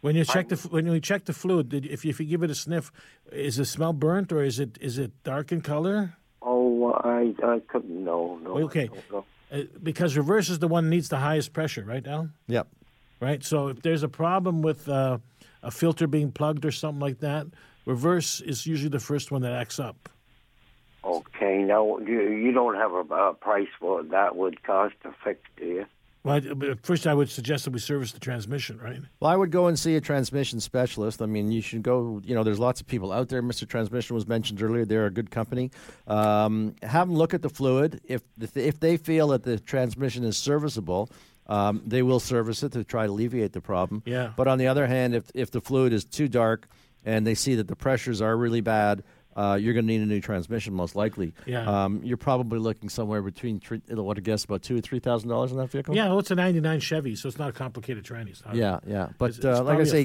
When 0.00 0.16
you 0.16 0.24
check 0.24 0.48
the 0.48 0.56
when 0.70 0.86
you 0.86 0.98
check 1.00 1.26
the 1.26 1.34
fluid, 1.34 1.68
did, 1.68 1.84
if 1.86 2.04
you, 2.04 2.10
if 2.10 2.18
you 2.20 2.26
give 2.26 2.42
it 2.42 2.50
a 2.50 2.54
sniff, 2.54 2.90
is 3.30 3.58
it 3.58 3.66
smell 3.66 3.92
burnt 3.92 4.32
or 4.32 4.42
is 4.42 4.58
it 4.58 4.78
is 4.80 4.96
it 4.98 5.12
dark 5.24 5.52
in 5.52 5.60
color? 5.60 6.14
Oh, 6.42 6.90
I 6.92 7.34
I 7.44 7.60
couldn't. 7.68 8.02
No, 8.04 8.38
no. 8.42 8.56
I 8.58 8.62
Okay. 8.62 8.86
don't 8.88 9.12
know. 9.12 9.24
Uh, 9.52 9.64
because 9.82 10.16
reverse 10.16 10.48
is 10.48 10.58
the 10.58 10.68
one 10.68 10.84
that 10.84 10.90
needs 10.90 11.08
the 11.10 11.18
highest 11.18 11.52
pressure, 11.52 11.84
right, 11.84 12.06
Al? 12.06 12.30
Yep. 12.48 12.66
Right. 13.20 13.44
So 13.44 13.68
if 13.68 13.82
there's 13.82 14.02
a 14.02 14.08
problem 14.08 14.62
with 14.62 14.88
uh, 14.88 15.18
a 15.62 15.70
filter 15.70 16.06
being 16.06 16.32
plugged 16.32 16.64
or 16.64 16.70
something 16.70 17.00
like 17.00 17.20
that, 17.20 17.46
reverse 17.86 18.40
is 18.40 18.66
usually 18.66 18.88
the 18.88 19.00
first 19.00 19.30
one 19.30 19.42
that 19.42 19.52
acts 19.52 19.78
up. 19.78 20.08
Okay. 21.04 21.58
Now 21.58 21.98
you 21.98 22.30
you 22.30 22.52
don't 22.52 22.74
have 22.76 22.92
a, 22.92 23.14
a 23.14 23.34
price 23.34 23.68
what 23.80 24.10
that 24.10 24.36
would 24.36 24.62
cost 24.62 24.94
to 25.02 25.14
fix, 25.24 25.40
do 25.56 25.64
you? 25.64 25.86
Well, 26.22 26.38
first 26.82 27.06
I 27.06 27.14
would 27.14 27.30
suggest 27.30 27.64
that 27.64 27.70
we 27.70 27.78
service 27.78 28.12
the 28.12 28.20
transmission, 28.20 28.78
right? 28.78 29.00
Well, 29.20 29.30
I 29.30 29.36
would 29.36 29.50
go 29.50 29.68
and 29.68 29.78
see 29.78 29.96
a 29.96 30.02
transmission 30.02 30.60
specialist. 30.60 31.22
I 31.22 31.26
mean, 31.26 31.50
you 31.50 31.62
should 31.62 31.82
go. 31.82 32.20
You 32.22 32.34
know, 32.34 32.44
there's 32.44 32.58
lots 32.58 32.78
of 32.78 32.86
people 32.86 33.10
out 33.10 33.30
there. 33.30 33.42
Mr. 33.42 33.66
Transmission 33.66 34.14
was 34.14 34.28
mentioned 34.28 34.62
earlier. 34.62 34.84
They're 34.84 35.06
a 35.06 35.10
good 35.10 35.30
company. 35.30 35.70
Um, 36.06 36.74
have 36.82 37.08
them 37.08 37.16
look 37.16 37.32
at 37.32 37.40
the 37.40 37.48
fluid. 37.48 38.02
If 38.04 38.22
if 38.38 38.80
they 38.80 38.98
feel 38.98 39.28
that 39.28 39.44
the 39.44 39.58
transmission 39.58 40.24
is 40.24 40.36
serviceable, 40.36 41.08
um, 41.50 41.82
they 41.86 42.02
will 42.02 42.20
service 42.20 42.62
it 42.62 42.72
to 42.72 42.84
try 42.84 43.04
to 43.06 43.12
alleviate 43.12 43.52
the 43.52 43.60
problem. 43.60 44.02
Yeah. 44.06 44.32
But 44.36 44.48
on 44.48 44.56
the 44.58 44.68
other 44.68 44.86
hand, 44.86 45.14
if 45.14 45.24
if 45.34 45.50
the 45.50 45.60
fluid 45.60 45.92
is 45.92 46.04
too 46.04 46.28
dark 46.28 46.68
and 47.04 47.26
they 47.26 47.34
see 47.34 47.54
that 47.56 47.68
the 47.68 47.76
pressures 47.76 48.22
are 48.22 48.36
really 48.36 48.60
bad. 48.62 49.02
Uh, 49.36 49.54
you're 49.54 49.72
going 49.72 49.86
to 49.86 49.92
need 49.92 50.02
a 50.02 50.06
new 50.06 50.20
transmission, 50.20 50.74
most 50.74 50.96
likely. 50.96 51.32
Yeah. 51.46 51.84
Um, 51.84 52.00
you're 52.02 52.16
probably 52.16 52.58
looking 52.58 52.88
somewhere 52.88 53.22
between, 53.22 53.60
three, 53.60 53.80
what 53.88 54.18
I 54.18 54.20
guess, 54.20 54.44
about 54.44 54.62
two 54.62 54.76
or 54.76 54.80
three 54.80 54.98
thousand 54.98 55.28
dollars 55.28 55.52
in 55.52 55.56
that 55.58 55.70
vehicle. 55.70 55.94
Yeah, 55.94 56.08
well, 56.08 56.18
it's 56.18 56.32
a 56.32 56.34
'99 56.34 56.80
Chevy, 56.80 57.14
so 57.14 57.28
it's 57.28 57.38
not 57.38 57.48
a 57.48 57.52
complicated 57.52 58.04
tranny. 58.04 58.34
Not- 58.44 58.56
Yeah, 58.56 58.80
yeah. 58.84 59.08
But 59.18 59.30
It's- 59.30 59.38
it's 59.38 59.60
uh, 59.60 59.62
like 59.62 59.78
I 59.78 59.84
say, 59.84 60.04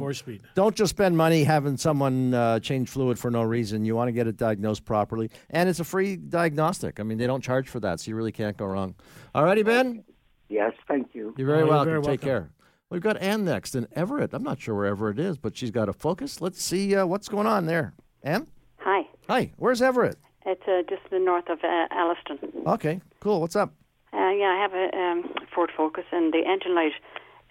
don't 0.54 0.76
just 0.76 0.92
spend 0.92 1.18
money 1.18 1.44
having 1.44 1.76
someone 1.76 2.36
uh, 2.36 2.60
change 2.60 2.88
fluid 2.88 3.18
for 3.18 3.32
no 3.32 3.42
reason. 3.42 3.84
You 3.84 3.96
want 3.96 4.10
to 4.10 4.14
get 4.14 4.28
it 4.28 4.38
diagnosed 4.38 4.86
properly, 4.86 5.32
and 5.50 5.68
it's 5.68 5.80
a 5.80 5.84
free 5.84 6.18
diagnostic. 6.18 7.00
I 7.00 7.04
mean, 7.04 7.18
they 7.18 7.28
don't 7.28 7.44
charge 7.44 7.68
for 7.68 7.80
that, 7.80 8.00
so 8.02 8.10
you 8.10 8.16
really 8.16 8.32
can't 8.32 8.56
go 8.56 8.68
wrong. 8.68 8.94
All 9.34 9.44
righty, 9.44 9.64
Ben. 9.64 10.04
Yes. 10.50 10.74
Thank 10.88 11.10
you. 11.14 11.34
You're 11.38 11.48
very 11.48 11.60
Oh, 11.60 11.66
you're 11.66 11.70
welcome. 11.74 11.90
very 11.92 12.02
Take 12.02 12.08
welcome. 12.26 12.28
care. 12.28 12.50
We've 12.90 13.02
got 13.02 13.18
Ann 13.18 13.44
next 13.46 13.76
in 13.76 13.88
Everett. 13.94 14.34
I'm 14.34 14.44
not 14.44 14.60
sure 14.60 14.76
where 14.76 14.86
Everett 14.86 15.18
is, 15.20 15.38
but 15.38 15.58
she's 15.58 15.72
got 15.72 15.90
a 15.90 15.94
focus. 15.94 16.40
Let's 16.40 16.64
see 16.64 16.96
uh, 16.96 17.06
what's 17.06 17.28
going 17.28 17.48
on 17.48 17.66
there. 17.66 17.94
Ann? 18.24 18.48
Hi. 18.80 19.08
Hi. 19.28 19.52
Where's 19.58 19.82
Everett? 19.82 20.18
It's 20.46 20.62
uh, 20.68 20.84
just 20.88 21.02
the 21.10 21.18
north 21.20 21.50
of 21.50 21.60
uh, 21.64 21.88
Alliston. 21.92 22.38
Okay, 22.68 23.02
cool. 23.20 23.42
What's 23.42 23.56
up? 23.56 23.74
Uh, 24.14 24.30
yeah, 24.30 24.46
I 24.56 24.60
have 24.62 24.74
a 24.74 24.96
um, 24.96 25.34
Ford 25.54 25.72
Focus, 25.76 26.06
and 26.12 26.32
the 26.32 26.44
engine 26.48 26.76
light 26.76 26.92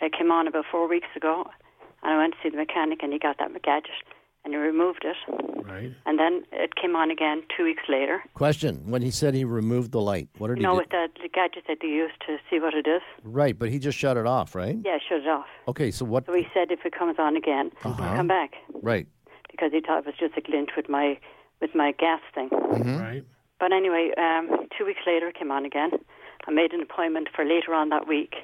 uh, 0.01 0.09
came 0.17 0.31
on 0.31 0.47
about 0.47 0.65
four 0.71 0.89
weeks 0.89 1.09
ago. 1.17 1.45
And 2.05 2.13
I 2.15 2.17
went 2.19 2.35
to 2.35 2.39
see 2.43 2.51
the 2.51 2.57
mechanic, 2.57 3.03
and 3.03 3.13
he 3.13 3.19
got 3.19 3.39
that 3.39 3.51
gadget, 3.63 3.91
and 4.45 4.53
he 4.53 4.59
removed 4.59 5.05
it. 5.05 5.17
Right. 5.67 5.93
And 6.07 6.19
then 6.19 6.45
it 6.53 6.75
came 6.77 6.95
on 6.95 7.11
again 7.11 7.43
two 7.57 7.65
weeks 7.65 7.83
later. 7.89 8.23
Question. 8.35 8.91
When 8.91 9.03
he 9.03 9.11
said 9.11 9.35
he 9.35 9.45
removed 9.45 9.93
the 9.93 10.01
light, 10.01 10.29
what 10.39 10.49
did 10.49 10.59
You 10.59 10.63
know, 10.65 10.73
he 10.73 10.79
with 10.79 10.91
do? 10.91 10.97
that 10.99 11.11
the 11.23 11.29
gadget 11.29 11.65
that 11.69 11.79
they 11.81 11.89
use 11.89 12.11
to 12.27 12.37
see 12.51 12.61
what 12.61 12.75
it 12.75 12.87
is. 12.87 13.01
Right, 13.25 13.59
but 13.59 13.71
he 13.71 13.79
just 13.79 13.97
shut 13.99 14.17
it 14.17 14.27
off, 14.27 14.55
right? 14.55 14.77
Yeah, 14.85 14.99
shut 15.09 15.21
it 15.21 15.29
off. 15.29 15.47
Okay, 15.69 15.91
so 15.91 16.05
what? 16.05 16.27
So 16.27 16.35
he 16.35 16.47
said 16.53 16.71
if 16.71 16.85
it 16.85 16.93
comes 16.97 17.17
on 17.19 17.37
again, 17.37 17.71
Uh-huh. 17.85 18.17
come 18.17 18.27
back 18.29 18.53
Right. 18.83 19.07
because 19.51 19.73
he 19.73 19.81
thought 19.81 20.01
it 20.01 20.07
was 20.07 20.15
just 20.19 20.37
a 20.37 20.41
glitch 20.41 20.77
with 20.77 20.89
my 20.89 21.19
with 21.61 21.75
my 21.75 21.93
gas 21.93 22.21
thing. 22.35 22.51
Mm-hmm. 22.51 22.99
Right. 22.99 23.25
But 23.59 23.73
anyway, 23.73 24.11
um, 24.19 24.67
two 24.77 24.85
weeks 24.85 25.01
later 25.07 25.29
it 25.29 25.37
came 25.39 25.51
on 25.51 25.65
again. 25.65 25.93
I 26.47 26.51
made 26.51 26.73
an 26.75 26.83
appointment 26.83 27.29
for 27.35 27.45
later 27.45 27.73
on 27.73 27.89
that 27.89 28.07
week. 28.07 28.35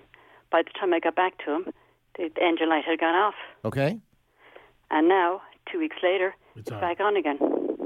By 0.51 0.63
the 0.63 0.71
time 0.79 0.95
I 0.95 1.01
got 1.01 1.17
back 1.17 1.37
to 1.45 1.53
him, 1.57 1.65
the 2.17 2.31
the 2.35 2.43
engine 2.43 2.71
light 2.71 2.85
had 2.85 2.99
gone 2.99 3.15
off. 3.15 3.35
Okay. 3.65 3.99
And 4.91 5.09
now, 5.09 5.43
two 5.71 5.79
weeks 5.79 5.97
later, 6.03 6.35
It's 6.57 6.71
it's, 6.71 6.81
back 6.81 7.01
on 7.01 7.17
again. 7.17 7.39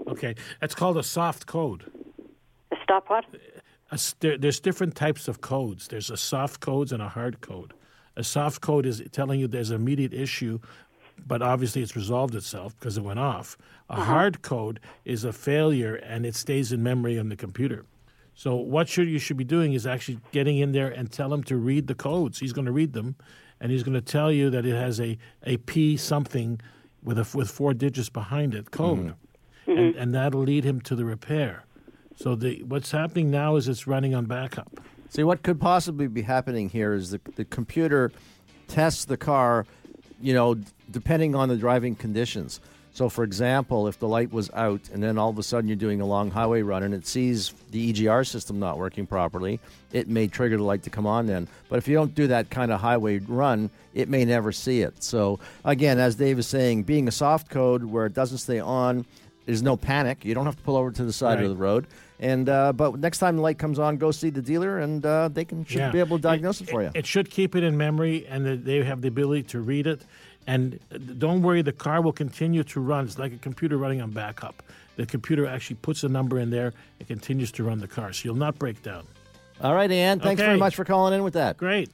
Okay. 0.09 0.35
That's 0.61 0.75
called 0.75 0.97
a 0.97 1.03
soft 1.03 1.47
code. 1.47 1.91
A 2.73 2.77
stop 2.83 3.09
what? 3.09 3.25
a 3.91 3.99
there, 4.21 4.37
there's 4.39 4.61
different 4.61 4.95
types 4.95 5.29
of 5.29 5.41
codes. 5.41 5.89
There's 5.89 6.11
a 6.11 6.17
soft 6.17 6.61
codes 6.61 6.93
and 6.93 7.03
a 7.03 7.09
hard 7.09 7.41
code. 7.41 7.73
A 8.17 8.25
soft 8.25 8.61
code 8.61 8.87
is 8.87 9.03
telling 9.13 9.41
you 9.41 9.49
there's 9.49 9.71
an 9.71 9.77
immediate 9.77 10.15
issue, 10.15 10.61
but 11.27 11.43
obviously 11.43 11.83
it's 11.83 11.97
resolved 11.97 12.35
itself 12.35 12.79
because 12.79 12.97
it 12.97 13.03
went 13.03 13.19
off. 13.19 13.57
A 13.91 13.95
uh-huh. 13.95 14.05
hard 14.05 14.43
code 14.43 14.81
is 15.05 15.25
a 15.25 15.33
failure 15.33 15.97
and 15.97 16.25
it 16.25 16.35
stays 16.35 16.73
in 16.73 16.83
memory 16.83 17.19
on 17.19 17.29
the 17.29 17.37
computer. 17.37 17.85
So 18.35 18.57
what 18.57 18.89
should 18.89 19.09
you 19.09 19.19
should 19.19 19.37
be 19.37 19.45
doing 19.45 19.75
is 19.75 19.87
actually 19.87 20.19
getting 20.33 20.59
in 20.59 20.73
there 20.73 20.89
and 20.89 21.11
tell 21.11 21.33
him 21.33 21.45
to 21.45 21.57
read 21.57 21.87
the 21.87 21.95
codes. 21.95 22.41
He's 22.41 22.53
going 22.53 22.67
to 22.67 22.73
read 22.73 22.93
them, 22.93 23.15
and 23.61 23.71
he's 23.71 23.85
going 23.85 23.95
to 23.95 24.01
tell 24.01 24.33
you 24.33 24.51
that 24.51 24.67
it 24.67 24.75
has 24.75 25.01
a, 25.01 25.17
a 25.45 25.57
P 25.59 25.97
something 25.97 26.61
with 27.05 27.19
a 27.19 27.37
with 27.37 27.51
four 27.51 27.75
digits 27.75 28.09
behind 28.09 28.55
it 28.55 28.71
code, 28.71 29.15
mm-hmm. 29.67 29.71
and, 29.71 29.95
and 29.95 30.15
that'll 30.15 30.43
lead 30.43 30.65
him 30.65 30.81
to 30.83 30.97
the 30.97 31.05
repair. 31.05 31.65
So 32.17 32.35
the 32.35 32.63
what's 32.63 32.91
happening 32.91 33.31
now 33.31 33.57
is 33.57 33.69
it's 33.69 33.87
running 33.87 34.15
on 34.15 34.27
backup. 34.27 34.81
See, 35.11 35.23
what 35.23 35.43
could 35.43 35.61
possibly 35.61 36.09
be 36.09 36.23
happening 36.23 36.69
here 36.69 36.93
is 36.93 37.11
the, 37.11 37.21
the 37.37 37.45
computer 37.45 38.11
tests 38.67 39.05
the 39.05 39.17
car, 39.17 39.67
you 40.21 40.35
know, 40.35 40.57
depending 40.91 41.35
on 41.35 41.49
the 41.49 41.57
driving 41.57 41.95
conditions. 41.95 42.61
So, 42.95 43.09
for 43.09 43.25
example, 43.25 43.89
if 43.89 43.99
the 43.99 44.07
light 44.07 44.33
was 44.33 44.51
out 44.55 44.89
and 44.93 45.03
then 45.03 45.19
all 45.19 45.29
of 45.29 45.37
a 45.37 45.43
sudden 45.43 45.67
you're 45.67 45.77
doing 45.77 46.01
a 46.01 46.07
long 46.07 46.31
highway 46.31 46.63
run 46.63 46.85
and 46.85 46.95
it 46.95 47.09
sees 47.09 47.53
the 47.73 47.93
EGR 47.93 48.25
system 48.25 48.61
not 48.61 48.79
working 48.79 49.05
properly, 49.05 49.59
it 49.93 50.07
may 50.09 50.29
trigger 50.29 50.57
the 50.57 50.63
light 50.63 50.85
to 50.85 50.91
come 50.91 51.05
on 51.05 51.27
then. 51.27 51.49
But 51.69 51.79
if 51.79 51.89
you 51.89 51.95
don't 51.97 52.15
do 52.15 52.29
that 52.29 52.51
kind 52.51 52.71
of 52.71 52.81
highway 52.81 53.19
run, 53.19 53.71
it 53.95 54.09
may 54.09 54.25
never 54.25 54.53
see 54.53 54.83
it. 54.83 55.03
So, 55.03 55.41
again, 55.65 55.99
as 55.99 56.15
Dave 56.15 56.39
is 56.39 56.47
saying, 56.47 56.85
being 56.85 57.09
a 57.09 57.13
soft 57.13 57.51
code 57.51 57.83
where 57.85 58.07
it 58.07 58.15
doesn't 58.15 58.39
stay 58.39 58.61
on, 58.61 59.05
there's 59.45 59.63
no 59.63 59.77
panic. 59.77 60.25
You 60.25 60.33
don't 60.35 60.47
have 60.47 60.57
to 60.57 60.63
pull 60.63 60.77
over 60.77 60.93
to 60.93 61.05
the 61.05 61.13
side 61.13 61.39
Right. 61.39 61.45
of 61.47 61.51
the 61.51 61.57
road. 61.57 61.89
And 62.21 62.49
uh, 62.49 62.73
but 62.73 62.97
next 63.01 63.19
time 63.19 63.35
the 63.37 63.43
light 63.43 63.59
comes 63.59 63.81
on, 63.81 63.97
go 63.97 64.13
see 64.13 64.31
the 64.31 64.41
dealer, 64.41 64.79
and 64.79 65.05
uh, 65.05 65.29
they 65.29 65.45
can 65.45 65.65
should 65.65 65.79
Yeah. 65.79 65.91
be 65.91 65.99
able 65.99 66.17
to 66.19 66.23
diagnose 66.23 66.61
it, 66.61 66.71
for 66.71 66.81
you. 66.81 66.91
It 66.95 67.07
should 67.07 67.29
keep 67.29 67.57
it 67.57 67.65
in 67.65 67.77
memory, 67.77 68.25
and 68.29 68.47
they 68.65 68.85
have 68.85 69.03
the 69.03 69.09
ability 69.09 69.43
to 69.49 69.61
read 69.61 69.89
it. 69.89 70.03
And 70.47 70.79
uh, 70.93 70.99
don't 71.19 71.43
worry, 71.43 71.63
the 71.63 71.73
car 71.73 72.01
will 72.03 72.13
continue 72.13 72.63
to 72.65 72.81
run. 72.81 73.05
It's 73.07 73.19
like 73.19 73.33
a 73.33 73.39
computer 73.39 73.77
running 73.79 74.03
on 74.03 74.11
backup. 74.11 74.63
The 74.97 75.07
computer 75.07 75.47
actually 75.47 75.77
puts 75.77 76.05
a 76.05 76.09
number 76.09 76.39
in 76.39 76.51
there 76.51 76.73
and 76.99 77.09
continues 77.09 77.51
to 77.53 77.65
run 77.65 77.81
the 77.81 77.89
car, 77.89 78.13
so 78.13 78.23
you'll 78.27 78.35
not 78.37 78.59
break 78.59 78.83
down. 78.83 79.05
All 79.61 79.75
right, 79.75 79.91
Ann. 79.91 80.21
Thanks 80.21 80.41
Okay. 80.41 80.47
very 80.49 80.59
much 80.59 80.75
for 80.77 80.85
calling 80.85 81.15
in 81.15 81.23
with 81.23 81.35
that. 81.35 81.57
Great. 81.57 81.91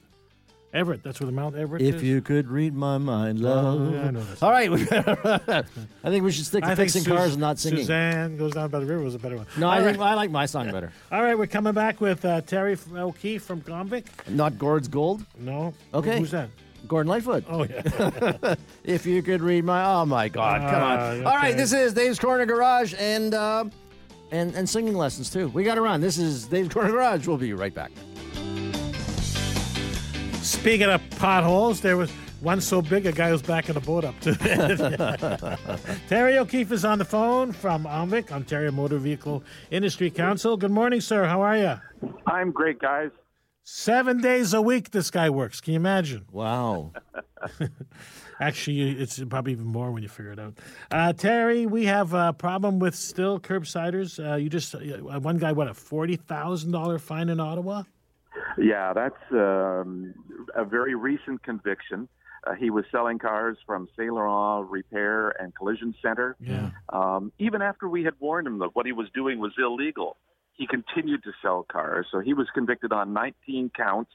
Everett, 0.73 1.03
that's 1.03 1.19
where 1.19 1.25
the 1.25 1.33
Mount 1.33 1.55
Everett 1.57 1.81
If 1.81 1.95
is? 1.95 2.01
If 2.01 2.07
you 2.07 2.21
could 2.21 2.47
read 2.47 2.73
my 2.73 2.97
mind, 2.97 3.41
love. 3.41 3.81
Oh, 3.81 3.93
yeah, 3.93 4.07
I 4.07 4.11
know 4.11 4.21
that 4.23 4.41
All 4.43 4.51
right, 4.51 4.71
I 6.03 6.09
think 6.09 6.23
we 6.23 6.31
should 6.31 6.45
stick 6.45 6.63
to 6.63 6.69
I 6.69 6.75
fixing 6.75 7.01
Sus- 7.03 7.13
cars 7.13 7.31
and 7.33 7.41
not 7.41 7.59
singing. 7.59 7.79
Suzanne 7.79 8.37
goes 8.37 8.53
down 8.53 8.69
by 8.69 8.79
the 8.79 8.85
river 8.85 9.03
was 9.03 9.13
a 9.15 9.19
better 9.19 9.35
one. 9.35 9.47
No, 9.57 9.65
All 9.67 9.73
I 9.73 9.79
right. 9.79 9.91
think 9.91 9.99
I 10.01 10.13
like 10.13 10.31
my 10.31 10.45
song 10.45 10.71
better. 10.71 10.93
All 11.11 11.21
right, 11.21 11.37
we're 11.37 11.47
coming 11.47 11.73
back 11.73 11.99
with 11.99 12.23
uh, 12.23 12.39
Terry 12.41 12.77
O'Keefe 12.95 13.43
from 13.43 13.61
OMVIC. 13.63 14.05
Not 14.29 14.57
Gord's 14.57 14.87
Gold. 14.87 15.25
No. 15.39 15.73
Okay. 15.93 16.19
Who's 16.19 16.31
that? 16.31 16.49
Gordon 16.87 17.09
Lightfoot. 17.09 17.43
Oh, 17.49 17.63
yeah. 17.63 18.55
If 18.83 19.05
you 19.05 19.21
could 19.21 19.41
read 19.41 19.63
my, 19.63 19.83
oh 19.85 20.05
my 20.05 20.27
God, 20.27 20.61
come 20.61 20.81
on! 20.81 21.23
Ah, 21.23 21.29
All 21.29 21.35
right, 21.37 21.55
this 21.55 21.71
is 21.71 21.93
Dave's 21.93 22.17
Corner 22.19 22.45
Garage 22.45 22.93
and 22.97 23.33
uh, 23.33 23.65
and 24.31 24.55
and 24.55 24.67
singing 24.67 24.95
lessons 24.95 25.29
too. 25.29 25.49
We 25.49 25.63
got 25.63 25.75
to 25.75 25.81
run. 25.81 26.01
This 26.01 26.17
is 26.17 26.47
Dave's 26.47 26.73
Corner 26.73 26.91
Garage. 26.91 27.27
We'll 27.27 27.37
be 27.37 27.53
right 27.53 27.73
back. 27.73 27.91
Speaking 30.41 30.89
of 30.89 31.01
potholes, 31.11 31.81
there 31.81 31.95
was 31.97 32.11
one 32.41 32.59
so 32.59 32.81
big 32.81 33.05
a 33.05 33.11
guy 33.11 33.31
was 33.31 33.43
backing 33.43 33.75
a 33.75 33.79
boat 33.79 34.03
up 34.03 34.19
to 34.21 34.35
it. 34.41 35.59
Terry 36.09 36.39
O'Keefe 36.39 36.71
is 36.71 36.83
on 36.83 36.97
the 36.97 37.05
phone 37.05 37.51
from 37.51 37.83
OMVIC, 37.85 38.31
Ontario 38.31 38.71
Motor 38.71 38.97
Vehicle 38.97 39.43
Industry 39.69 40.09
Council. 40.09 40.57
Good 40.57 40.71
morning, 40.71 40.99
sir. 41.01 41.25
How 41.25 41.41
are 41.41 41.55
you? 41.57 41.79
I'm 42.25 42.51
great, 42.51 42.79
guys. 42.79 43.11
Seven 43.63 44.21
days 44.21 44.53
a 44.53 44.61
week 44.61 44.91
this 44.91 45.11
guy 45.11 45.29
works. 45.29 45.61
Can 45.61 45.73
you 45.73 45.79
imagine? 45.79 46.25
Wow. 46.31 46.93
Actually, 48.39 48.91
it's 48.99 49.23
probably 49.25 49.51
even 49.51 49.67
more 49.67 49.91
when 49.91 50.01
you 50.01 50.09
figure 50.09 50.31
it 50.31 50.39
out. 50.39 50.57
Uh, 50.89 51.13
Terry, 51.13 51.67
we 51.67 51.85
have 51.85 52.13
a 52.13 52.33
problem 52.33 52.79
with 52.79 52.95
still 52.95 53.39
curbsiders. 53.39 54.19
Uh, 54.19 54.35
you 54.35 54.49
just 54.49 54.73
uh, 54.73 54.79
one 55.19 55.37
guy, 55.37 55.51
what 55.51 55.67
a 55.67 55.73
forty 55.75 56.15
thousand 56.15 56.71
dollar 56.71 56.97
fine 56.97 57.29
in 57.29 57.39
Ottawa. 57.39 57.83
Yeah, 58.57 58.93
that's 58.93 59.21
um, 59.31 60.13
a 60.55 60.65
very 60.65 60.95
recent 60.95 61.43
conviction. 61.43 62.09
Uh, 62.45 62.55
he 62.55 62.71
was 62.71 62.85
selling 62.91 63.19
cars 63.19 63.57
from 63.67 63.87
Saint 63.95 64.13
Laurent 64.13 64.67
Repair 64.71 65.29
and 65.39 65.53
Collision 65.53 65.93
Center. 66.01 66.35
Yeah. 66.39 66.71
Um, 66.89 67.31
even 67.37 67.61
after 67.61 67.87
we 67.87 68.03
had 68.03 68.15
warned 68.19 68.47
him 68.47 68.57
that 68.59 68.75
what 68.75 68.87
he 68.87 68.91
was 68.91 69.07
doing 69.13 69.37
was 69.39 69.53
illegal, 69.59 70.17
he 70.53 70.67
continued 70.67 71.23
to 71.23 71.31
sell 71.41 71.63
cars. 71.63 72.07
So 72.11 72.19
he 72.19 72.33
was 72.33 72.47
convicted 72.53 72.91
on 72.91 73.13
19 73.13 73.71
counts, 73.75 74.11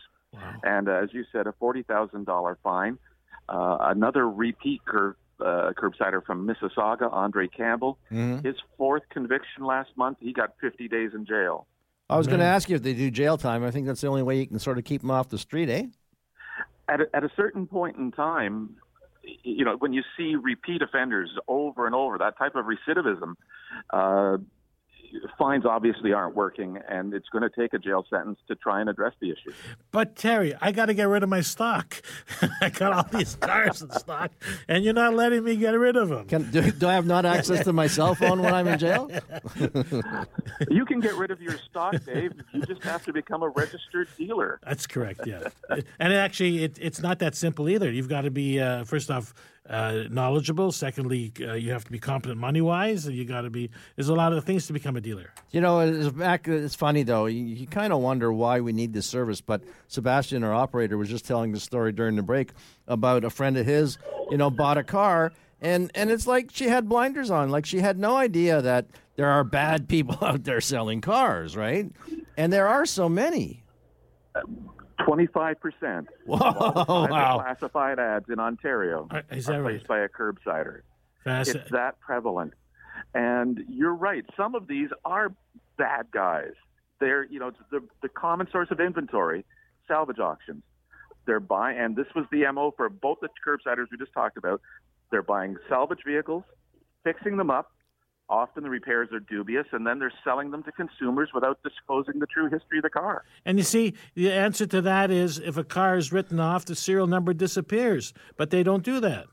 and 0.62 0.88
uh, 0.88 0.92
as 0.92 1.12
you 1.12 1.24
said, 1.32 1.46
a 1.46 1.52
$40,000 1.52 2.56
fine. 2.62 2.98
Uh, 3.48 3.76
another 3.80 4.28
repeat 4.28 4.84
curb, 4.84 5.16
uh, 5.40 5.72
curbsider 5.76 6.24
from 6.24 6.46
Mississauga, 6.46 7.12
Andre 7.12 7.48
Campbell. 7.48 7.98
Mhm. 8.10 8.44
His 8.44 8.56
fourth 8.76 9.02
conviction 9.10 9.64
last 9.64 9.90
month, 9.96 10.18
he 10.20 10.32
got 10.32 10.54
50 10.60 10.88
days 10.88 11.12
in 11.14 11.24
jail. 11.26 11.66
I 12.08 12.16
was 12.18 12.26
going 12.26 12.40
to 12.40 12.46
ask 12.46 12.68
you 12.68 12.76
if 12.76 12.82
they 12.82 12.94
do 12.94 13.10
jail 13.10 13.36
time. 13.36 13.64
I 13.64 13.70
think 13.70 13.86
that's 13.86 14.00
the 14.00 14.06
only 14.08 14.22
way 14.22 14.38
you 14.38 14.46
can 14.46 14.58
sort 14.58 14.78
of 14.78 14.84
keep 14.84 15.00
them 15.00 15.10
off 15.10 15.28
the 15.28 15.38
street, 15.38 15.68
eh? 15.68 15.86
at 16.88 17.00
a, 17.00 17.06
at 17.14 17.24
a 17.24 17.30
certain 17.36 17.66
point 17.66 17.96
in 17.96 18.12
time, 18.12 18.76
you 19.42 19.64
know, 19.64 19.76
when 19.76 19.92
you 19.92 20.02
see 20.16 20.36
repeat 20.36 20.82
offenders 20.82 21.30
over 21.48 21.86
and 21.86 21.94
over, 21.94 22.18
that 22.18 22.38
type 22.38 22.54
of 22.54 22.66
recidivism, 22.66 23.34
uh, 23.90 24.38
fines 25.38 25.64
obviously 25.64 26.12
aren't 26.12 26.34
working, 26.34 26.78
and 26.88 27.14
it's 27.14 27.28
going 27.28 27.42
to 27.42 27.50
take 27.50 27.72
a 27.72 27.78
jail 27.78 28.04
sentence 28.08 28.38
to 28.48 28.54
try 28.54 28.80
and 28.80 28.88
address 28.88 29.12
the 29.20 29.30
issue. 29.30 29.52
But 29.90 30.16
Terry, 30.16 30.54
I 30.60 30.72
got 30.72 30.86
to 30.86 30.94
get 30.94 31.04
rid 31.04 31.22
of 31.22 31.28
my 31.28 31.40
stock. 31.40 32.02
I 32.60 32.70
got 32.70 32.92
all 32.92 33.18
these 33.18 33.36
cars 33.36 33.82
in 33.82 33.90
stock, 33.90 34.30
and 34.68 34.84
you're 34.84 34.94
not 34.94 35.14
letting 35.14 35.44
me 35.44 35.56
get 35.56 35.72
rid 35.72 35.96
of 35.96 36.08
them. 36.08 36.26
Can, 36.26 36.50
do, 36.50 36.70
do 36.70 36.88
I 36.88 36.94
have 36.94 37.06
not 37.06 37.24
access 37.24 37.64
to 37.64 37.72
my 37.72 37.86
cell 37.86 38.14
phone 38.14 38.42
when 38.42 38.54
I'm 38.54 38.66
in 38.68 38.78
jail? 38.78 39.10
you 40.70 40.84
can 40.84 41.00
get 41.00 41.14
rid 41.14 41.30
of 41.30 41.40
your 41.40 41.58
stock, 41.70 41.94
Dave. 42.04 42.32
You 42.52 42.62
just 42.62 42.82
have 42.84 43.04
to 43.04 43.12
become 43.12 43.42
a 43.42 43.48
registered 43.48 44.08
dealer. 44.16 44.60
That's 44.64 44.86
correct. 44.86 45.20
Yeah, 45.26 45.48
and 45.98 46.12
actually, 46.12 46.64
it, 46.64 46.78
it's 46.80 47.00
not 47.00 47.18
that 47.20 47.34
simple 47.34 47.68
either. 47.68 47.90
You've 47.90 48.08
got 48.08 48.22
to 48.22 48.30
be 48.30 48.60
uh, 48.60 48.84
first 48.84 49.10
off 49.10 49.34
uh, 49.68 50.04
knowledgeable. 50.10 50.72
Secondly, 50.72 51.32
uh, 51.40 51.54
you 51.54 51.72
have 51.72 51.84
to 51.84 51.92
be 51.92 51.98
competent 51.98 52.38
money 52.38 52.60
wise. 52.60 53.06
You 53.06 53.24
got 53.24 53.42
to 53.42 53.50
be. 53.50 53.70
There's 53.96 54.08
a 54.08 54.14
lot 54.14 54.32
of 54.32 54.44
things 54.44 54.66
to 54.68 54.72
become 54.72 54.96
a 54.96 55.00
dealer. 55.00 55.32
You 55.50 55.60
know, 55.60 55.80
it's, 55.80 56.08
back, 56.08 56.48
it's 56.48 56.74
funny 56.74 57.02
though. 57.02 57.26
You, 57.26 57.42
you 57.42 57.66
kind 57.66 57.92
of 57.92 58.00
wonder 58.00 58.32
why 58.32 58.60
we 58.60 58.72
need 58.72 58.92
this 58.92 59.06
service. 59.06 59.40
But 59.40 59.62
Sebastian, 59.88 60.44
our 60.44 60.54
operator, 60.54 60.96
was 60.96 61.08
just 61.08 61.26
telling 61.26 61.52
the 61.52 61.60
story 61.60 61.92
during 61.92 62.16
the 62.16 62.22
break 62.22 62.52
about 62.86 63.24
a 63.24 63.30
friend 63.30 63.56
of 63.56 63.66
his. 63.66 63.98
You 64.30 64.36
know, 64.36 64.50
bought 64.50 64.78
a 64.78 64.84
car, 64.84 65.32
and 65.60 65.90
and 65.94 66.10
it's 66.10 66.26
like 66.26 66.50
she 66.52 66.68
had 66.68 66.88
blinders 66.88 67.30
on. 67.30 67.50
Like 67.50 67.66
she 67.66 67.80
had 67.80 67.98
no 67.98 68.16
idea 68.16 68.60
that 68.62 68.86
there 69.16 69.28
are 69.28 69.44
bad 69.44 69.88
people 69.88 70.18
out 70.22 70.44
there 70.44 70.60
selling 70.60 71.00
cars, 71.00 71.56
right? 71.56 71.90
And 72.36 72.52
there 72.52 72.68
are 72.68 72.86
so 72.86 73.08
many. 73.08 73.62
Twenty-five 75.04 75.60
percent. 75.60 76.08
Wow. 76.26 77.38
Classified 77.42 77.98
ads 77.98 78.26
in 78.30 78.38
Ontario 78.40 79.06
Uh, 79.10 79.22
is 79.30 79.46
that 79.46 79.56
are 79.56 79.62
right? 79.62 79.72
placed 79.76 79.86
by 79.88 80.00
a 80.00 80.08
curbsider. 80.08 80.80
Fast- 81.24 81.54
It's 81.54 81.70
that 81.70 82.00
prevalent. 82.00 82.54
And 83.14 83.60
you're 83.68 83.94
right. 83.94 84.24
Some 84.36 84.54
of 84.54 84.66
these 84.68 84.88
are 85.04 85.32
bad 85.76 86.06
guys. 86.12 86.52
They're, 86.98 87.24
you 87.24 87.38
know, 87.38 87.52
the, 87.70 87.80
the 88.00 88.08
common 88.08 88.48
source 88.50 88.68
of 88.70 88.80
inventory, 88.80 89.44
salvage 89.86 90.18
auctions. 90.18 90.62
They're 91.26 91.40
buying, 91.40 91.78
and 91.78 91.94
this 91.96 92.06
was 92.14 92.24
the 92.32 92.50
MO 92.52 92.72
for 92.76 92.88
both 92.88 93.18
the 93.20 93.28
curbsiders 93.46 93.86
we 93.90 93.98
just 93.98 94.12
talked 94.14 94.38
about. 94.38 94.60
They're 95.10 95.22
buying 95.22 95.56
salvage 95.68 96.00
vehicles, 96.06 96.44
fixing 97.04 97.36
them 97.36 97.50
up. 97.50 97.70
Often 98.28 98.64
the 98.64 98.70
repairs 98.70 99.08
are 99.12 99.20
dubious, 99.20 99.66
and 99.70 99.86
then 99.86 100.00
they're 100.00 100.12
selling 100.24 100.50
them 100.50 100.64
to 100.64 100.72
consumers 100.72 101.30
without 101.32 101.62
disclosing 101.62 102.18
the 102.18 102.26
true 102.26 102.50
history 102.50 102.78
of 102.78 102.82
the 102.82 102.90
car. 102.90 103.24
And 103.44 103.56
you 103.56 103.62
see, 103.62 103.94
the 104.14 104.32
answer 104.32 104.66
to 104.66 104.82
that 104.82 105.12
is 105.12 105.38
if 105.38 105.56
a 105.56 105.62
car 105.62 105.96
is 105.96 106.12
written 106.12 106.40
off, 106.40 106.64
the 106.64 106.74
serial 106.74 107.06
number 107.06 107.32
disappears. 107.32 108.12
But 108.36 108.50
they 108.50 108.64
don't 108.64 108.82
do 108.82 108.98
that. 109.00 109.26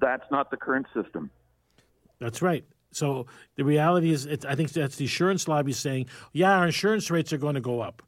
That's 0.00 0.30
not 0.30 0.52
the 0.52 0.56
current 0.56 0.86
system. 0.94 1.30
That's 2.20 2.42
right. 2.42 2.64
So 2.92 3.26
the 3.56 3.64
reality 3.64 4.12
is, 4.12 4.24
it's, 4.24 4.44
I 4.44 4.54
think 4.54 4.70
that's 4.70 4.96
the 4.96 5.04
insurance 5.04 5.48
lobby 5.48 5.72
saying, 5.72 6.06
yeah, 6.32 6.56
our 6.56 6.66
insurance 6.66 7.10
rates 7.10 7.32
are 7.32 7.38
going 7.38 7.56
to 7.56 7.60
go 7.60 7.80
up. 7.80 8.02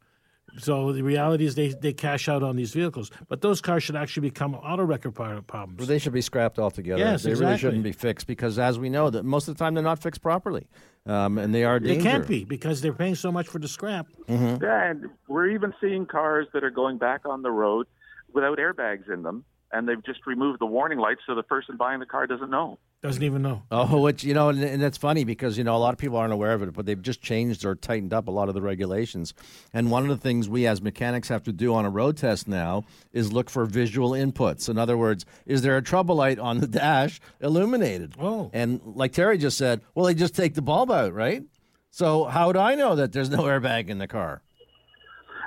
So 0.57 0.93
the 0.93 1.03
reality 1.03 1.45
is 1.45 1.55
they, 1.55 1.69
they 1.69 1.93
cash 1.93 2.29
out 2.29 2.43
on 2.43 2.57
these 2.57 2.73
vehicles. 2.73 3.11
But 3.29 3.41
those 3.41 3.61
cars 3.61 3.83
should 3.83 3.97
actually 3.97 4.29
become 4.29 4.55
auto 4.55 4.85
record 4.85 5.13
problems. 5.13 5.79
Well, 5.79 5.87
they 5.87 5.99
should 5.99 6.13
be 6.13 6.21
scrapped 6.21 6.59
altogether. 6.59 6.99
Yes, 6.99 7.23
they 7.23 7.35
really 7.35 7.59
shouldn't 7.59 7.83
be 7.83 7.93
fixed 7.93 8.27
because, 8.27 8.59
as 8.59 8.79
we 8.79 8.89
know, 8.89 9.11
that 9.11 9.25
most 9.25 9.49
of 9.49 9.57
the 9.57 9.63
time 9.63 9.75
they're 9.75 9.83
not 9.83 10.03
fixed 10.03 10.23
properly, 10.23 10.67
um, 11.07 11.39
and 11.39 11.55
they 11.55 11.65
are 11.65 11.79
They 11.79 11.99
can't 11.99 12.27
be 12.27 12.45
because 12.45 12.81
they're 12.81 12.93
paying 12.93 13.15
so 13.15 13.31
much 13.31 13.47
for 13.47 13.59
the 13.59 13.69
scrap. 13.69 14.07
Mm-hmm. 14.29 14.63
Yeah, 14.63 14.91
and 14.91 15.07
we're 15.29 15.49
even 15.49 15.75
seeing 15.81 16.07
cars 16.07 16.47
that 16.53 16.65
are 16.65 16.71
going 16.71 16.99
back 16.99 17.23
on 17.27 17.43
the 17.43 17.51
road 17.51 17.87
without 18.33 18.59
airbags 18.59 19.13
in 19.13 19.23
them, 19.23 19.45
and 19.73 19.89
they've 19.89 20.05
just 20.05 20.27
removed 20.27 20.61
the 20.61 20.67
warning 20.67 20.99
lights 20.99 21.21
so 21.27 21.35
the 21.35 21.43
person 21.43 21.77
buying 21.77 22.01
the 22.01 22.07
car 22.07 22.27
doesn't 22.27 22.51
know. 22.51 22.79
Doesn't 23.01 23.23
even 23.23 23.43
know. 23.43 23.63
Oh, 23.71 24.01
which 24.03 24.25
you 24.25 24.35
know, 24.35 24.49
and, 24.49 24.63
and 24.63 24.83
it's 24.83 24.99
funny 24.99 25.23
because 25.25 25.57
you 25.57 25.63
know 25.63 25.77
a 25.77 25.79
lot 25.79 25.93
of 25.93 25.99
people 25.99 26.17
aren't 26.17 26.33
aware 26.33 26.53
of 26.53 26.63
it, 26.63 26.73
but 26.73 26.85
they've 26.85 27.01
just 27.01 27.23
changed 27.23 27.65
or 27.65 27.77
tightened 27.77 28.13
up 28.13 28.27
a 28.27 28.31
lot 28.31 28.49
of 28.49 28.55
the 28.55 28.63
regulations. 28.63 29.35
And 29.73 29.91
one 29.91 30.03
of 30.03 30.09
the 30.09 30.17
things 30.17 30.49
we 30.49 30.67
as 30.67 30.83
mechanics 30.83 31.29
have 31.29 31.45
to 31.45 31.53
do 31.53 31.75
on 31.75 31.85
a 31.85 31.91
road 31.91 32.17
test 32.17 32.49
now 32.49 32.85
is 33.13 33.33
look 33.33 33.51
for 33.51 33.65
visual 33.67 34.11
inputs. 34.11 34.69
In 34.69 34.79
other 34.79 34.97
words, 34.97 35.25
is 35.47 35.63
there 35.63 35.77
a 35.77 35.83
trouble 35.83 36.17
light 36.17 36.39
on 36.41 36.59
the 36.59 36.67
dash 36.67 37.21
illuminated? 37.41 38.15
Oh, 38.19 38.51
and 38.53 38.81
like 38.85 39.13
Terry 39.13 39.39
just 39.39 39.59
said, 39.59 39.81
well, 39.95 40.07
they 40.07 40.15
just 40.15 40.35
take 40.35 40.55
the 40.55 40.63
bulb 40.63 40.91
out, 40.91 41.15
right? 41.15 41.45
So 41.91 42.25
how 42.25 42.53
do 42.53 42.59
I 42.59 42.75
know 42.75 42.97
that 42.97 43.13
there's 43.13 43.31
no 43.31 43.39
airbag 43.43 43.89
in 43.89 43.99
the 43.99 44.09
car? 44.09 44.43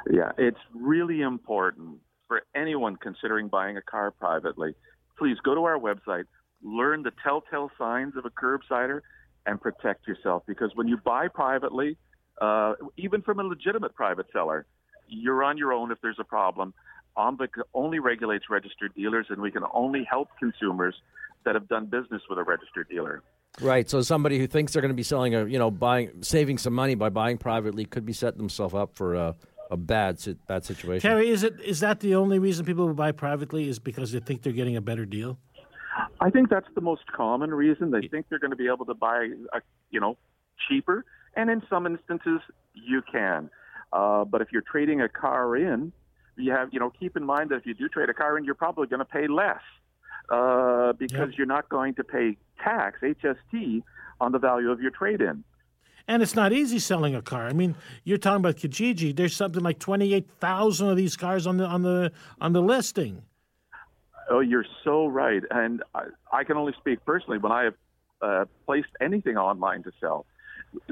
Yeah, 0.10 0.32
it's 0.38 0.60
really 0.74 1.22
important 1.22 2.00
for 2.28 2.44
anyone 2.56 2.96
considering 2.96 3.50
buying 3.50 3.76
a 3.76 3.82
car 3.82 4.12
privately. 4.12 4.74
Please 5.18 5.38
go 5.44 5.54
to 5.54 5.66
our 5.66 5.78
website, 5.78 6.24
learn 6.64 7.04
the 7.04 7.12
telltale 7.24 7.72
signs 7.78 8.16
of 8.16 8.26
a 8.26 8.30
curbsider, 8.30 9.02
and 9.46 9.60
protect 9.60 10.08
yourself. 10.08 10.44
Because 10.46 10.72
when 10.76 10.88
you 10.88 10.98
buy 10.98 11.28
privately, 11.28 11.98
uh, 12.40 12.74
even 12.98 13.22
from 13.22 13.40
a 13.40 13.44
legitimate 13.44 13.96
private 13.96 14.28
seller, 14.32 14.66
you're 15.08 15.44
on 15.44 15.58
your 15.58 15.74
own 15.74 15.92
if 15.92 16.00
there's 16.02 16.20
a 16.20 16.24
problem. 16.24 16.74
OMVIC 17.18 17.50
only 17.74 18.00
regulates 18.00 18.46
registered 18.50 18.94
dealers, 18.96 19.28
and 19.30 19.42
we 19.42 19.52
can 19.52 19.64
only 19.74 20.06
help 20.10 20.30
consumers 20.40 20.96
that 21.44 21.56
have 21.56 21.68
done 21.68 21.86
business 21.88 22.22
with 22.30 22.40
a 22.40 22.44
registered 22.44 22.88
dealer. 22.90 23.24
Right. 23.60 23.90
So 23.90 24.02
somebody 24.02 24.40
who 24.40 24.48
thinks 24.48 24.72
they're 24.72 24.82
going 24.82 24.94
to 24.94 24.96
be 24.96 25.04
selling 25.04 25.36
a, 25.36 25.46
you 25.46 25.60
know, 25.60 25.70
buying, 25.70 26.24
saving 26.24 26.58
some 26.58 26.74
money 26.74 26.96
by 26.96 27.10
buying 27.10 27.38
privately 27.38 27.84
could 27.84 28.06
be 28.06 28.14
setting 28.14 28.38
themselves 28.38 28.74
up 28.74 28.96
for 28.96 29.16
a, 29.16 29.36
a 29.70 29.76
bad, 29.76 30.20
bad 30.48 30.64
situation. 30.64 31.10
Terry, 31.10 31.30
is 31.30 31.44
it 31.44 31.60
is 31.60 31.82
that 31.82 32.00
the 32.00 32.16
only 32.16 32.40
reason 32.40 32.66
people 32.66 32.88
will 32.88 32.94
buy 32.94 33.12
privately 33.12 33.68
is 33.68 33.80
because 33.80 34.14
they 34.14 34.20
think 34.20 34.42
they're 34.42 34.54
getting 34.54 34.78
a 34.78 34.82
better 34.82 35.06
deal? 35.06 35.38
I 36.22 36.30
think 36.30 36.50
that's 36.50 36.68
the 36.76 36.82
most 36.82 37.02
common 37.12 37.52
reason. 37.52 37.90
They 37.90 38.08
think 38.08 38.28
they're 38.30 38.40
going 38.40 38.52
to 38.52 38.58
be 38.58 38.68
able 38.68 38.86
to 38.86 38.94
buy, 38.94 39.30
a, 39.54 39.62
you 39.90 40.00
know, 40.00 40.18
cheaper, 40.70 41.04
and 41.36 41.50
in 41.50 41.64
some 41.68 41.88
instances 41.88 42.40
you 42.74 43.02
can. 43.12 43.50
Uh, 43.92 44.24
but 44.24 44.42
if 44.42 44.50
you're 44.52 44.62
trading 44.62 45.02
a 45.02 45.10
car 45.10 45.56
in, 45.58 45.92
you 46.38 46.52
have, 46.52 46.70
you 46.72 46.80
know, 46.80 46.92
keep 46.92 47.18
in 47.18 47.26
mind 47.26 47.50
that 47.50 47.56
if 47.56 47.66
you 47.66 47.74
do 47.74 47.90
trade 47.90 48.10
a 48.10 48.14
car 48.14 48.38
in, 48.38 48.46
you're 48.46 48.56
probably 48.56 48.88
going 48.88 49.00
to 49.00 49.06
pay 49.06 49.28
less 49.28 49.62
uh, 50.32 50.94
because 50.94 51.30
you're 51.38 51.48
not 51.48 51.68
going 51.70 51.96
to 51.96 52.04
pay 52.04 52.38
tax 52.64 53.00
HST 53.02 53.82
on 54.22 54.32
the 54.32 54.40
value 54.40 54.72
of 54.72 54.80
your 54.80 54.92
trade-in. 54.92 55.44
And 56.08 56.22
it's 56.22 56.36
not 56.36 56.54
easy 56.54 56.80
selling 56.80 57.16
a 57.16 57.22
car. 57.22 57.48
I 57.48 57.54
mean, 57.54 57.76
you're 58.04 58.18
talking 58.18 58.38
about 58.38 58.58
Kijiji. 58.58 59.16
There's 59.16 59.36
something 59.36 59.62
like 59.62 59.80
twenty 59.80 60.14
eight 60.14 60.30
thousand 60.40 60.90
of 60.90 60.98
these 60.98 61.16
cars 61.16 61.46
on 61.46 61.58
the 61.58 61.66
on 61.66 61.84
the 61.84 62.12
on 62.40 62.54
the 62.54 62.62
listing. 62.62 63.22
Oh, 64.32 64.40
you're 64.40 64.66
so 64.84 65.08
right. 65.08 65.44
And 65.52 65.84
I, 65.94 66.06
I 66.32 66.44
can 66.46 66.56
only 66.56 66.74
speak 66.80 67.04
personally 67.06 67.38
when 67.38 67.52
I 67.52 67.66
have 67.66 67.74
uh, 68.22 68.46
placed 68.66 68.88
anything 69.02 69.36
online 69.38 69.84
to 69.84 69.92
sell. 70.00 70.26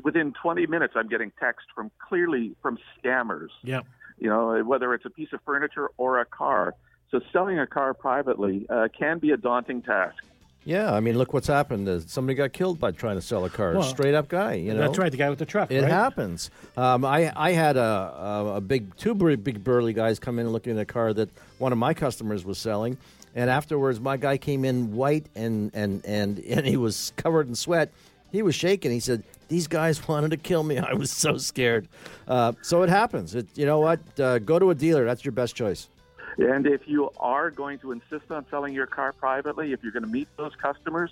Within 0.03 0.33
20 0.41 0.67
minutes, 0.67 0.93
I'm 0.97 1.07
getting 1.07 1.31
text 1.39 1.67
from 1.73 1.89
clearly 2.05 2.53
from 2.61 2.77
scammers. 2.97 3.47
Yep. 3.63 3.85
You 4.17 4.29
know, 4.29 4.61
whether 4.65 4.93
it's 4.93 5.05
a 5.05 5.09
piece 5.09 5.29
of 5.31 5.39
furniture 5.45 5.89
or 5.97 6.19
a 6.19 6.25
car. 6.25 6.75
So 7.11 7.21
selling 7.31 7.57
a 7.57 7.65
car 7.65 7.93
privately 7.93 8.67
uh, 8.69 8.89
can 8.97 9.19
be 9.19 9.31
a 9.31 9.37
daunting 9.37 9.81
task. 9.83 10.17
Yeah, 10.65 10.93
I 10.93 10.99
mean, 10.99 11.17
look 11.17 11.33
what's 11.33 11.47
happened. 11.47 11.87
Uh, 11.87 12.01
Somebody 12.01 12.35
got 12.35 12.51
killed 12.51 12.79
by 12.79 12.91
trying 12.91 13.15
to 13.15 13.21
sell 13.21 13.45
a 13.45 13.49
car. 13.49 13.73
Well, 13.73 13.83
Straight 13.83 14.13
up 14.13 14.27
guy, 14.27 14.55
you 14.55 14.73
know. 14.73 14.81
That's 14.81 14.97
right, 14.97 15.09
the 15.09 15.17
guy 15.17 15.29
with 15.29 15.39
the 15.39 15.45
truck. 15.45 15.71
It 15.71 15.81
right? 15.81 15.89
happens. 15.89 16.51
Um, 16.75 17.05
I 17.05 17.31
I 17.35 17.53
had 17.53 17.77
a, 17.77 17.81
a 17.81 18.55
a 18.57 18.61
big 18.61 18.95
two 18.97 19.15
big 19.15 19.63
burly 19.63 19.93
guys 19.93 20.19
come 20.19 20.37
in 20.37 20.49
looking 20.49 20.73
at 20.73 20.81
a 20.81 20.85
car 20.85 21.13
that 21.13 21.29
one 21.59 21.71
of 21.71 21.77
my 21.77 21.93
customers 21.93 22.43
was 22.43 22.57
selling, 22.57 22.97
and 23.35 23.49
afterwards 23.49 23.99
my 23.99 24.17
guy 24.17 24.37
came 24.37 24.65
in 24.65 24.93
white 24.93 25.27
and 25.35 25.71
and 25.73 26.05
and 26.05 26.39
and 26.47 26.65
he 26.65 26.77
was 26.77 27.13
covered 27.15 27.47
in 27.47 27.55
sweat. 27.55 27.91
He 28.31 28.41
was 28.43 28.53
shaking. 28.53 28.91
He 28.91 28.99
said, 28.99 29.23
"These 29.47 29.67
guys 29.67 30.07
wanted 30.07 30.31
to 30.31 30.37
kill 30.37 30.63
me. 30.63 30.77
I 30.91 30.93
was 30.93 31.11
so 31.11 31.37
scared." 31.37 31.87
Uh, 32.27 32.53
so 32.61 32.83
it 32.83 32.89
happens. 32.89 33.35
It, 33.35 33.47
you 33.55 33.65
know 33.65 33.79
what? 33.79 33.99
Uh, 34.19 34.39
go 34.39 34.59
to 34.59 34.69
a 34.69 34.75
dealer. 34.75 35.05
That's 35.05 35.25
your 35.25 35.31
best 35.31 35.55
choice. 35.55 35.89
And 36.37 36.65
if 36.65 36.87
you 36.87 37.09
are 37.17 37.51
going 37.51 37.79
to 37.79 37.91
insist 37.91 38.31
on 38.31 38.45
selling 38.49 38.73
your 38.73 38.85
car 38.85 39.11
privately, 39.11 39.73
if 39.73 39.83
you're 39.83 39.91
going 39.91 40.03
to 40.03 40.09
meet 40.09 40.29
those 40.37 40.55
customers, 40.55 41.11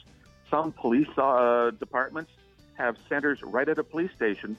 some 0.50 0.72
police 0.72 1.10
uh, 1.18 1.72
departments 1.72 2.32
have 2.76 2.96
centers 3.10 3.42
right 3.44 3.68
at 3.68 3.78
a 3.78 3.84
police 3.84 4.12
station 4.16 4.56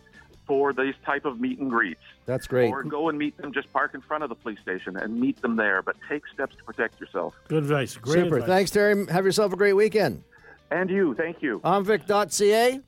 for 0.48 0.72
these 0.72 0.94
type 1.04 1.26
of 1.26 1.38
meet 1.38 1.60
and 1.60 1.70
greets. 1.70 2.00
That's 2.26 2.48
great. 2.48 2.70
Or 2.70 2.82
go 2.82 3.08
and 3.10 3.16
meet 3.18 3.36
them, 3.36 3.52
just 3.52 3.72
park 3.72 3.94
in 3.94 4.00
front 4.00 4.24
of 4.24 4.30
the 4.30 4.34
police 4.34 4.58
station 4.58 4.96
and 4.96 5.20
meet 5.20 5.40
them 5.42 5.54
there. 5.54 5.82
But 5.82 5.96
take 6.08 6.22
steps 6.34 6.56
to 6.56 6.64
protect 6.64 6.98
yourself. 7.00 7.34
Good 7.46 7.62
advice. 7.62 7.96
Great 7.96 8.24
Super. 8.24 8.36
advice. 8.38 8.48
Thanks, 8.48 8.70
Terry. 8.72 9.06
Have 9.06 9.24
yourself 9.24 9.52
a 9.52 9.56
great 9.56 9.74
weekend. 9.74 10.24
And 10.70 10.90
you, 10.90 11.14
thank 11.14 11.42
you. 11.42 11.60
Omvic.ca. 11.60 12.80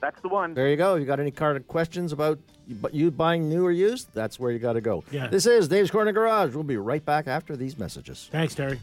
That's 0.00 0.20
the 0.22 0.28
one. 0.28 0.54
There 0.54 0.68
you 0.68 0.76
go. 0.76 0.94
You 0.94 1.04
got 1.04 1.20
any 1.20 1.32
car 1.32 1.58
questions 1.60 2.12
about 2.12 2.38
you 2.68 2.78
you 2.92 3.10
buying 3.10 3.48
new 3.48 3.64
or 3.66 3.72
used? 3.72 4.08
That's 4.14 4.38
where 4.38 4.52
you 4.52 4.60
got 4.60 4.74
to 4.74 4.80
go. 4.80 5.02
Yeah. 5.10 5.26
This 5.26 5.46
is 5.46 5.66
Dave's 5.66 5.90
Corner 5.90 6.12
Garage. 6.12 6.54
We'll 6.54 6.64
be 6.64 6.76
right 6.76 7.04
back 7.04 7.26
after 7.26 7.56
these 7.56 7.76
messages. 7.78 8.28
Thanks, 8.30 8.54
Terry. 8.54 8.78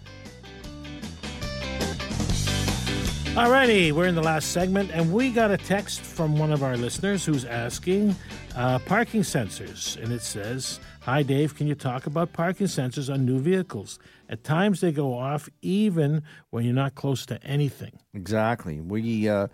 Alrighty, 3.36 3.91
we're 3.91 4.05
in 4.07 4.15
the 4.15 4.23
last 4.23 4.53
segment, 4.53 4.91
and 4.93 5.11
we 5.11 5.29
got 5.29 5.51
a 5.51 5.57
text 5.57 5.99
from 5.99 6.39
one 6.39 6.53
of 6.53 6.63
our 6.63 6.77
listeners 6.77 7.25
who's 7.25 7.43
asking 7.43 8.15
uh, 8.55 8.79
parking 8.79 9.23
sensors, 9.23 10.01
and 10.01 10.13
it 10.13 10.21
says, 10.21 10.79
"Hi, 11.01 11.21
Dave. 11.21 11.53
Can 11.53 11.67
you 11.67 11.75
talk 11.75 12.05
about 12.07 12.31
parking 12.31 12.67
sensors 12.67 13.13
on 13.13 13.25
new 13.25 13.39
vehicles? 13.39 13.99
At 14.29 14.45
times 14.45 14.79
they 14.79 14.93
go 14.93 15.13
off 15.13 15.49
even 15.61 16.23
when 16.51 16.63
you're 16.63 16.73
not 16.73 16.95
close 16.95 17.25
to 17.25 17.43
anything." 17.43 17.99
Exactly. 18.13 18.79
We, 18.79 19.27
uh, 19.27 19.47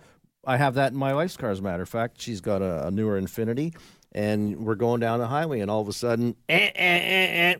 I 0.44 0.58
have 0.58 0.74
that 0.74 0.92
in 0.92 0.98
my 0.98 1.12
wife's 1.12 1.36
car. 1.36 1.50
As 1.50 1.58
a 1.58 1.62
matter 1.62 1.82
of 1.82 1.88
fact, 1.88 2.20
she's 2.20 2.40
got 2.40 2.62
a, 2.62 2.86
a 2.86 2.90
newer 2.92 3.20
Infiniti, 3.20 3.74
and 4.12 4.64
we're 4.64 4.76
going 4.76 5.00
down 5.00 5.18
the 5.18 5.26
highway, 5.26 5.58
and 5.58 5.68
all 5.68 5.80
of 5.80 5.88
a 5.88 5.92
sudden, 5.92 6.36
eh, 6.48 6.54
eh, 6.54 6.70
eh, 6.76 7.52
eh, 7.52 7.54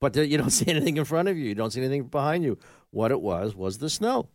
but 0.00 0.16
you 0.16 0.38
don't 0.38 0.48
see 0.58 0.70
anything 0.70 0.96
in 0.96 1.04
front 1.04 1.28
of 1.28 1.36
you. 1.36 1.44
You 1.44 1.54
don't 1.54 1.70
see 1.70 1.80
anything 1.80 2.04
behind 2.04 2.44
you. 2.44 2.56
What 2.92 3.10
it 3.10 3.20
was 3.20 3.54
was 3.54 3.76
the 3.76 3.90
snow, 3.90 4.30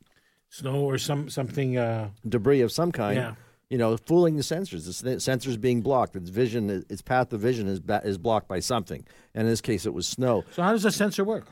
Snow 0.51 0.81
or 0.81 0.97
some 0.97 1.29
something. 1.29 1.77
Uh, 1.77 2.09
debris 2.27 2.61
of 2.61 2.71
some 2.71 2.91
kind. 2.91 3.15
Yeah. 3.15 3.35
You 3.69 3.77
know, 3.77 3.95
fooling 3.95 4.35
the 4.35 4.41
sensors. 4.41 5.01
The 5.01 5.15
sensors 5.15 5.59
being 5.59 5.81
blocked. 5.81 6.15
Its 6.17 6.29
vision, 6.29 6.69
its 6.89 7.01
path 7.01 7.31
of 7.31 7.39
vision 7.39 7.69
is 7.69 7.79
ba- 7.79 8.01
is 8.03 8.17
blocked 8.17 8.49
by 8.49 8.59
something. 8.59 9.05
And 9.33 9.47
in 9.47 9.49
this 9.49 9.61
case, 9.61 9.85
it 9.85 9.93
was 9.93 10.07
snow. 10.07 10.43
so 10.51 10.61
how 10.61 10.73
does 10.73 10.83
the 10.83 10.91
sensor 10.91 11.23
work? 11.23 11.47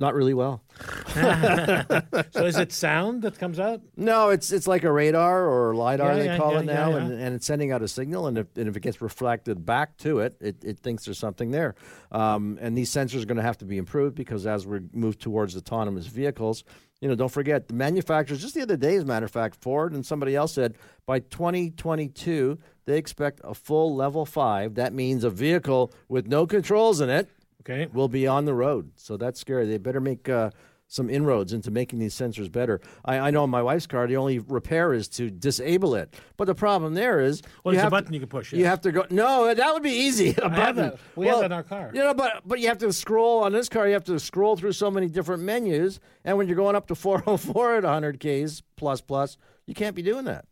Not 0.00 0.14
really 0.14 0.34
well. 0.34 0.64
so 1.12 2.46
is 2.46 2.56
it 2.56 2.72
sound 2.72 3.22
that 3.22 3.38
comes 3.38 3.60
out? 3.60 3.82
No, 3.96 4.30
it's 4.30 4.50
it's 4.50 4.66
like 4.66 4.82
a 4.82 4.90
radar 4.90 5.46
or 5.46 5.74
lidar 5.76 6.12
Yeah, 6.12 6.18
they 6.18 6.24
yeah, 6.24 6.36
call 6.38 6.54
yeah, 6.54 6.60
it 6.60 6.64
now. 6.64 6.92
And, 6.96 7.12
and 7.12 7.34
it's 7.36 7.46
sending 7.46 7.70
out 7.70 7.82
a 7.82 7.86
signal, 7.86 8.26
and 8.26 8.38
if 8.38 8.46
and 8.56 8.66
if 8.66 8.76
it 8.76 8.80
gets 8.80 9.00
reflected 9.00 9.64
back 9.64 9.98
to 9.98 10.20
it, 10.20 10.36
it, 10.40 10.64
it 10.64 10.78
thinks 10.80 11.04
there's 11.04 11.18
something 11.18 11.50
there. 11.50 11.74
Um, 12.10 12.58
and 12.60 12.76
these 12.76 12.90
sensors 12.90 13.22
are 13.22 13.26
going 13.26 13.36
to 13.36 13.42
have 13.42 13.58
to 13.58 13.66
be 13.66 13.76
improved 13.76 14.16
because 14.16 14.46
as 14.46 14.66
we 14.66 14.80
move 14.92 15.18
towards 15.18 15.54
autonomous 15.54 16.06
vehicles, 16.06 16.64
you 17.00 17.08
know, 17.08 17.14
don't 17.14 17.30
forget 17.32 17.68
the 17.68 17.74
manufacturers. 17.74 18.40
Just 18.42 18.54
the 18.54 18.62
other 18.62 18.76
day, 18.76 18.96
as 18.96 19.02
a 19.02 19.06
matter 19.06 19.24
of 19.24 19.30
fact, 19.32 19.56
Ford 19.60 19.92
and 19.92 20.04
somebody 20.04 20.36
else 20.36 20.52
said 20.52 20.74
by 21.06 21.20
2022 21.20 22.58
they 22.86 22.98
expect 22.98 23.40
a 23.44 23.54
full 23.54 23.94
level 23.94 24.26
five. 24.26 24.74
That 24.74 24.92
means 24.92 25.24
a 25.24 25.30
vehicle 25.30 25.92
with 26.08 26.26
no 26.26 26.46
controls 26.46 27.00
in 27.00 27.08
it 27.08 27.28
Okay. 27.62 27.86
will 27.92 28.08
be 28.08 28.26
on 28.26 28.44
the 28.46 28.54
road. 28.54 28.90
So 28.96 29.16
that's 29.16 29.38
scary. 29.40 29.66
They 29.66 29.78
better 29.78 30.00
make 30.00 30.28
uh, 30.28 30.50
some 30.90 31.08
inroads 31.08 31.52
into 31.52 31.70
making 31.70 32.00
these 32.00 32.14
sensors 32.14 32.50
better. 32.50 32.80
I, 33.04 33.18
I 33.18 33.30
know 33.30 33.46
my 33.46 33.62
wife's 33.62 33.86
car, 33.86 34.08
the 34.08 34.16
only 34.16 34.40
repair 34.40 34.92
is 34.92 35.06
to 35.10 35.30
disable 35.30 35.94
it. 35.94 36.12
But 36.36 36.46
the 36.46 36.54
problem 36.54 36.94
there 36.94 37.20
is, 37.20 37.42
Well, 37.62 37.74
there's 37.74 37.86
a 37.86 37.90
button 37.90 38.08
to, 38.08 38.14
you 38.14 38.20
can 38.20 38.28
push, 38.28 38.52
You 38.52 38.66
have 38.66 38.80
to 38.80 38.90
go. 38.92 39.06
No, 39.08 39.54
that 39.54 39.72
would 39.72 39.84
be 39.84 39.92
easy. 39.92 40.30
A 40.42 40.46
I 40.46 40.48
have 40.48 40.76
button. 40.76 40.98
We 41.14 41.28
have 41.28 41.38
that 41.38 41.46
in 41.46 41.52
our 41.52 41.62
car. 41.62 41.92
You 41.94 42.00
know, 42.00 42.12
but 42.12 42.42
but 42.44 42.58
you 42.58 42.66
have 42.66 42.78
to 42.78 42.92
scroll 42.92 43.44
on 43.44 43.52
this 43.52 43.68
car. 43.68 43.86
You 43.86 43.92
have 43.94 44.04
to 44.04 44.18
scroll 44.18 44.56
through 44.56 44.72
so 44.72 44.90
many 44.90 45.06
different 45.08 45.44
menus, 45.44 46.00
and 46.24 46.36
when 46.36 46.48
you're 46.48 46.56
going 46.56 46.74
up 46.74 46.88
to 46.88 46.96
404 46.96 47.76
at 47.76 47.84
100 47.84 48.18
k's 48.18 48.62
plus 48.76 49.00
plus, 49.00 49.36
you 49.66 49.74
can't 49.74 49.94
be 49.94 50.02
doing 50.02 50.24
that. 50.24 50.44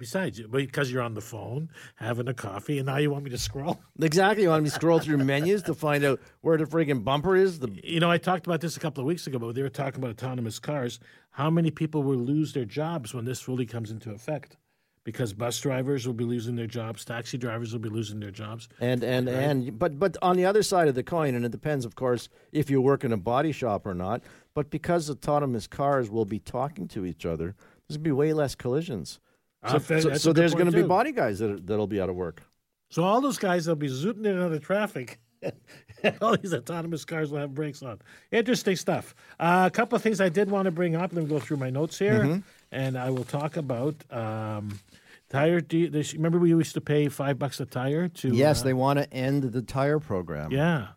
Besides, 0.00 0.40
because 0.40 0.90
you're 0.90 1.02
on 1.02 1.12
the 1.12 1.20
phone 1.20 1.68
having 1.96 2.26
a 2.26 2.32
coffee, 2.32 2.78
and 2.78 2.86
now 2.86 2.96
you 2.96 3.10
want 3.10 3.22
me 3.22 3.30
to 3.30 3.38
scroll. 3.38 3.78
Exactly. 4.00 4.44
You 4.44 4.48
want 4.48 4.64
me 4.64 4.70
to 4.70 4.74
scroll 4.74 4.98
through 4.98 5.18
menus 5.18 5.62
to 5.64 5.74
find 5.74 6.02
out 6.04 6.20
where 6.40 6.56
the 6.56 6.64
friggin' 6.64 7.04
bumper 7.04 7.36
is. 7.36 7.58
The 7.58 7.70
You 7.84 8.00
know, 8.00 8.10
I 8.10 8.16
talked 8.16 8.46
about 8.46 8.62
this 8.62 8.78
a 8.78 8.80
couple 8.80 9.02
of 9.02 9.06
weeks 9.06 9.26
ago, 9.26 9.38
but 9.38 9.54
they 9.54 9.60
were 9.60 9.68
talking 9.68 10.02
about 10.02 10.12
autonomous 10.12 10.58
cars. 10.58 11.00
How 11.32 11.50
many 11.50 11.70
people 11.70 12.02
will 12.02 12.16
lose 12.16 12.54
their 12.54 12.64
jobs 12.64 13.12
when 13.12 13.26
this 13.26 13.46
really 13.46 13.66
comes 13.66 13.90
into 13.90 14.10
effect? 14.10 14.56
Because 15.04 15.34
bus 15.34 15.60
drivers 15.60 16.06
will 16.06 16.14
be 16.14 16.24
losing 16.24 16.56
their 16.56 16.66
jobs, 16.66 17.04
taxi 17.04 17.36
drivers 17.36 17.74
will 17.74 17.80
be 17.80 17.90
losing 17.90 18.20
their 18.20 18.30
jobs. 18.30 18.70
And 18.80 19.04
and 19.04 19.28
and 19.28 19.78
but 19.78 19.98
but 19.98 20.16
on 20.22 20.38
the 20.38 20.46
other 20.46 20.62
side 20.62 20.88
of 20.88 20.94
the 20.94 21.02
coin, 21.02 21.34
and 21.34 21.44
it 21.44 21.52
depends, 21.52 21.84
of 21.84 21.94
course, 21.94 22.30
if 22.52 22.70
you 22.70 22.80
work 22.80 23.04
in 23.04 23.12
a 23.12 23.18
body 23.18 23.52
shop 23.52 23.86
or 23.86 23.94
not. 23.94 24.22
But 24.54 24.70
because 24.70 25.10
autonomous 25.10 25.66
cars 25.66 26.08
will 26.08 26.24
be 26.24 26.38
talking 26.38 26.88
to 26.88 27.04
each 27.04 27.26
other, 27.26 27.54
there's 27.86 27.98
gonna 27.98 28.04
be 28.04 28.12
way 28.12 28.32
less 28.32 28.54
collisions. 28.54 29.20
So, 29.68 29.78
so, 29.78 30.14
so 30.14 30.32
there's 30.32 30.54
going 30.54 30.70
to 30.70 30.72
be 30.76 30.82
body 30.82 31.12
guys 31.12 31.38
that 31.40 31.50
are, 31.50 31.60
that'll 31.60 31.86
be 31.86 32.00
out 32.00 32.08
of 32.08 32.16
work. 32.16 32.42
So 32.88 33.04
all 33.04 33.20
those 33.20 33.38
guys 33.38 33.68
will 33.68 33.76
be 33.76 33.88
zooting 33.88 34.20
in 34.24 34.26
and 34.32 34.42
out 34.42 34.52
of 34.52 34.62
traffic. 34.62 35.18
all 36.22 36.36
these 36.36 36.52
autonomous 36.54 37.04
cars 37.04 37.30
will 37.30 37.38
have 37.38 37.54
brakes 37.54 37.82
on. 37.82 37.98
Interesting 38.32 38.76
stuff. 38.76 39.14
Uh, 39.38 39.64
a 39.66 39.70
couple 39.70 39.96
of 39.96 40.02
things 40.02 40.20
I 40.20 40.28
did 40.28 40.50
want 40.50 40.64
to 40.66 40.70
bring 40.70 40.96
up. 40.96 41.12
Let 41.12 41.24
me 41.24 41.28
go 41.28 41.38
through 41.38 41.58
my 41.58 41.70
notes 41.70 41.98
here, 41.98 42.20
Mm-hmm. 42.24 42.38
and 42.72 42.98
I 42.98 43.10
will 43.10 43.24
talk 43.24 43.56
about 43.56 43.94
um, 44.10 44.80
tire. 45.28 45.60
De- 45.60 45.88
this, 45.88 46.14
remember, 46.14 46.38
we 46.38 46.50
used 46.50 46.74
to 46.74 46.80
pay 46.80 47.08
five 47.08 47.38
bucks 47.38 47.60
a 47.60 47.66
tire 47.66 48.08
to. 48.08 48.28
yes, 48.34 48.60
uh, 48.60 48.64
they 48.64 48.74
want 48.74 48.98
to 48.98 49.12
end 49.12 49.44
the 49.44 49.62
tire 49.62 49.98
program. 49.98 50.50
Yeah, 50.50 50.88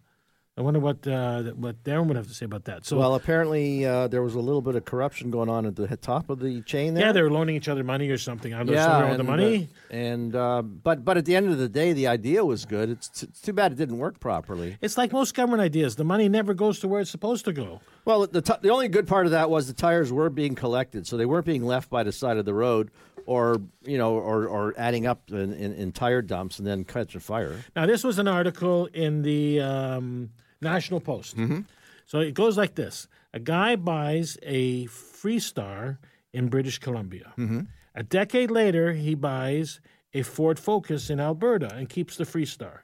I 0.56 0.62
wonder 0.62 0.80
what 0.80 1.08
uh, 1.08 1.42
what 1.54 1.84
Darren 1.84 2.06
would 2.06 2.16
have 2.16 2.28
to 2.28 2.34
say 2.34 2.46
about 2.46 2.66
that. 2.66 2.86
So, 2.86 2.96
well, 2.96 3.16
apparently 3.16 3.88
uh, 3.88 4.08
there 4.08 4.22
was 4.22 4.36
a 4.36 4.40
little 4.40 4.62
bit 4.62 4.76
of 4.76 4.86
corruption 4.86 5.32
going 5.32 5.50
on 5.50 5.66
at 5.66 5.76
the 5.76 5.98
top 5.98 6.30
of 6.30 6.40
the 6.40 6.62
chain 6.62 6.94
there. 6.94 7.08
yeah, 7.08 7.12
they 7.12 7.24
were 7.24 7.32
loaning 7.32 7.56
each 7.56 7.68
other 7.68 7.84
money 7.84 8.08
or 8.10 8.20
something. 8.20 8.54
I 8.54 8.58
don't 8.58 8.68
know. 8.68 8.74
yeah, 8.74 9.02
with 9.02 9.10
and, 9.10 9.20
the 9.20 9.24
money. 9.24 9.70
uh, 9.90 9.94
and 9.96 10.36
uh, 10.36 10.62
but 10.62 11.04
but 11.04 11.18
at 11.18 11.26
the 11.26 11.36
end 11.36 11.50
of 11.50 11.58
the 11.58 11.68
day, 11.70 11.92
the 11.94 12.06
idea 12.06 12.46
was 12.46 12.66
good. 12.66 12.92
It's, 12.92 13.24
it's 13.24 13.42
too 13.42 13.52
bad 13.52 13.72
it 13.72 13.80
didn't 13.80 13.98
work 13.98 14.20
properly. 14.20 14.78
It's 14.80 14.96
like 14.96 15.12
most 15.12 15.34
government 15.34 15.64
ideas. 15.64 15.96
The 15.96 16.04
money 16.04 16.30
never 16.30 16.54
goes 16.54 16.80
to 16.82 16.88
where 16.88 17.02
it's 17.02 17.10
supposed 17.10 17.46
to 17.46 17.54
go. 17.54 17.82
Well, 18.06 18.28
the 18.28 18.44
t- 18.44 18.54
the 18.62 18.70
only 18.70 18.90
good 18.90 19.08
part 19.08 19.26
of 19.26 19.32
that 19.32 19.50
was 19.50 19.66
the 19.66 19.74
tires 19.74 20.12
were 20.12 20.30
being 20.30 20.54
collected, 20.54 21.08
so 21.08 21.18
they 21.18 21.26
weren't 21.26 21.48
being 21.48 21.66
left 21.66 21.90
by 21.90 22.04
the 22.04 22.12
side 22.12 22.38
of 22.38 22.46
the 22.46 22.54
road, 22.54 22.92
or 23.26 23.60
you 23.82 23.98
know, 23.98 24.14
or, 24.14 24.46
or 24.46 24.76
adding 24.78 25.08
up 25.08 25.32
in, 25.32 25.52
in, 25.54 25.74
in 25.74 25.92
tire 25.94 26.22
dumps 26.22 26.60
and 26.60 26.68
then 26.68 26.84
catching 26.84 27.22
fire. 27.22 27.56
Now, 27.76 27.88
this 27.88 28.04
was 28.04 28.20
an 28.20 28.28
article 28.28 28.86
in 28.94 29.24
the 29.24 29.60
um, 29.60 30.30
National 30.64 31.00
Post. 31.00 31.38
Mm-hmm. 31.38 31.62
So 32.06 32.20
it 32.20 32.34
goes 32.34 32.58
like 32.58 32.76
this 32.76 33.08
A 33.34 33.40
guy 33.40 33.76
buys 33.76 34.38
a 34.44 34.86
Freestar 34.88 35.98
in 36.34 36.48
British 36.50 36.80
Columbia. 36.80 37.34
Mm-hmm. 37.38 37.62
A 37.96 38.04
decade 38.04 38.50
later, 38.52 38.94
he 38.94 39.14
buys 39.16 39.80
a 40.14 40.24
Ford 40.24 40.60
Focus 40.60 41.10
in 41.10 41.20
Alberta 41.20 41.74
and 41.76 41.88
keeps 41.90 42.18
the 42.18 42.24
Freestar. 42.26 42.80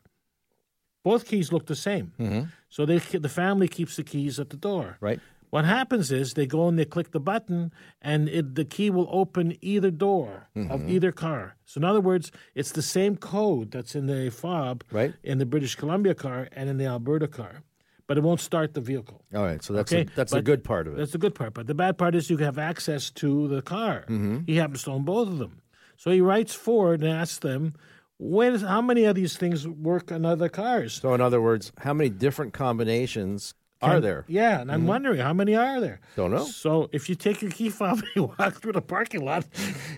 Both 1.04 1.26
keys 1.28 1.52
look 1.52 1.66
the 1.66 1.76
same. 1.76 2.14
Mm-hmm. 2.20 2.42
So 2.70 2.86
they, 2.86 2.98
the 2.98 3.30
family 3.30 3.68
keeps 3.68 3.96
the 3.96 4.04
keys 4.04 4.40
at 4.40 4.50
the 4.50 4.58
door. 4.58 4.98
Right. 5.00 5.20
What 5.50 5.66
happens 5.66 6.12
is 6.12 6.34
they 6.34 6.46
go 6.46 6.68
and 6.68 6.78
they 6.78 6.86
click 6.86 7.10
the 7.10 7.20
button, 7.20 7.72
and 8.04 8.30
it, 8.30 8.54
the 8.54 8.66
key 8.66 8.92
will 8.92 9.08
open 9.10 9.58
either 9.62 9.90
door 9.90 10.48
of 10.56 10.88
either 10.88 11.12
car. 11.12 11.56
So 11.66 11.80
in 11.80 11.86
other 11.86 12.02
words, 12.02 12.32
it's 12.54 12.72
the 12.72 12.84
same 12.84 13.18
code 13.18 13.72
that's 13.72 13.96
in 13.96 14.06
the 14.06 14.30
fob, 14.30 14.84
Right. 14.92 15.16
in 15.24 15.40
the 15.40 15.48
British 15.48 15.74
Columbia 15.76 16.14
car 16.14 16.50
and 16.52 16.70
in 16.70 16.78
the 16.78 16.86
Alberta 16.86 17.28
car, 17.28 17.64
but 18.10 18.18
it 18.18 18.22
won't 18.22 18.42
start 18.42 18.74
the 18.74 18.82
vehicle. 18.82 19.24
All 19.36 19.44
right, 19.44 19.64
so 19.64 19.72
that's 19.72 19.94
Okay, 19.94 20.02
a, 20.02 20.16
that's 20.16 20.32
the 20.32 20.42
good 20.42 20.64
part 20.64 20.88
of 20.88 20.94
it. 20.94 20.98
That's 20.98 21.12
the 21.12 21.20
good 21.20 21.36
part. 21.36 21.54
But 21.54 21.68
the 21.68 21.76
bad 21.76 21.96
part 22.00 22.16
is 22.16 22.28
you 22.28 22.38
have 22.38 22.58
access 22.58 23.12
to 23.12 23.48
the 23.48 23.62
car. 23.62 24.06
Mm-hmm. 24.10 24.40
He 24.48 24.56
happens 24.56 24.82
to 24.86 24.92
own 24.92 25.04
both 25.04 25.28
of 25.28 25.38
them. 25.38 25.62
So 25.96 26.10
he 26.10 26.20
writes 26.20 26.56
Ford 26.56 27.04
and 27.04 27.14
asks 27.14 27.38
them, 27.38 27.76
When, 28.18 28.56
how 28.62 28.82
many 28.82 29.04
of 29.04 29.14
these 29.14 29.38
things 29.38 29.68
work 29.68 30.12
on 30.12 30.26
other 30.26 30.50
cars? 30.50 30.94
So, 30.94 31.14
in 31.14 31.22
other 31.22 31.40
words, 31.40 31.72
how 31.78 31.94
many 31.94 32.10
different 32.10 32.52
combinations 32.52 33.54
are 33.82 34.00
there? 34.02 34.26
Yeah, 34.28 34.60
and 34.60 34.72
I'm 34.72 34.80
mm-hmm. 34.80 34.90
wondering 34.90 35.20
how 35.20 35.34
many 35.34 35.56
are 35.56 35.80
there. 35.80 36.02
Don't 36.16 36.32
know. 36.32 36.44
So 36.44 36.90
if 36.92 37.08
you 37.08 37.16
take 37.16 37.42
your 37.42 37.52
key 37.52 37.70
fob 37.70 38.00
and 38.00 38.08
you 38.16 38.34
walk 38.38 38.62
through 38.62 38.74
the 38.74 38.82
parking 38.82 39.24
lot, 39.24 39.46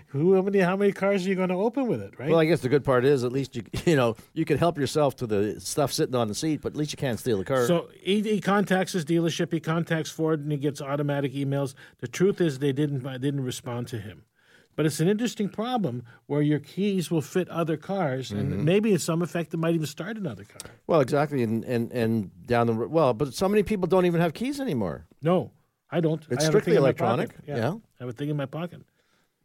who 0.06 0.34
how 0.34 0.42
many 0.42 0.60
how 0.60 0.76
many 0.76 0.92
cars 0.92 1.26
are 1.26 1.28
you 1.28 1.34
going 1.34 1.48
to 1.48 1.54
open 1.54 1.86
with 1.88 2.00
it, 2.00 2.18
right? 2.18 2.30
Well, 2.30 2.38
I 2.38 2.44
guess 2.44 2.60
the 2.60 2.68
good 2.68 2.84
part 2.84 3.04
is 3.04 3.24
at 3.24 3.32
least 3.32 3.56
you 3.56 3.64
you 3.84 3.96
know 3.96 4.16
you 4.34 4.44
can 4.44 4.58
help 4.58 4.78
yourself 4.78 5.16
to 5.16 5.26
the 5.26 5.60
stuff 5.60 5.92
sitting 5.92 6.14
on 6.14 6.28
the 6.28 6.34
seat, 6.34 6.60
but 6.62 6.72
at 6.72 6.76
least 6.76 6.92
you 6.92 6.98
can't 6.98 7.18
steal 7.18 7.38
the 7.38 7.44
car. 7.44 7.66
So 7.66 7.88
he, 8.00 8.20
he 8.22 8.40
contacts 8.40 8.92
his 8.92 9.04
dealership. 9.04 9.52
He 9.52 9.60
contacts 9.60 10.10
Ford, 10.10 10.40
and 10.40 10.52
he 10.52 10.58
gets 10.58 10.80
automatic 10.80 11.32
emails. 11.32 11.74
The 11.98 12.08
truth 12.08 12.40
is, 12.40 12.58
they 12.60 12.72
didn't 12.72 13.02
they 13.02 13.18
didn't 13.18 13.42
respond 13.44 13.88
to 13.88 13.98
him. 13.98 14.24
But 14.74 14.86
it's 14.86 15.00
an 15.00 15.08
interesting 15.08 15.48
problem 15.50 16.02
where 16.26 16.40
your 16.42 16.58
keys 16.58 17.10
will 17.10 17.20
fit 17.20 17.48
other 17.50 17.76
cars, 17.76 18.30
Mm-hmm. 18.30 18.38
and 18.52 18.64
maybe 18.64 18.92
in 18.92 18.98
some 18.98 19.20
effect, 19.22 19.52
it 19.54 19.58
might 19.58 19.74
even 19.74 19.86
start 19.86 20.16
another 20.16 20.44
car. 20.44 20.70
well, 20.86 21.00
exactly, 21.00 21.42
and 21.42 21.64
and 21.64 21.92
and 21.92 22.30
down 22.46 22.66
the 22.68 22.74
well, 22.88 23.12
but 23.14 23.34
so 23.34 23.48
many 23.48 23.62
people 23.62 23.86
don't 23.86 24.06
even 24.06 24.20
have 24.20 24.32
keys 24.32 24.60
anymore. 24.60 25.06
No, 25.22 25.50
I 25.90 26.00
don't. 26.00 26.22
It's 26.30 26.44
I 26.44 26.48
strictly 26.48 26.72
thing 26.72 26.76
in 26.78 26.82
my 26.82 26.88
electronic, 26.88 27.28
pocket. 27.34 27.44
yeah. 27.48 27.72
I 28.00 28.02
have 28.04 28.08
a 28.08 28.12
thing 28.12 28.30
in 28.30 28.36
my 28.36 28.46
pocket. 28.46 28.80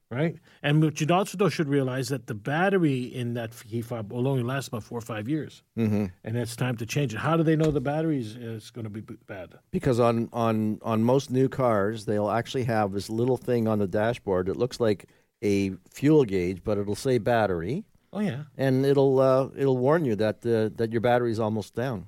Right? 0.09 0.35
And 0.63 0.81
what 0.83 0.99
you 1.01 1.07
also 1.13 1.37
though 1.37 1.49
should 1.49 1.69
realize 1.69 2.09
that 2.09 2.27
the 2.27 2.33
battery 2.33 3.03
in 3.03 3.33
that 3.35 3.51
key 3.69 3.81
fob 3.81 4.11
will 4.11 4.27
only 4.27 4.43
last 4.43 4.67
about 4.69 4.83
four 4.83 4.97
or 4.97 5.01
five 5.01 5.27
years, 5.27 5.63
Mm-hmm. 5.77 6.05
and 6.23 6.37
it's 6.37 6.55
time 6.55 6.77
to 6.77 6.85
change 6.85 7.13
it. 7.13 7.17
How 7.19 7.37
do 7.37 7.43
they 7.43 7.55
know 7.55 7.71
the 7.71 7.81
battery 7.81 8.19
is, 8.19 8.71
going 8.71 8.83
to 8.85 8.89
be 8.89 9.01
bad? 9.01 9.55
Because 9.71 9.99
on, 9.99 10.29
on, 10.33 10.79
on 10.81 11.03
most 11.03 11.29
new 11.31 11.49
cars, 11.49 12.05
they'll 12.05 12.29
actually 12.29 12.63
have 12.65 12.91
this 12.93 13.09
little 13.09 13.37
thing 13.37 13.67
on 13.67 13.79
the 13.79 13.87
dashboard 13.87 14.47
that 14.47 14.57
looks 14.57 14.79
like 14.79 15.05
a 15.43 15.71
fuel 15.91 16.23
gauge, 16.25 16.63
but 16.63 16.77
it'll 16.77 16.95
say 16.95 17.17
battery. 17.17 17.83
Oh 18.13 18.21
yeah. 18.21 18.43
and 18.57 18.85
it'll 18.85 19.19
uh, 19.19 19.49
it'll 19.55 19.77
warn 19.77 20.05
you 20.05 20.15
that 20.15 20.37
uh, 20.45 20.69
that 20.77 20.91
your 20.93 21.01
battery's 21.01 21.39
almost 21.39 21.75
down. 21.75 22.07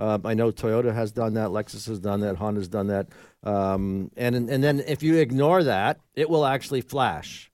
Uh, 0.00 0.18
I 0.24 0.32
know 0.32 0.50
Toyota 0.50 0.94
has 0.94 1.12
done 1.12 1.34
that, 1.34 1.50
Lexus 1.50 1.86
has 1.86 2.00
done 2.00 2.20
that, 2.20 2.36
Honda's 2.36 2.68
done 2.68 2.86
that, 2.86 3.08
um, 3.44 4.10
and 4.16 4.34
and 4.34 4.64
then 4.64 4.80
if 4.86 5.02
you 5.02 5.16
ignore 5.16 5.62
that, 5.64 6.00
it 6.14 6.30
will 6.30 6.46
actually 6.46 6.80
flash, 6.80 7.50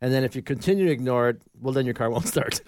and 0.00 0.12
then 0.12 0.22
if 0.22 0.36
you 0.36 0.42
continue 0.42 0.86
to 0.86 0.92
ignore 0.92 1.30
it, 1.30 1.42
well, 1.60 1.72
then 1.74 1.84
your 1.86 1.94
car 1.94 2.08
won't 2.14 2.28
start. 2.28 2.60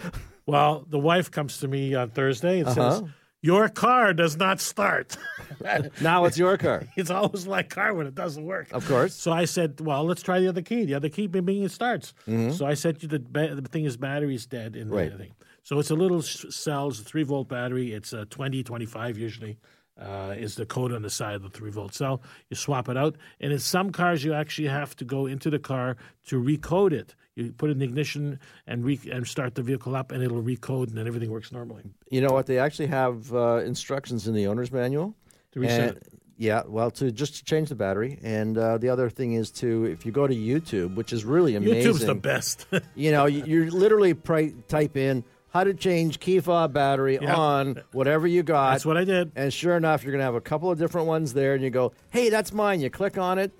Well, 0.47 0.85
the 0.89 0.99
wife 0.99 1.31
comes 1.31 1.59
to 1.59 1.69
me 1.69 1.95
on 1.95 2.11
Thursday 2.11 2.59
and 2.61 2.69
says, 2.69 2.79
Uh-huh. 3.03 3.07
"Your 3.41 3.69
car 3.69 4.13
does 4.15 4.37
not 4.37 4.61
start." 4.61 5.17
now 6.01 6.25
it's 6.25 6.37
your 6.37 6.57
car. 6.59 6.83
it's 6.97 7.11
always 7.11 7.47
my 7.47 7.63
car 7.63 7.95
when 7.95 8.07
it 8.09 8.17
doesn't 8.17 8.45
work. 8.45 8.67
Of 8.73 8.85
course. 8.89 9.15
So 9.15 9.31
I 9.31 9.45
said, 9.45 9.81
"Well, 9.81 10.03
let's 10.05 10.23
try 10.23 10.41
the 10.41 10.49
other 10.49 10.63
key. 10.63 10.85
The 10.87 10.95
other 10.95 11.09
key, 11.09 11.29
maybe 11.29 11.63
it 11.63 11.71
starts." 11.71 12.15
Mhm. 12.27 12.53
So 12.53 12.67
I 12.67 12.75
said, 12.75 13.01
"You 13.01 13.09
the, 13.09 13.21
the 13.63 13.69
thing 13.71 13.85
is 13.85 13.97
battery's 13.97 14.47
dead 14.47 14.75
in 14.75 14.91
Right. 14.91 15.13
the 15.13 15.19
thing." 15.19 15.33
So 15.71 15.79
it's 15.79 15.93
a 15.93 15.95
little 15.95 16.21
cells, 16.21 16.99
a 16.99 17.05
three 17.05 17.23
volt 17.23 17.49
battery. 17.49 17.93
It's 17.93 18.13
a 18.13 18.25
20, 18.27 18.65
25 18.65 19.17
usually. 19.17 19.57
Uh, 19.97 20.35
is 20.37 20.57
the 20.57 20.67
code 20.67 20.93
on 20.93 21.03
the 21.03 21.11
side 21.11 21.37
of 21.37 21.43
the 21.43 21.49
three 21.49 21.71
volt 21.71 21.95
cell? 21.95 22.23
You 22.49 22.57
swap 22.57 22.89
it 22.89 22.97
out, 22.97 23.15
and 23.39 23.53
in 23.53 23.61
some 23.61 23.93
cars 23.93 24.25
you 24.25 24.35
actually 24.35 24.67
have 24.67 24.97
to 24.97 25.05
go 25.05 25.27
into 25.27 25.49
the 25.49 25.61
car 25.61 25.97
to 26.27 26.43
recode 26.43 26.91
it. 26.91 27.15
You 27.37 27.53
put 27.53 27.71
it 27.71 27.75
in 27.75 27.79
the 27.79 27.85
ignition 27.85 28.41
and 28.67 28.85
re- 28.85 28.99
and 29.13 29.25
start 29.25 29.55
the 29.55 29.63
vehicle 29.63 29.95
up, 29.95 30.11
and 30.11 30.25
it'll 30.25 30.43
recode, 30.43 30.89
and 30.89 30.99
then 30.99 31.07
everything 31.07 31.31
works 31.31 31.53
normally. 31.53 31.85
You 32.11 32.21
know 32.21 32.33
what? 32.33 32.47
They 32.47 32.59
actually 32.59 32.89
have 32.89 33.33
uh, 33.33 33.59
instructions 33.59 34.27
in 34.27 34.35
the 34.35 34.49
owner's 34.49 34.73
manual. 34.73 35.15
To 35.53 35.61
reset 35.61 35.89
And- 35.91 35.99
Yeah, 36.37 36.63
well, 36.67 36.91
to 36.93 37.13
just 37.13 37.37
to 37.37 37.45
change 37.45 37.69
the 37.69 37.77
battery, 37.77 38.19
and 38.25 38.59
uh, 38.59 38.79
the 38.79 38.89
other 38.89 39.09
thing 39.09 39.35
is 39.35 39.53
to 39.63 39.85
if 39.85 40.05
you 40.05 40.11
go 40.11 40.27
to 40.27 40.35
YouTube, 40.35 40.97
which 40.97 41.13
is 41.13 41.25
really 41.25 41.55
amazing. 41.55 41.93
YouTube's 41.93 42.07
the 42.07 42.17
best. 42.17 42.67
you 42.97 43.13
know, 43.13 43.27
you, 43.27 43.45
you 43.45 43.71
literally 43.71 44.15
pri- 44.15 44.55
type 44.67 44.97
in 44.97 45.23
how 45.53 45.65
to 45.65 45.75
change 45.75 46.21
key 46.21 46.41
fob 46.41 46.73
battery 46.73 47.19
Yeah. 47.21 47.35
on 47.35 47.83
whatever 47.93 48.27
you 48.27 48.43
got. 48.43 48.71
That's 48.73 48.87
what 48.87 48.97
I 48.97 49.05
did. 49.05 49.33
And 49.35 49.53
sure 49.53 49.77
enough, 49.77 50.03
you're 50.05 50.13
going 50.13 50.21
to 50.21 50.25
have 50.25 50.35
a 50.35 50.41
couple 50.41 50.71
of 50.71 50.79
different 50.79 51.07
ones 51.07 51.33
there, 51.33 51.55
and 51.55 51.63
you 51.63 51.71
go, 51.71 51.93
hey, 52.11 52.29
that's 52.31 52.53
mine. 52.53 52.81
You 52.81 52.91
click 52.91 53.19
on 53.19 53.39
it. 53.39 53.51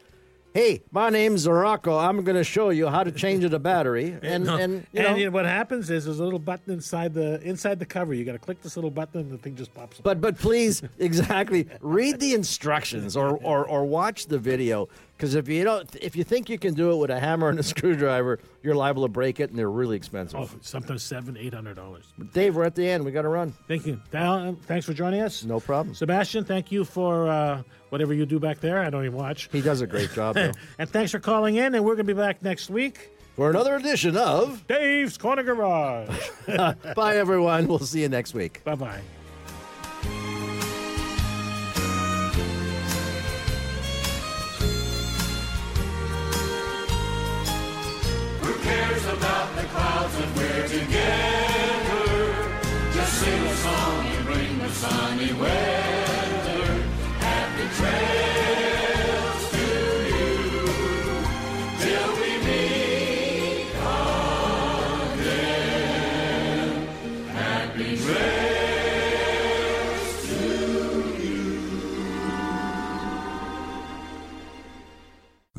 Hey, 0.53 0.83
my 0.91 1.11
name's 1.11 1.47
Zorocco. 1.47 2.03
I'm 2.05 2.25
going 2.25 2.37
to 2.37 2.43
show 2.43 2.71
you 2.71 2.89
how 2.89 3.05
to 3.05 3.13
change 3.13 3.45
it 3.45 3.55
a 3.55 3.59
battery. 3.61 4.17
And, 4.23 4.45
No. 4.47 4.57
and, 4.57 4.85
you 4.93 5.01
and 5.01 5.17
you 5.19 5.27
know, 5.27 5.31
what 5.31 5.45
happens 5.45 5.91
is 5.91 6.05
there's 6.07 6.19
a 6.19 6.25
little 6.25 6.41
button 6.41 6.73
inside 6.73 7.15
the 7.15 7.41
inside 7.43 7.79
the 7.79 7.87
cover. 7.87 8.15
You 8.15 8.25
got 8.25 8.33
to 8.33 8.39
click 8.41 8.61
this 8.61 8.77
little 8.77 8.91
button, 8.91 9.21
and 9.21 9.31
the 9.31 9.39
thing 9.39 9.55
just 9.55 9.73
pops 9.75 9.99
up. 10.01 10.05
But 10.05 10.21
but 10.21 10.39
please 10.39 10.83
exactly 10.99 11.69
read 11.81 12.19
the 12.19 12.35
instructions 12.35 13.17
or, 13.17 13.37
or, 13.39 13.65
or 13.65 13.85
watch 13.85 14.27
the 14.27 14.39
video 14.41 14.89
because 15.21 15.35
if 15.35 15.49
you 15.49 15.63
don't 15.65 15.95
if 16.01 16.17
you 16.17 16.25
think 16.25 16.49
you 16.49 16.59
can 16.59 16.73
do 16.73 16.93
it 16.93 16.97
with 16.97 17.11
a 17.11 17.21
hammer 17.21 17.51
and 17.51 17.59
a 17.59 17.63
screwdriver, 17.75 18.39
you're 18.63 18.75
liable 18.75 19.03
to 19.03 19.09
break 19.09 19.39
it 19.39 19.51
and 19.51 19.59
they're 19.59 19.71
really 19.71 19.97
expensive. 19.97 20.41
Oh, 20.41 20.49
sometimes 20.63 21.03
seven, 21.03 21.37
eight 21.37 21.53
hundred 21.53 21.75
dollars. 21.75 22.07
Dave, 22.33 22.57
we're 22.57 22.65
at 22.65 22.75
the 22.75 22.89
end. 22.89 23.05
We 23.05 23.13
got 23.13 23.23
to 23.23 23.29
run. 23.29 23.53
Thank 23.69 23.87
you. 23.87 24.01
Dal, 24.11 24.57
thanks 24.67 24.87
for 24.87 24.95
joining 24.95 25.21
us. 25.21 25.45
No 25.45 25.61
problem. 25.61 25.95
Sebastian, 25.95 26.47
thank 26.47 26.73
you 26.73 26.87
for 26.87 27.29
uh, 27.29 27.63
whatever 27.91 28.15
you 28.15 28.25
do 28.25 28.41
back 28.41 28.61
there. 28.61 28.79
I 28.79 28.89
don't 28.89 29.05
even 29.05 29.19
watch. 29.19 29.51
He 29.53 29.61
does 29.61 29.83
a 29.83 29.87
great 29.87 30.11
job 30.15 30.39
and 30.39 30.89
thanks 30.89 31.13
for 31.13 31.19
calling 31.21 31.57
in. 31.57 31.75
And 31.75 31.85
we're 31.85 31.97
going 31.97 32.07
to 32.07 32.15
be 32.15 32.19
back 32.19 32.43
next 32.43 32.71
week 32.71 33.11
For 33.37 33.51
another 33.51 33.77
edition 33.77 34.17
of 34.17 34.67
Dave's 34.69 35.19
Corner 35.19 35.43
Garage. 35.43 36.31
Bye 36.47 37.17
everyone. 37.17 37.67
We'll 37.67 37.79
see 37.81 38.01
you 38.01 38.09
next 38.09 38.33
week. 38.33 38.65
bye 38.65 38.75
bye. 38.75 39.01
Together? 50.81 52.35
Just 52.93 53.13
sing 53.21 53.43
a 53.43 53.55
song 53.55 54.07
and 54.07 54.27
bring 54.27 54.59
the 54.59 54.69
sunny 54.69 55.33
weather. 55.35 56.00